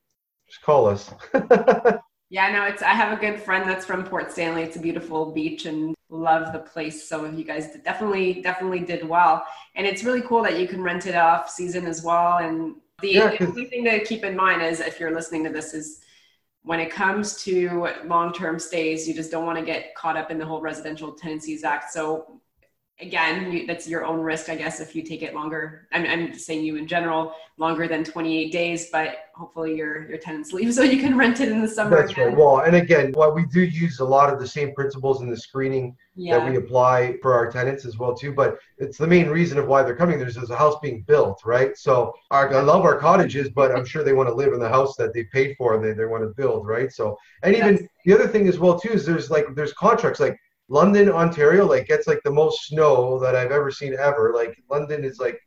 just 0.47 0.61
call 0.61 0.87
us. 0.87 1.13
yeah, 2.31 2.51
no, 2.53 2.65
it's 2.65 2.83
I 2.83 2.93
have 2.93 3.17
a 3.17 3.21
good 3.21 3.41
friend 3.41 3.69
that's 3.69 3.87
from 3.87 4.05
Port 4.05 4.31
Stanley. 4.31 4.63
It's 4.63 4.77
a 4.77 4.81
beautiful 4.81 5.33
beach 5.33 5.65
and 5.65 5.95
love 6.11 6.53
the 6.53 6.59
place. 6.59 7.09
So 7.09 7.25
you 7.25 7.45
guys 7.45 7.77
definitely 7.85 8.43
definitely 8.43 8.81
did 8.81 9.09
well. 9.09 9.47
And 9.77 9.87
it's 9.87 10.05
really 10.05 10.23
cool 10.23 10.43
that 10.43 10.59
you 10.59 10.69
can 10.69 10.83
rent 10.83 11.07
it 11.07 11.15
off 11.15 11.49
season 11.49 11.87
as 11.87 12.05
well. 12.05 12.39
And 12.39 12.77
the, 13.01 13.13
yeah, 13.13 13.37
the 13.37 13.47
only 13.47 13.65
thing 13.67 13.85
to 13.85 14.05
keep 14.05 14.25
in 14.25 14.37
mind 14.37 14.63
is 14.63 14.81
if 14.81 15.01
you're 15.01 15.15
listening 15.15 15.45
to 15.45 15.51
this 15.51 15.75
is 15.75 16.01
when 16.65 16.81
it 16.81 16.91
comes 16.91 17.37
to 17.45 17.89
long-term 18.07 18.59
stays, 18.59 19.07
you 19.07 19.15
just 19.15 19.31
don't 19.31 19.45
want 19.45 19.59
to 19.59 19.65
get 19.65 19.95
caught 19.95 20.17
up 20.17 20.31
in 20.31 20.39
the 20.39 20.47
whole 20.47 20.63
Residential 20.63 21.13
Tenancies 21.13 21.63
Act. 21.63 21.93
So 21.93 22.41
again, 23.01 23.51
you, 23.51 23.67
that's 23.67 23.89
your 23.89 24.05
own 24.05 24.21
risk, 24.21 24.49
I 24.49 24.55
guess, 24.55 24.81
if 24.81 24.95
you 24.95 25.03
take 25.03 25.23
it 25.23 25.35
longer. 25.35 25.89
I'm, 25.93 26.07
I'm 26.07 26.35
saying 26.35 26.65
you 26.65 26.77
in 26.77 26.87
general, 26.87 27.35
longer 27.57 27.89
than 27.89 28.05
28 28.05 28.53
days, 28.53 28.89
but 28.91 29.17
hopefully 29.35 29.77
your 29.77 30.09
your 30.09 30.19
tenants 30.19 30.53
leave 30.53 30.73
so 30.73 30.83
you 30.83 31.01
can 31.01 31.17
rent 31.19 31.41
it 31.41 31.49
in 31.51 31.61
the 31.61 31.69
summer. 31.69 31.97
That's 31.97 32.13
again. 32.13 32.29
right. 32.29 32.37
Well, 32.37 32.61
and 32.61 32.77
again, 32.77 33.13
what 33.13 33.35
we 33.35 33.47
do 33.47 33.61
use 33.61 34.01
a 34.01 34.05
lot 34.05 34.33
of 34.33 34.39
the 34.39 34.47
same 34.47 34.75
principles 34.75 35.23
in 35.23 35.29
the 35.29 35.37
screening 35.37 35.97
yeah. 36.15 36.39
that 36.39 36.51
we 36.51 36.57
apply 36.57 37.17
for 37.21 37.35
our 37.35 37.51
tenants 37.51 37.85
as 37.85 37.99
well 37.99 38.15
too. 38.15 38.33
But 38.33 38.59
it's 38.79 38.99
the 38.99 39.07
main 39.07 39.29
reason 39.29 39.59
of 39.59 39.67
why 39.67 39.83
they're 39.83 39.97
coming. 39.97 40.19
There's, 40.19 40.37
there's 40.37 40.51
a 40.51 40.57
house 40.57 40.77
being 40.81 41.03
built, 41.03 41.43
right? 41.45 41.77
So 41.77 42.15
our, 42.31 42.53
I 42.55 42.61
love 42.61 42.85
our 42.85 42.99
cottages, 42.99 43.49
but 43.49 43.73
I'm 43.73 43.85
sure 43.85 44.05
they 44.05 44.13
want 44.13 44.29
to 44.29 44.35
live 44.35 44.53
in 44.53 44.61
the 44.61 44.69
house 44.69 44.97
that 44.97 45.13
they 45.13 45.25
paid 45.25 45.57
for 45.57 45.75
and 45.75 45.85
they, 45.85 45.93
they 45.93 46.07
want 46.07 46.23
to 46.23 46.29
build, 46.29 46.67
right? 46.67 46.93
So 46.93 47.19
and 47.43 47.57
even 47.57 47.89
the 48.05 48.15
other 48.15 48.29
thing 48.29 48.49
as 48.49 48.59
well 48.59 48.79
too 48.79 48.91
is 48.91 49.05
there's 49.05 49.31
like 49.31 49.47
there's 49.55 49.73
contracts 49.73 50.21
like 50.21 50.39
London, 50.69 51.11
Ontario, 51.11 51.67
like 51.67 51.87
gets 51.87 52.07
like 52.07 52.21
the 52.25 52.31
most 52.31 52.67
snow 52.67 53.19
that 53.19 53.37
I've 53.37 53.53
ever 53.53 53.71
seen 53.71 53.95
ever. 53.99 54.33
Like 54.35 54.57
London 54.71 55.05
is 55.05 55.19
like 55.19 55.39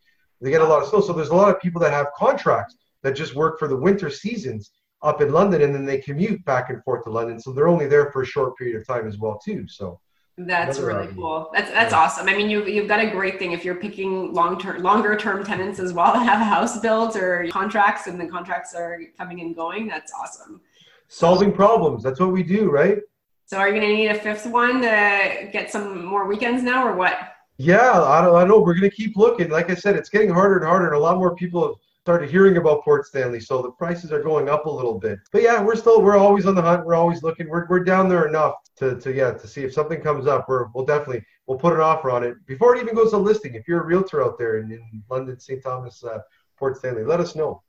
they 0.42 0.52
get 0.52 0.62
a 0.62 0.68
lot 0.68 0.82
of 0.82 0.90
snow. 0.90 1.02
So 1.02 1.14
there's 1.14 1.30
a 1.30 1.36
lot 1.36 1.54
of 1.54 1.60
people 1.60 1.82
that 1.82 1.92
have 1.92 2.08
contracts 2.16 2.76
that 3.04 3.16
just 3.16 3.36
work 3.36 3.58
for 3.58 3.68
the 3.68 3.76
winter 3.76 4.10
seasons 4.10 4.72
up 5.02 5.22
in 5.22 5.32
London 5.32 5.62
and 5.62 5.74
then 5.74 5.86
they 5.86 6.00
commute 6.00 6.44
back 6.46 6.70
and 6.70 6.84
forth 6.84 7.04
to 7.04 7.10
London. 7.10 7.40
So 7.40 7.52
they're 7.52 7.68
only 7.68 7.88
there 7.88 8.12
for 8.12 8.22
a 8.22 8.26
short 8.26 8.58
period 8.58 8.80
of 8.80 8.88
time 8.88 9.08
as 9.08 9.18
well 9.18 9.40
too. 9.44 9.68
So 9.68 10.00
that's 10.38 10.78
really 10.78 11.08
um, 11.08 11.16
cool. 11.16 11.50
That's 11.52 11.72
that's 11.72 11.92
yeah. 11.92 12.00
awesome. 12.00 12.30
I 12.30 12.36
mean, 12.36 12.48
you 12.48 12.64
you've 12.66 12.88
got 12.88 13.00
a 13.00 13.10
great 13.10 13.40
thing 13.40 13.54
if 13.54 13.66
you're 13.66 13.76
picking 13.76 14.34
long 14.34 14.60
term, 14.60 14.84
longer 14.84 15.16
term 15.16 15.44
tenants 15.44 15.80
as 15.80 15.94
well 15.94 16.14
have 16.20 16.42
a 16.42 16.46
house 16.46 16.80
built 16.80 17.16
or 17.16 17.48
contracts, 17.50 18.06
and 18.06 18.22
the 18.22 18.28
contracts 18.28 18.76
are 18.76 19.00
coming 19.18 19.42
and 19.42 19.56
going. 19.56 19.88
That's 19.88 20.14
awesome. 20.14 20.62
Solving 21.08 21.52
problems. 21.52 22.04
That's 22.04 22.20
what 22.20 22.32
we 22.32 22.44
do, 22.44 22.70
right? 22.70 23.00
So 23.48 23.58
are 23.58 23.70
you 23.70 23.80
going 23.80 23.90
to 23.90 23.96
need 23.96 24.10
a 24.10 24.20
fifth 24.20 24.46
one 24.46 24.82
to 24.82 25.50
get 25.54 25.72
some 25.72 26.04
more 26.04 26.28
weekends 26.28 26.64
now, 26.64 26.86
or 26.86 26.96
what? 26.96 27.18
Yeah, 27.56 28.04
I 28.04 28.22
don't, 28.22 28.36
I 28.36 28.44
know. 28.44 28.60
We're 28.60 28.74
going 28.74 28.90
to 28.90 28.96
keep 28.96 29.16
looking. 29.16 29.50
Like 29.50 29.70
I 29.70 29.74
said, 29.74 29.96
it's 29.96 30.10
getting 30.10 30.30
harder 30.30 30.58
and 30.58 30.66
harder, 30.66 30.88
and 30.88 30.96
a 30.96 31.00
lot 31.00 31.18
more 31.18 31.34
people 31.34 31.66
have 31.66 31.76
started 32.02 32.30
hearing 32.30 32.58
about 32.58 32.84
Port 32.84 33.06
Stanley, 33.06 33.40
so 33.40 33.62
the 33.62 33.72
prices 33.72 34.12
are 34.12 34.22
going 34.22 34.50
up 34.50 34.66
a 34.66 34.70
little 34.70 35.00
bit. 35.00 35.20
But 35.32 35.44
yeah, 35.44 35.64
we're 35.64 35.78
still 35.78 36.02
we're 36.02 36.18
always 36.18 36.46
on 36.46 36.56
the 36.56 36.62
hunt. 36.62 36.86
We're 36.86 36.96
always 36.96 37.24
looking. 37.24 37.48
We're, 37.48 37.66
we're 37.70 37.86
down 37.86 38.10
there 38.10 38.28
enough 38.28 38.56
to, 38.80 39.00
to 39.00 39.14
yeah 39.14 39.32
to 39.32 39.48
see 39.48 39.64
if 39.64 39.74
something 39.74 40.02
comes 40.02 40.28
up. 40.28 40.50
We're 40.50 40.66
we'll 40.74 40.86
definitely 40.86 41.24
we'll 41.46 41.58
put 41.58 41.72
an 41.72 41.80
offer 41.80 42.12
on 42.12 42.26
it 42.26 42.46
before 42.48 42.76
it 42.76 42.82
even 42.82 42.96
goes 42.96 43.12
to 43.12 43.18
listing. 43.18 43.56
If 43.56 43.66
you're 43.66 43.82
a 43.82 43.86
realtor 43.86 44.26
out 44.26 44.38
there 44.38 44.58
in, 44.58 44.74
in 44.74 45.04
London, 45.10 45.40
St. 45.40 45.64
Thomas, 45.64 46.04
uh, 46.04 46.20
Port 46.58 46.76
Stanley, 46.76 47.06
let 47.06 47.22
us 47.22 47.34
know. 47.34 47.64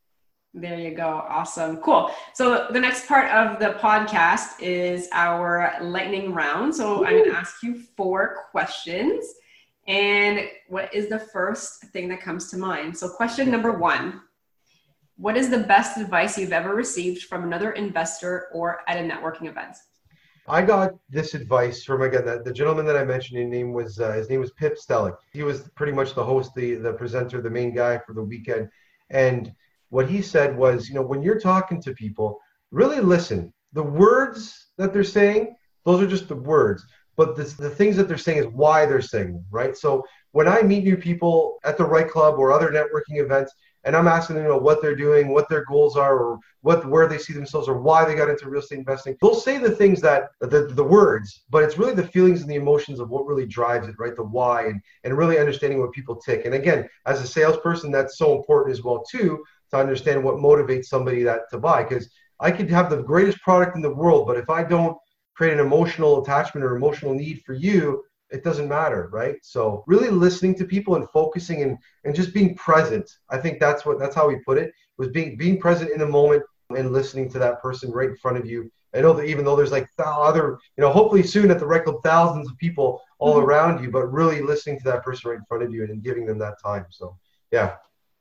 There 0.60 0.78
you 0.78 0.94
go. 0.94 1.24
Awesome. 1.28 1.76
Cool. 1.78 2.10
So 2.34 2.66
the 2.72 2.80
next 2.80 3.06
part 3.06 3.30
of 3.30 3.60
the 3.60 3.78
podcast 3.78 4.60
is 4.60 5.08
our 5.12 5.76
lightning 5.80 6.34
round. 6.34 6.74
So 6.74 7.00
Ooh. 7.00 7.04
I'm 7.04 7.12
going 7.12 7.30
to 7.30 7.36
ask 7.36 7.62
you 7.62 7.80
four 7.96 8.46
questions. 8.50 9.24
And 9.86 10.40
what 10.68 10.92
is 10.92 11.08
the 11.08 11.20
first 11.20 11.84
thing 11.92 12.08
that 12.08 12.20
comes 12.20 12.50
to 12.50 12.56
mind? 12.56 12.96
So 12.96 13.08
question 13.08 13.50
number 13.50 13.72
one, 13.72 14.20
what 15.16 15.36
is 15.36 15.48
the 15.48 15.60
best 15.60 15.96
advice 15.96 16.36
you've 16.36 16.52
ever 16.52 16.74
received 16.74 17.24
from 17.24 17.44
another 17.44 17.72
investor 17.72 18.48
or 18.52 18.80
at 18.88 18.98
a 18.98 19.08
networking 19.08 19.48
event? 19.48 19.76
I 20.48 20.62
got 20.62 20.94
this 21.10 21.34
advice 21.34 21.84
from 21.84 22.02
again 22.02 22.24
the, 22.24 22.42
the 22.42 22.52
gentleman 22.52 22.86
that 22.86 22.96
I 22.96 23.04
mentioned. 23.04 23.38
His 23.38 23.50
name 23.50 23.72
was 23.72 24.00
uh, 24.00 24.12
his 24.12 24.30
name 24.30 24.40
was 24.40 24.50
Pip 24.52 24.78
Stellick. 24.78 25.16
He 25.32 25.42
was 25.42 25.68
pretty 25.74 25.92
much 25.92 26.14
the 26.14 26.24
host, 26.24 26.54
the 26.54 26.76
the 26.76 26.94
presenter, 26.94 27.42
the 27.42 27.50
main 27.50 27.74
guy 27.74 27.98
for 27.98 28.14
the 28.14 28.22
weekend. 28.22 28.70
And 29.10 29.52
what 29.90 30.08
he 30.08 30.22
said 30.22 30.56
was, 30.56 30.88
you 30.88 30.94
know, 30.94 31.02
when 31.02 31.22
you're 31.22 31.40
talking 31.40 31.80
to 31.82 31.92
people, 31.94 32.40
really 32.70 33.00
listen. 33.00 33.52
The 33.72 33.82
words 33.82 34.68
that 34.76 34.92
they're 34.92 35.04
saying, 35.04 35.56
those 35.84 36.02
are 36.02 36.06
just 36.06 36.28
the 36.28 36.36
words. 36.36 36.84
But 37.16 37.34
the, 37.34 37.44
the 37.44 37.70
things 37.70 37.96
that 37.96 38.06
they're 38.06 38.16
saying 38.16 38.38
is 38.38 38.46
why 38.46 38.86
they're 38.86 39.02
saying 39.02 39.32
them, 39.32 39.44
right? 39.50 39.76
So 39.76 40.04
when 40.32 40.46
I 40.46 40.62
meet 40.62 40.84
new 40.84 40.96
people 40.96 41.58
at 41.64 41.76
the 41.76 41.84
REITE 41.84 42.10
Club 42.10 42.38
or 42.38 42.52
other 42.52 42.70
networking 42.70 43.20
events, 43.20 43.52
and 43.84 43.96
I'm 43.96 44.06
asking 44.06 44.36
them, 44.36 44.44
you 44.44 44.50
know, 44.50 44.58
what 44.58 44.82
they're 44.82 44.94
doing, 44.94 45.28
what 45.28 45.48
their 45.48 45.64
goals 45.64 45.96
are, 45.96 46.18
or 46.18 46.38
what 46.60 46.86
where 46.86 47.08
they 47.08 47.18
see 47.18 47.32
themselves, 47.32 47.68
or 47.68 47.80
why 47.80 48.04
they 48.04 48.14
got 48.14 48.28
into 48.28 48.48
real 48.48 48.60
estate 48.60 48.78
investing. 48.78 49.16
They'll 49.20 49.34
say 49.34 49.58
the 49.58 49.70
things 49.70 50.00
that 50.02 50.28
the, 50.40 50.66
the 50.66 50.84
words, 50.84 51.44
but 51.48 51.62
it's 51.62 51.78
really 51.78 51.94
the 51.94 52.06
feelings 52.06 52.42
and 52.42 52.50
the 52.50 52.56
emotions 52.56 53.00
of 53.00 53.08
what 53.08 53.26
really 53.26 53.46
drives 53.46 53.88
it, 53.88 53.94
right? 53.98 54.14
The 54.14 54.24
why, 54.24 54.66
and 54.66 54.80
and 55.04 55.16
really 55.16 55.38
understanding 55.38 55.80
what 55.80 55.92
people 55.92 56.16
tick. 56.16 56.44
And 56.44 56.54
again, 56.54 56.88
as 57.06 57.22
a 57.22 57.26
salesperson, 57.26 57.90
that's 57.90 58.18
so 58.18 58.36
important 58.36 58.76
as 58.76 58.84
well 58.84 59.02
too 59.10 59.42
to 59.70 59.76
understand 59.76 60.22
what 60.22 60.36
motivates 60.36 60.86
somebody 60.86 61.22
that 61.22 61.42
to 61.50 61.58
buy. 61.58 61.82
Because 61.82 62.10
I 62.40 62.50
could 62.50 62.70
have 62.70 62.90
the 62.90 63.02
greatest 63.02 63.40
product 63.40 63.76
in 63.76 63.82
the 63.82 63.94
world, 63.94 64.26
but 64.26 64.36
if 64.36 64.48
I 64.48 64.62
don't 64.62 64.96
create 65.34 65.52
an 65.52 65.60
emotional 65.60 66.22
attachment 66.22 66.64
or 66.64 66.76
emotional 66.76 67.14
need 67.14 67.42
for 67.44 67.54
you, 67.54 68.04
it 68.30 68.44
doesn't 68.44 68.68
matter, 68.68 69.08
right? 69.12 69.36
So 69.42 69.84
really 69.86 70.10
listening 70.10 70.54
to 70.56 70.64
people 70.64 70.96
and 70.96 71.08
focusing 71.10 71.62
and, 71.62 71.78
and 72.04 72.14
just 72.14 72.34
being 72.34 72.54
present. 72.56 73.10
I 73.30 73.38
think 73.38 73.58
that's 73.58 73.86
what 73.86 73.98
that's 73.98 74.14
how 74.14 74.28
we 74.28 74.36
put 74.40 74.58
it 74.58 74.72
was 74.98 75.08
being 75.08 75.36
being 75.36 75.58
present 75.58 75.92
in 75.92 75.98
the 75.98 76.06
moment 76.06 76.42
and 76.76 76.92
listening 76.92 77.30
to 77.30 77.38
that 77.38 77.62
person 77.62 77.90
right 77.90 78.10
in 78.10 78.16
front 78.16 78.36
of 78.36 78.46
you. 78.46 78.70
I 78.94 79.00
know 79.00 79.12
that 79.14 79.24
even 79.24 79.44
though 79.44 79.56
there's 79.56 79.72
like 79.72 79.88
other, 79.98 80.58
you 80.76 80.82
know, 80.82 80.90
hopefully 80.90 81.22
soon 81.22 81.50
at 81.50 81.58
the 81.58 81.66
record 81.66 81.96
thousands 82.02 82.50
of 82.50 82.58
people 82.58 83.00
all 83.18 83.36
mm-hmm. 83.36 83.46
around 83.46 83.82
you, 83.82 83.90
but 83.90 84.12
really 84.12 84.40
listening 84.42 84.78
to 84.78 84.84
that 84.84 85.02
person 85.02 85.30
right 85.30 85.38
in 85.38 85.44
front 85.44 85.62
of 85.62 85.72
you 85.72 85.84
and 85.84 86.02
giving 86.02 86.26
them 86.26 86.38
that 86.38 86.60
time. 86.62 86.86
So 86.90 87.16
yeah, 87.52 87.76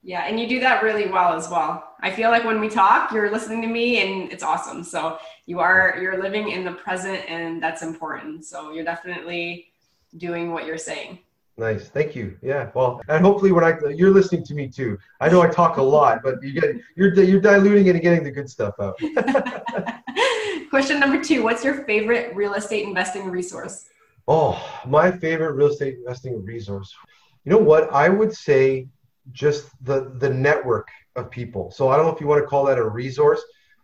yeah, 0.07 0.21
and 0.21 0.39
you 0.39 0.47
do 0.47 0.61
that 0.61 0.83
really 0.83 1.09
well 1.09 1.33
as 1.33 1.49
well. 1.49 1.95
I 1.99 2.09
feel 2.11 2.29
like 2.29 2.45
when 2.45 2.61
we 2.61 2.69
talk, 2.69 3.11
you're 3.11 3.29
listening 3.29 3.61
to 3.63 3.67
me 3.67 4.01
and 4.01 4.31
it's 4.31 4.41
awesome. 4.41 4.81
So 4.81 5.19
you 5.45 5.59
are 5.59 5.97
you're 6.01 6.23
living 6.23 6.51
in 6.51 6.63
the 6.63 6.71
present 6.71 7.29
and 7.29 7.61
that's 7.61 7.81
important. 7.81 8.45
So 8.45 8.71
you're 8.71 8.85
definitely 8.85 9.67
doing 10.15 10.53
what 10.53 10.65
you're 10.65 10.77
saying. 10.77 11.19
Nice, 11.57 11.89
thank 11.89 12.15
you. 12.15 12.37
Yeah, 12.41 12.69
well, 12.73 13.01
and 13.09 13.25
hopefully 13.25 13.51
when 13.51 13.65
I 13.65 13.77
you're 13.89 14.11
listening 14.11 14.45
to 14.45 14.53
me 14.53 14.69
too. 14.69 14.97
I 15.19 15.27
know 15.27 15.41
I 15.41 15.49
talk 15.49 15.75
a 15.75 15.83
lot, 15.83 16.23
but 16.23 16.41
you 16.41 16.53
get 16.53 16.77
you're 16.95 17.13
you're 17.21 17.41
diluting 17.41 17.87
it 17.87 17.95
and 17.95 18.01
getting 18.01 18.23
the 18.23 18.31
good 18.31 18.49
stuff 18.49 18.75
out. 18.79 18.97
Question 20.69 21.01
number 21.01 21.21
two: 21.21 21.43
What's 21.43 21.65
your 21.65 21.83
favorite 21.83 22.33
real 22.33 22.53
estate 22.53 22.87
investing 22.87 23.29
resource? 23.29 23.89
Oh, 24.25 24.57
my 24.85 25.11
favorite 25.11 25.51
real 25.51 25.67
estate 25.67 25.95
investing 25.95 26.45
resource. 26.45 26.95
You 27.43 27.51
know 27.51 27.57
what? 27.57 27.91
I 27.91 28.07
would 28.07 28.33
say 28.33 28.87
just 29.31 29.69
the 29.83 30.13
the 30.17 30.29
network 30.29 30.87
of 31.15 31.29
people. 31.29 31.71
So 31.71 31.89
I 31.89 31.97
don't 31.97 32.05
know 32.05 32.13
if 32.13 32.21
you 32.21 32.27
want 32.27 32.41
to 32.41 32.47
call 32.47 32.65
that 32.65 32.77
a 32.77 32.87
resource, 32.87 33.41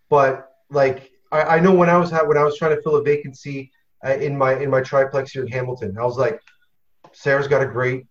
but 0.10 0.50
like 0.70 1.12
I, 1.32 1.42
I 1.42 1.60
know 1.60 1.74
when 1.74 1.90
I 1.90 1.98
was 1.98 2.12
when 2.12 2.38
I 2.38 2.44
was 2.44 2.58
trying 2.58 2.76
to 2.76 2.82
fill 2.82 2.96
a 2.96 3.04
vacancy 3.04 3.72
uh, 4.06 4.12
in 4.12 4.38
my 4.38 4.56
in 4.56 4.70
my 4.70 4.82
triplex 4.82 5.32
here 5.32 5.44
in 5.44 5.52
Hamilton, 5.52 5.98
I 5.98 6.04
was 6.06 6.18
like, 6.18 6.40
Sarah's 7.12 7.48
got 7.48 7.62
a 7.62 7.68
great 7.68 8.06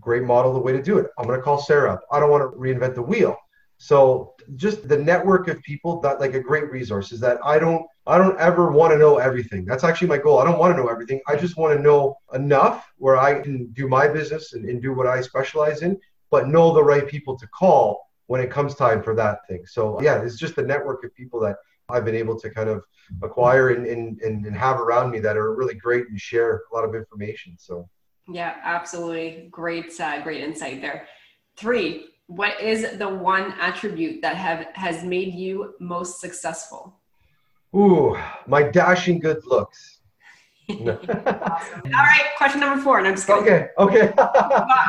great 0.00 0.22
model, 0.22 0.52
the 0.52 0.60
way 0.60 0.72
to 0.72 0.82
do 0.82 0.98
it. 0.98 1.06
I'm 1.18 1.26
to 1.26 1.40
call 1.40 1.58
Sarah 1.58 1.94
up. 1.94 2.02
I 2.12 2.20
don't 2.20 2.30
want 2.30 2.42
to 2.42 2.58
reinvent 2.58 2.94
the 2.94 3.02
wheel. 3.02 3.36
So 3.78 4.34
just 4.56 4.88
the 4.88 4.96
network 4.96 5.48
of 5.48 5.62
people 5.62 6.00
that 6.00 6.20
like 6.20 6.34
a 6.34 6.40
great 6.40 6.70
resource 6.70 7.12
is 7.12 7.20
that 7.20 7.38
I 7.44 7.58
don't 7.58 7.86
I 8.06 8.18
don't 8.18 8.38
ever 8.38 8.70
want 8.70 8.92
to 8.92 8.98
know 8.98 9.18
everything. 9.18 9.64
That's 9.64 9.84
actually 9.84 10.08
my 10.08 10.18
goal. 10.18 10.38
I 10.38 10.44
don't 10.44 10.58
want 10.58 10.74
to 10.74 10.82
know 10.82 10.88
everything. 10.88 11.20
I 11.28 11.36
just 11.36 11.56
want 11.56 11.76
to 11.76 11.82
know 11.82 12.16
enough 12.32 12.86
where 12.96 13.16
I 13.16 13.40
can 13.40 13.66
do 13.72 13.88
my 13.88 14.06
business 14.08 14.52
and, 14.52 14.64
and 14.68 14.80
do 14.80 14.94
what 14.94 15.06
I 15.06 15.20
specialize 15.20 15.82
in, 15.82 15.98
but 16.36 16.48
know 16.48 16.74
the 16.74 16.84
right 16.84 17.08
people 17.08 17.34
to 17.34 17.46
call 17.46 18.10
when 18.26 18.42
it 18.42 18.50
comes 18.50 18.74
time 18.74 19.02
for 19.02 19.14
that 19.14 19.38
thing. 19.48 19.64
So 19.64 19.98
yeah, 20.02 20.22
it's 20.22 20.36
just 20.36 20.54
the 20.54 20.62
network 20.62 21.02
of 21.02 21.14
people 21.14 21.40
that 21.40 21.56
I've 21.88 22.04
been 22.04 22.14
able 22.14 22.38
to 22.40 22.50
kind 22.50 22.68
of 22.68 22.84
acquire 23.22 23.70
and, 23.70 23.86
and, 23.86 24.20
and 24.20 24.54
have 24.54 24.78
around 24.78 25.12
me 25.12 25.18
that 25.20 25.38
are 25.38 25.54
really 25.54 25.72
great 25.72 26.10
and 26.10 26.20
share 26.20 26.60
a 26.70 26.74
lot 26.74 26.84
of 26.84 26.94
information. 26.94 27.54
So 27.56 27.88
yeah, 28.28 28.56
absolutely. 28.62 29.48
Great, 29.50 29.98
uh, 29.98 30.22
great 30.22 30.42
insight 30.42 30.82
there. 30.82 31.06
Three, 31.56 32.08
what 32.26 32.60
is 32.60 32.98
the 32.98 33.08
one 33.08 33.54
attribute 33.58 34.20
that 34.20 34.36
have 34.36 34.66
has 34.74 35.04
made 35.04 35.32
you 35.32 35.72
most 35.80 36.20
successful? 36.20 37.00
Ooh, 37.74 38.14
my 38.46 38.62
dashing 38.62 39.20
good 39.20 39.46
looks. 39.46 39.95
awesome. 40.70 41.82
All 41.84 41.90
right, 41.92 42.26
question 42.36 42.60
number 42.60 42.82
four. 42.82 42.98
And 42.98 43.08
I'm 43.08 43.14
just 43.14 43.28
okay. 43.30 43.68
Okay. 43.78 44.12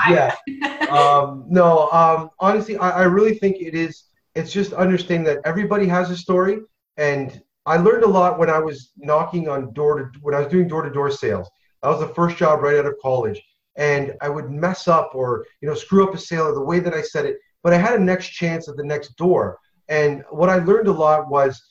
yeah. 0.10 0.36
Um, 0.88 1.44
no. 1.50 1.90
Um, 1.92 2.30
honestly, 2.40 2.78
I, 2.78 3.02
I 3.02 3.04
really 3.04 3.34
think 3.34 3.58
it 3.60 3.76
is. 3.76 4.06
It's 4.36 4.54
just 4.54 4.72
understanding 4.72 5.26
that 5.26 5.40
everybody 5.44 5.86
has 5.88 6.10
a 6.10 6.16
story, 6.16 6.60
and 6.96 7.42
I 7.66 7.76
learned 7.76 8.06
a 8.06 8.08
lot 8.08 8.40
when 8.40 8.50
I 8.50 8.60
was 8.60 8.94
knocking 8.96 9.50
on 9.50 9.74
door 9.74 10.00
to 10.00 10.20
when 10.22 10.34
I 10.34 10.40
was 10.40 10.48
doing 10.48 10.70
door 10.70 10.84
to 10.84 10.90
door 10.90 11.12
sales. 11.12 11.50
That 11.84 11.90
was 11.90 12.00
the 12.00 12.14
first 12.14 12.38
job 12.38 12.62
right 12.62 12.78
out 12.78 12.86
of 12.86 12.96
college. 13.02 13.42
And 13.76 14.16
I 14.22 14.30
would 14.30 14.50
mess 14.50 14.88
up 14.88 15.12
or, 15.14 15.46
you 15.62 15.68
know, 15.68 15.76
screw 15.76 16.08
up 16.08 16.16
a 16.16 16.18
sale 16.18 16.48
or 16.48 16.54
the 16.54 16.62
way 16.62 16.80
that 16.80 16.94
I 16.94 17.02
said 17.02 17.26
it. 17.26 17.38
But 17.64 17.74
I 17.74 17.78
had 17.78 18.00
a 18.00 18.04
next 18.04 18.30
chance 18.30 18.68
at 18.68 18.78
the 18.78 18.84
next 18.84 19.16
door. 19.18 19.60
And 19.88 20.24
what 20.30 20.50
I 20.50 20.58
learned 20.58 20.88
a 20.88 20.92
lot 20.92 21.30
was 21.30 21.62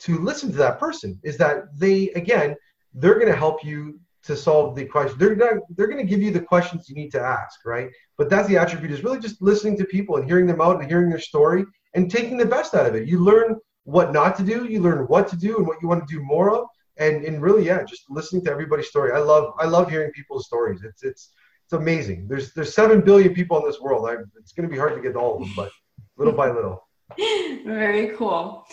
to 0.00 0.18
listen 0.18 0.50
to 0.52 0.56
that 0.58 0.78
person 0.78 1.20
is 1.22 1.36
that 1.38 1.64
they, 1.78 2.08
again, 2.10 2.56
they're 2.94 3.14
going 3.14 3.28
to 3.28 3.36
help 3.36 3.64
you 3.64 4.00
to 4.24 4.36
solve 4.36 4.76
the 4.76 4.84
question. 4.84 5.18
They're 5.18 5.36
not, 5.36 5.54
they're 5.76 5.86
going 5.86 6.04
to 6.04 6.08
give 6.08 6.22
you 6.22 6.30
the 6.30 6.40
questions 6.40 6.88
you 6.88 6.94
need 6.94 7.10
to 7.12 7.20
ask, 7.20 7.64
right? 7.64 7.88
But 8.18 8.28
that's 8.28 8.48
the 8.48 8.58
attribute 8.58 8.92
is 8.92 9.02
really 9.02 9.18
just 9.18 9.40
listening 9.40 9.76
to 9.78 9.84
people 9.84 10.16
and 10.16 10.24
hearing 10.24 10.46
them 10.46 10.60
out 10.60 10.80
and 10.80 10.88
hearing 10.88 11.08
their 11.08 11.20
story 11.20 11.64
and 11.94 12.10
taking 12.10 12.36
the 12.36 12.46
best 12.46 12.74
out 12.74 12.86
of 12.86 12.94
it. 12.94 13.08
You 13.08 13.18
learn 13.18 13.56
what 13.84 14.12
not 14.12 14.36
to 14.36 14.42
do, 14.42 14.66
you 14.66 14.80
learn 14.80 15.06
what 15.06 15.28
to 15.28 15.36
do 15.36 15.56
and 15.56 15.66
what 15.66 15.78
you 15.80 15.88
want 15.88 16.06
to 16.06 16.14
do 16.14 16.22
more 16.22 16.54
of, 16.54 16.66
and 16.98 17.24
and 17.24 17.40
really 17.42 17.64
yeah 17.64 17.82
just 17.82 18.04
listening 18.10 18.44
to 18.44 18.50
everybody's 18.50 18.88
story. 18.88 19.12
I 19.12 19.18
love 19.18 19.54
i 19.58 19.64
love 19.64 19.90
hearing 19.90 20.10
people's 20.12 20.46
stories. 20.46 20.82
It's 20.84 21.02
it's 21.02 21.32
it's 21.64 21.72
amazing. 21.72 22.28
There's 22.28 22.52
there's 22.52 22.74
seven 22.74 23.00
billion 23.00 23.32
people 23.34 23.58
in 23.58 23.64
this 23.64 23.80
world. 23.80 24.08
I, 24.08 24.16
it's 24.38 24.52
going 24.52 24.68
to 24.68 24.72
be 24.72 24.78
hard 24.78 24.94
to 24.94 25.00
get 25.00 25.16
all 25.16 25.36
of 25.36 25.40
them 25.40 25.52
but 25.56 25.70
little 26.18 26.34
by 26.34 26.50
little. 26.50 26.86
Very 27.64 28.14
cool. 28.16 28.66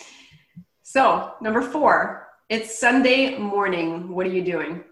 So 0.82 1.32
number 1.40 1.62
four 1.62 2.27
it's 2.48 2.78
sunday 2.78 3.38
morning 3.38 4.08
what 4.08 4.26
are 4.26 4.30
you 4.30 4.42
doing 4.42 4.82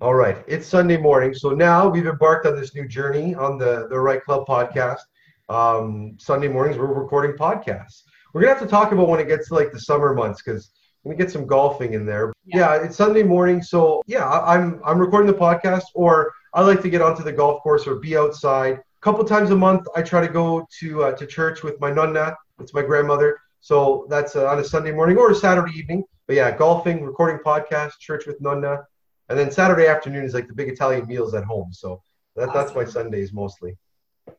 all 0.00 0.14
right 0.14 0.44
it's 0.46 0.66
sunday 0.66 0.96
morning 0.96 1.34
so 1.34 1.50
now 1.50 1.88
we've 1.88 2.06
embarked 2.06 2.46
on 2.46 2.58
this 2.58 2.74
new 2.74 2.88
journey 2.88 3.34
on 3.34 3.58
the 3.58 3.86
the 3.90 3.98
REITE 3.98 4.24
Club 4.24 4.46
podcast 4.46 5.00
um, 5.48 6.16
sunday 6.18 6.48
mornings 6.48 6.78
we're 6.78 6.86
recording 6.86 7.36
podcasts 7.36 8.02
we're 8.32 8.40
gonna 8.40 8.54
have 8.54 8.62
to 8.62 8.68
talk 8.68 8.92
about 8.92 9.08
when 9.08 9.20
it 9.20 9.28
gets 9.28 9.48
to 9.48 9.54
like 9.54 9.72
the 9.72 9.80
summer 9.80 10.14
months 10.14 10.42
because 10.42 10.70
me 11.04 11.16
get 11.16 11.30
some 11.30 11.46
golfing 11.46 11.94
in 11.94 12.04
there. 12.04 12.32
Yeah. 12.44 12.74
yeah. 12.74 12.84
it's 12.84 12.96
Sunday 12.96 13.22
morning, 13.22 13.62
so 13.62 14.02
yeah, 14.06 14.28
I'm 14.28 14.80
I'm 14.84 14.98
recording 14.98 15.26
the 15.26 15.38
podcast, 15.38 15.84
or 15.94 16.32
I 16.54 16.62
like 16.62 16.82
to 16.82 16.90
get 16.90 17.00
onto 17.00 17.22
the 17.22 17.32
golf 17.32 17.62
course 17.62 17.86
or 17.86 17.96
be 17.96 18.16
outside. 18.16 18.74
A 18.74 19.00
couple 19.00 19.24
times 19.24 19.50
a 19.50 19.56
month, 19.56 19.86
I 19.96 20.02
try 20.02 20.20
to 20.20 20.32
go 20.32 20.66
to 20.80 21.04
uh, 21.04 21.12
to 21.12 21.26
church 21.26 21.62
with 21.62 21.80
my 21.80 21.90
nonna. 21.90 22.36
It's 22.60 22.74
my 22.74 22.82
grandmother, 22.82 23.38
so 23.60 24.06
that's 24.10 24.36
uh, 24.36 24.46
on 24.48 24.58
a 24.58 24.64
Sunday 24.64 24.92
morning 24.92 25.16
or 25.16 25.30
a 25.30 25.34
Saturday 25.34 25.72
evening. 25.78 26.04
But 26.30 26.36
yeah, 26.36 26.56
golfing, 26.56 27.02
recording 27.02 27.40
podcast, 27.44 27.98
church 27.98 28.24
with 28.24 28.40
nonna, 28.40 28.86
and 29.28 29.36
then 29.36 29.50
Saturday 29.50 29.88
afternoon 29.88 30.24
is 30.24 30.32
like 30.32 30.46
the 30.46 30.54
big 30.54 30.68
Italian 30.68 31.08
meals 31.08 31.34
at 31.34 31.42
home. 31.42 31.72
So 31.72 32.00
that, 32.36 32.50
awesome. 32.50 32.54
that's 32.54 32.72
my 32.76 32.84
Sundays 32.84 33.32
mostly. 33.32 33.76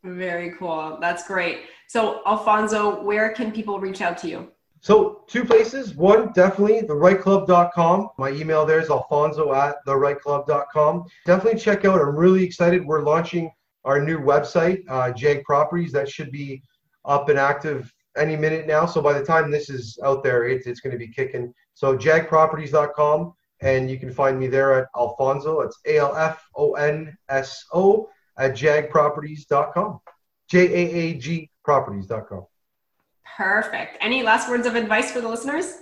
Very 0.02 0.52
cool. 0.52 1.00
That's 1.02 1.28
great. 1.28 1.64
So 1.90 2.22
Alfonso, 2.26 3.04
where 3.04 3.34
can 3.34 3.52
people 3.52 3.78
reach 3.78 4.00
out 4.00 4.18
to 4.20 4.30
you? 4.30 4.52
So 4.80 5.26
two 5.28 5.44
places. 5.44 5.94
One, 5.94 6.32
definitely 6.32 6.84
thereiteclub.com. 6.84 8.12
My 8.18 8.30
email 8.30 8.66
there 8.66 8.80
is 8.80 8.90
alfonso 8.90 9.54
at 9.54 9.86
thereiteclub.com. 9.86 11.04
Definitely 11.26 11.60
check 11.60 11.84
out. 11.84 12.00
I'm 12.00 12.16
really 12.16 12.46
excited. 12.46 12.86
We're 12.86 13.04
launching 13.04 13.52
our 13.84 14.02
new 14.02 14.18
website, 14.18 14.86
uh, 14.88 15.12
JAAG 15.12 15.44
Properties. 15.44 15.92
That 15.92 16.10
should 16.10 16.32
be 16.32 16.64
up 17.04 17.28
and 17.28 17.38
active 17.38 17.94
any 18.18 18.36
minute 18.36 18.68
now. 18.68 18.86
So 18.86 19.02
by 19.02 19.14
the 19.14 19.26
time 19.26 19.52
this 19.52 19.70
is 19.70 19.98
out 20.04 20.24
there, 20.24 20.48
it's, 20.48 20.68
it's 20.68 20.80
going 20.80 20.92
to 20.92 20.98
be 20.98 21.08
kicking. 21.08 21.54
So 21.74 21.98
jaagproperties.com. 21.98 23.34
And 23.62 23.92
you 23.92 24.00
can 24.00 24.12
find 24.12 24.40
me 24.40 24.48
there 24.48 24.74
at 24.74 24.88
Alfonso. 24.98 25.62
It's 25.62 25.78
A 25.86 25.98
L 25.98 26.16
F 26.16 26.44
O 26.56 26.74
N 26.74 27.16
S 27.30 27.64
O 27.74 28.10
at 28.38 28.54
jaagproperties.com. 28.54 30.00
J 30.50 30.60
A 30.60 30.96
A 30.96 31.14
G 31.16 31.50
properties.com. 31.64 32.46
Perfect. 33.38 33.98
Any 34.02 34.24
last 34.24 34.50
words 34.50 34.66
of 34.66 34.76
advice 34.76 35.12
for 35.12 35.22
the 35.22 35.30
listeners? 35.30 35.78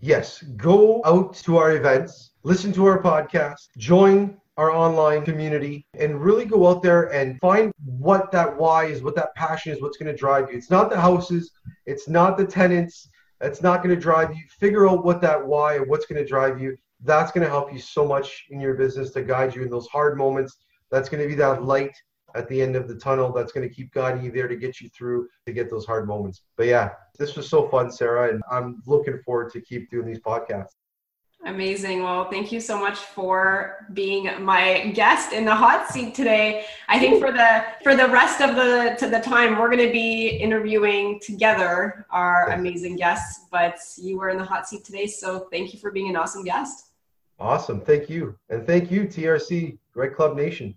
Yes. 0.00 0.42
Go 0.56 1.02
out 1.04 1.34
to 1.44 1.58
our 1.58 1.76
events, 1.76 2.32
listen 2.42 2.72
to 2.72 2.86
our 2.86 3.00
podcast, 3.00 3.68
join 3.76 4.36
our 4.56 4.70
online 4.70 5.24
community, 5.24 5.86
and 5.98 6.22
really 6.22 6.44
go 6.44 6.68
out 6.68 6.82
there 6.82 7.12
and 7.12 7.38
find 7.40 7.72
what 7.84 8.30
that 8.32 8.54
why 8.56 8.84
is, 8.84 9.02
what 9.02 9.14
that 9.16 9.34
passion 9.34 9.72
is, 9.72 9.80
what's 9.80 9.96
going 9.96 10.10
to 10.12 10.16
drive 10.16 10.50
you. 10.50 10.56
It's 10.56 10.70
not 10.70 10.90
the 10.90 11.00
houses, 11.00 11.50
it's 11.86 12.08
not 12.08 12.36
the 12.36 12.44
tenants, 12.44 13.08
it's 13.40 13.62
not 13.62 13.82
going 13.82 13.94
to 13.94 14.00
drive 14.00 14.34
you. 14.34 14.44
Figure 14.60 14.88
out 14.88 15.04
what 15.04 15.20
that 15.22 15.44
why 15.44 15.76
and 15.76 15.88
what's 15.88 16.06
going 16.06 16.22
to 16.22 16.28
drive 16.28 16.60
you. 16.60 16.76
That's 17.04 17.32
going 17.32 17.44
to 17.44 17.50
help 17.50 17.72
you 17.72 17.78
so 17.78 18.06
much 18.06 18.44
in 18.50 18.60
your 18.60 18.74
business 18.74 19.10
to 19.12 19.22
guide 19.22 19.54
you 19.54 19.62
in 19.62 19.70
those 19.70 19.88
hard 19.88 20.16
moments. 20.16 20.58
That's 20.90 21.08
going 21.08 21.22
to 21.22 21.28
be 21.28 21.34
that 21.36 21.64
light 21.64 21.94
at 22.34 22.48
the 22.48 22.60
end 22.62 22.76
of 22.76 22.88
the 22.88 22.94
tunnel 22.94 23.32
that's 23.32 23.52
going 23.52 23.68
to 23.68 23.74
keep 23.74 23.92
guiding 23.92 24.24
you 24.24 24.30
there 24.30 24.48
to 24.48 24.56
get 24.56 24.80
you 24.80 24.88
through 24.90 25.28
to 25.46 25.52
get 25.52 25.70
those 25.70 25.84
hard 25.84 26.06
moments. 26.06 26.42
But 26.56 26.66
yeah, 26.66 26.90
this 27.18 27.36
was 27.36 27.48
so 27.48 27.68
fun, 27.68 27.90
Sarah, 27.90 28.32
and 28.32 28.42
I'm 28.50 28.82
looking 28.86 29.18
forward 29.24 29.52
to 29.52 29.60
keep 29.60 29.90
doing 29.90 30.06
these 30.06 30.20
podcasts. 30.20 30.76
Amazing. 31.44 32.04
Well, 32.04 32.30
thank 32.30 32.52
you 32.52 32.60
so 32.60 32.78
much 32.78 32.98
for 32.98 33.86
being 33.94 34.30
my 34.44 34.92
guest 34.94 35.32
in 35.32 35.44
the 35.44 35.54
hot 35.54 35.88
seat 35.88 36.14
today. 36.14 36.66
I 36.88 37.00
think 37.00 37.20
for 37.20 37.32
the 37.32 37.64
for 37.82 37.96
the 37.96 38.06
rest 38.08 38.40
of 38.40 38.54
the 38.54 38.94
to 39.00 39.10
the 39.10 39.18
time 39.18 39.58
we're 39.58 39.68
going 39.68 39.84
to 39.84 39.92
be 39.92 40.28
interviewing 40.28 41.18
together 41.20 42.06
our 42.10 42.50
amazing 42.50 42.94
guests, 42.94 43.46
but 43.50 43.76
you 43.96 44.18
were 44.18 44.28
in 44.28 44.38
the 44.38 44.44
hot 44.44 44.68
seat 44.68 44.84
today, 44.84 45.06
so 45.08 45.48
thank 45.50 45.74
you 45.74 45.80
for 45.80 45.90
being 45.90 46.08
an 46.08 46.14
awesome 46.14 46.44
guest. 46.44 46.92
Awesome. 47.40 47.80
Thank 47.80 48.08
you. 48.08 48.38
And 48.48 48.64
thank 48.64 48.92
you 48.92 49.02
TRC, 49.02 49.78
REITE 49.96 50.14
Club 50.14 50.36
Nation. 50.36 50.76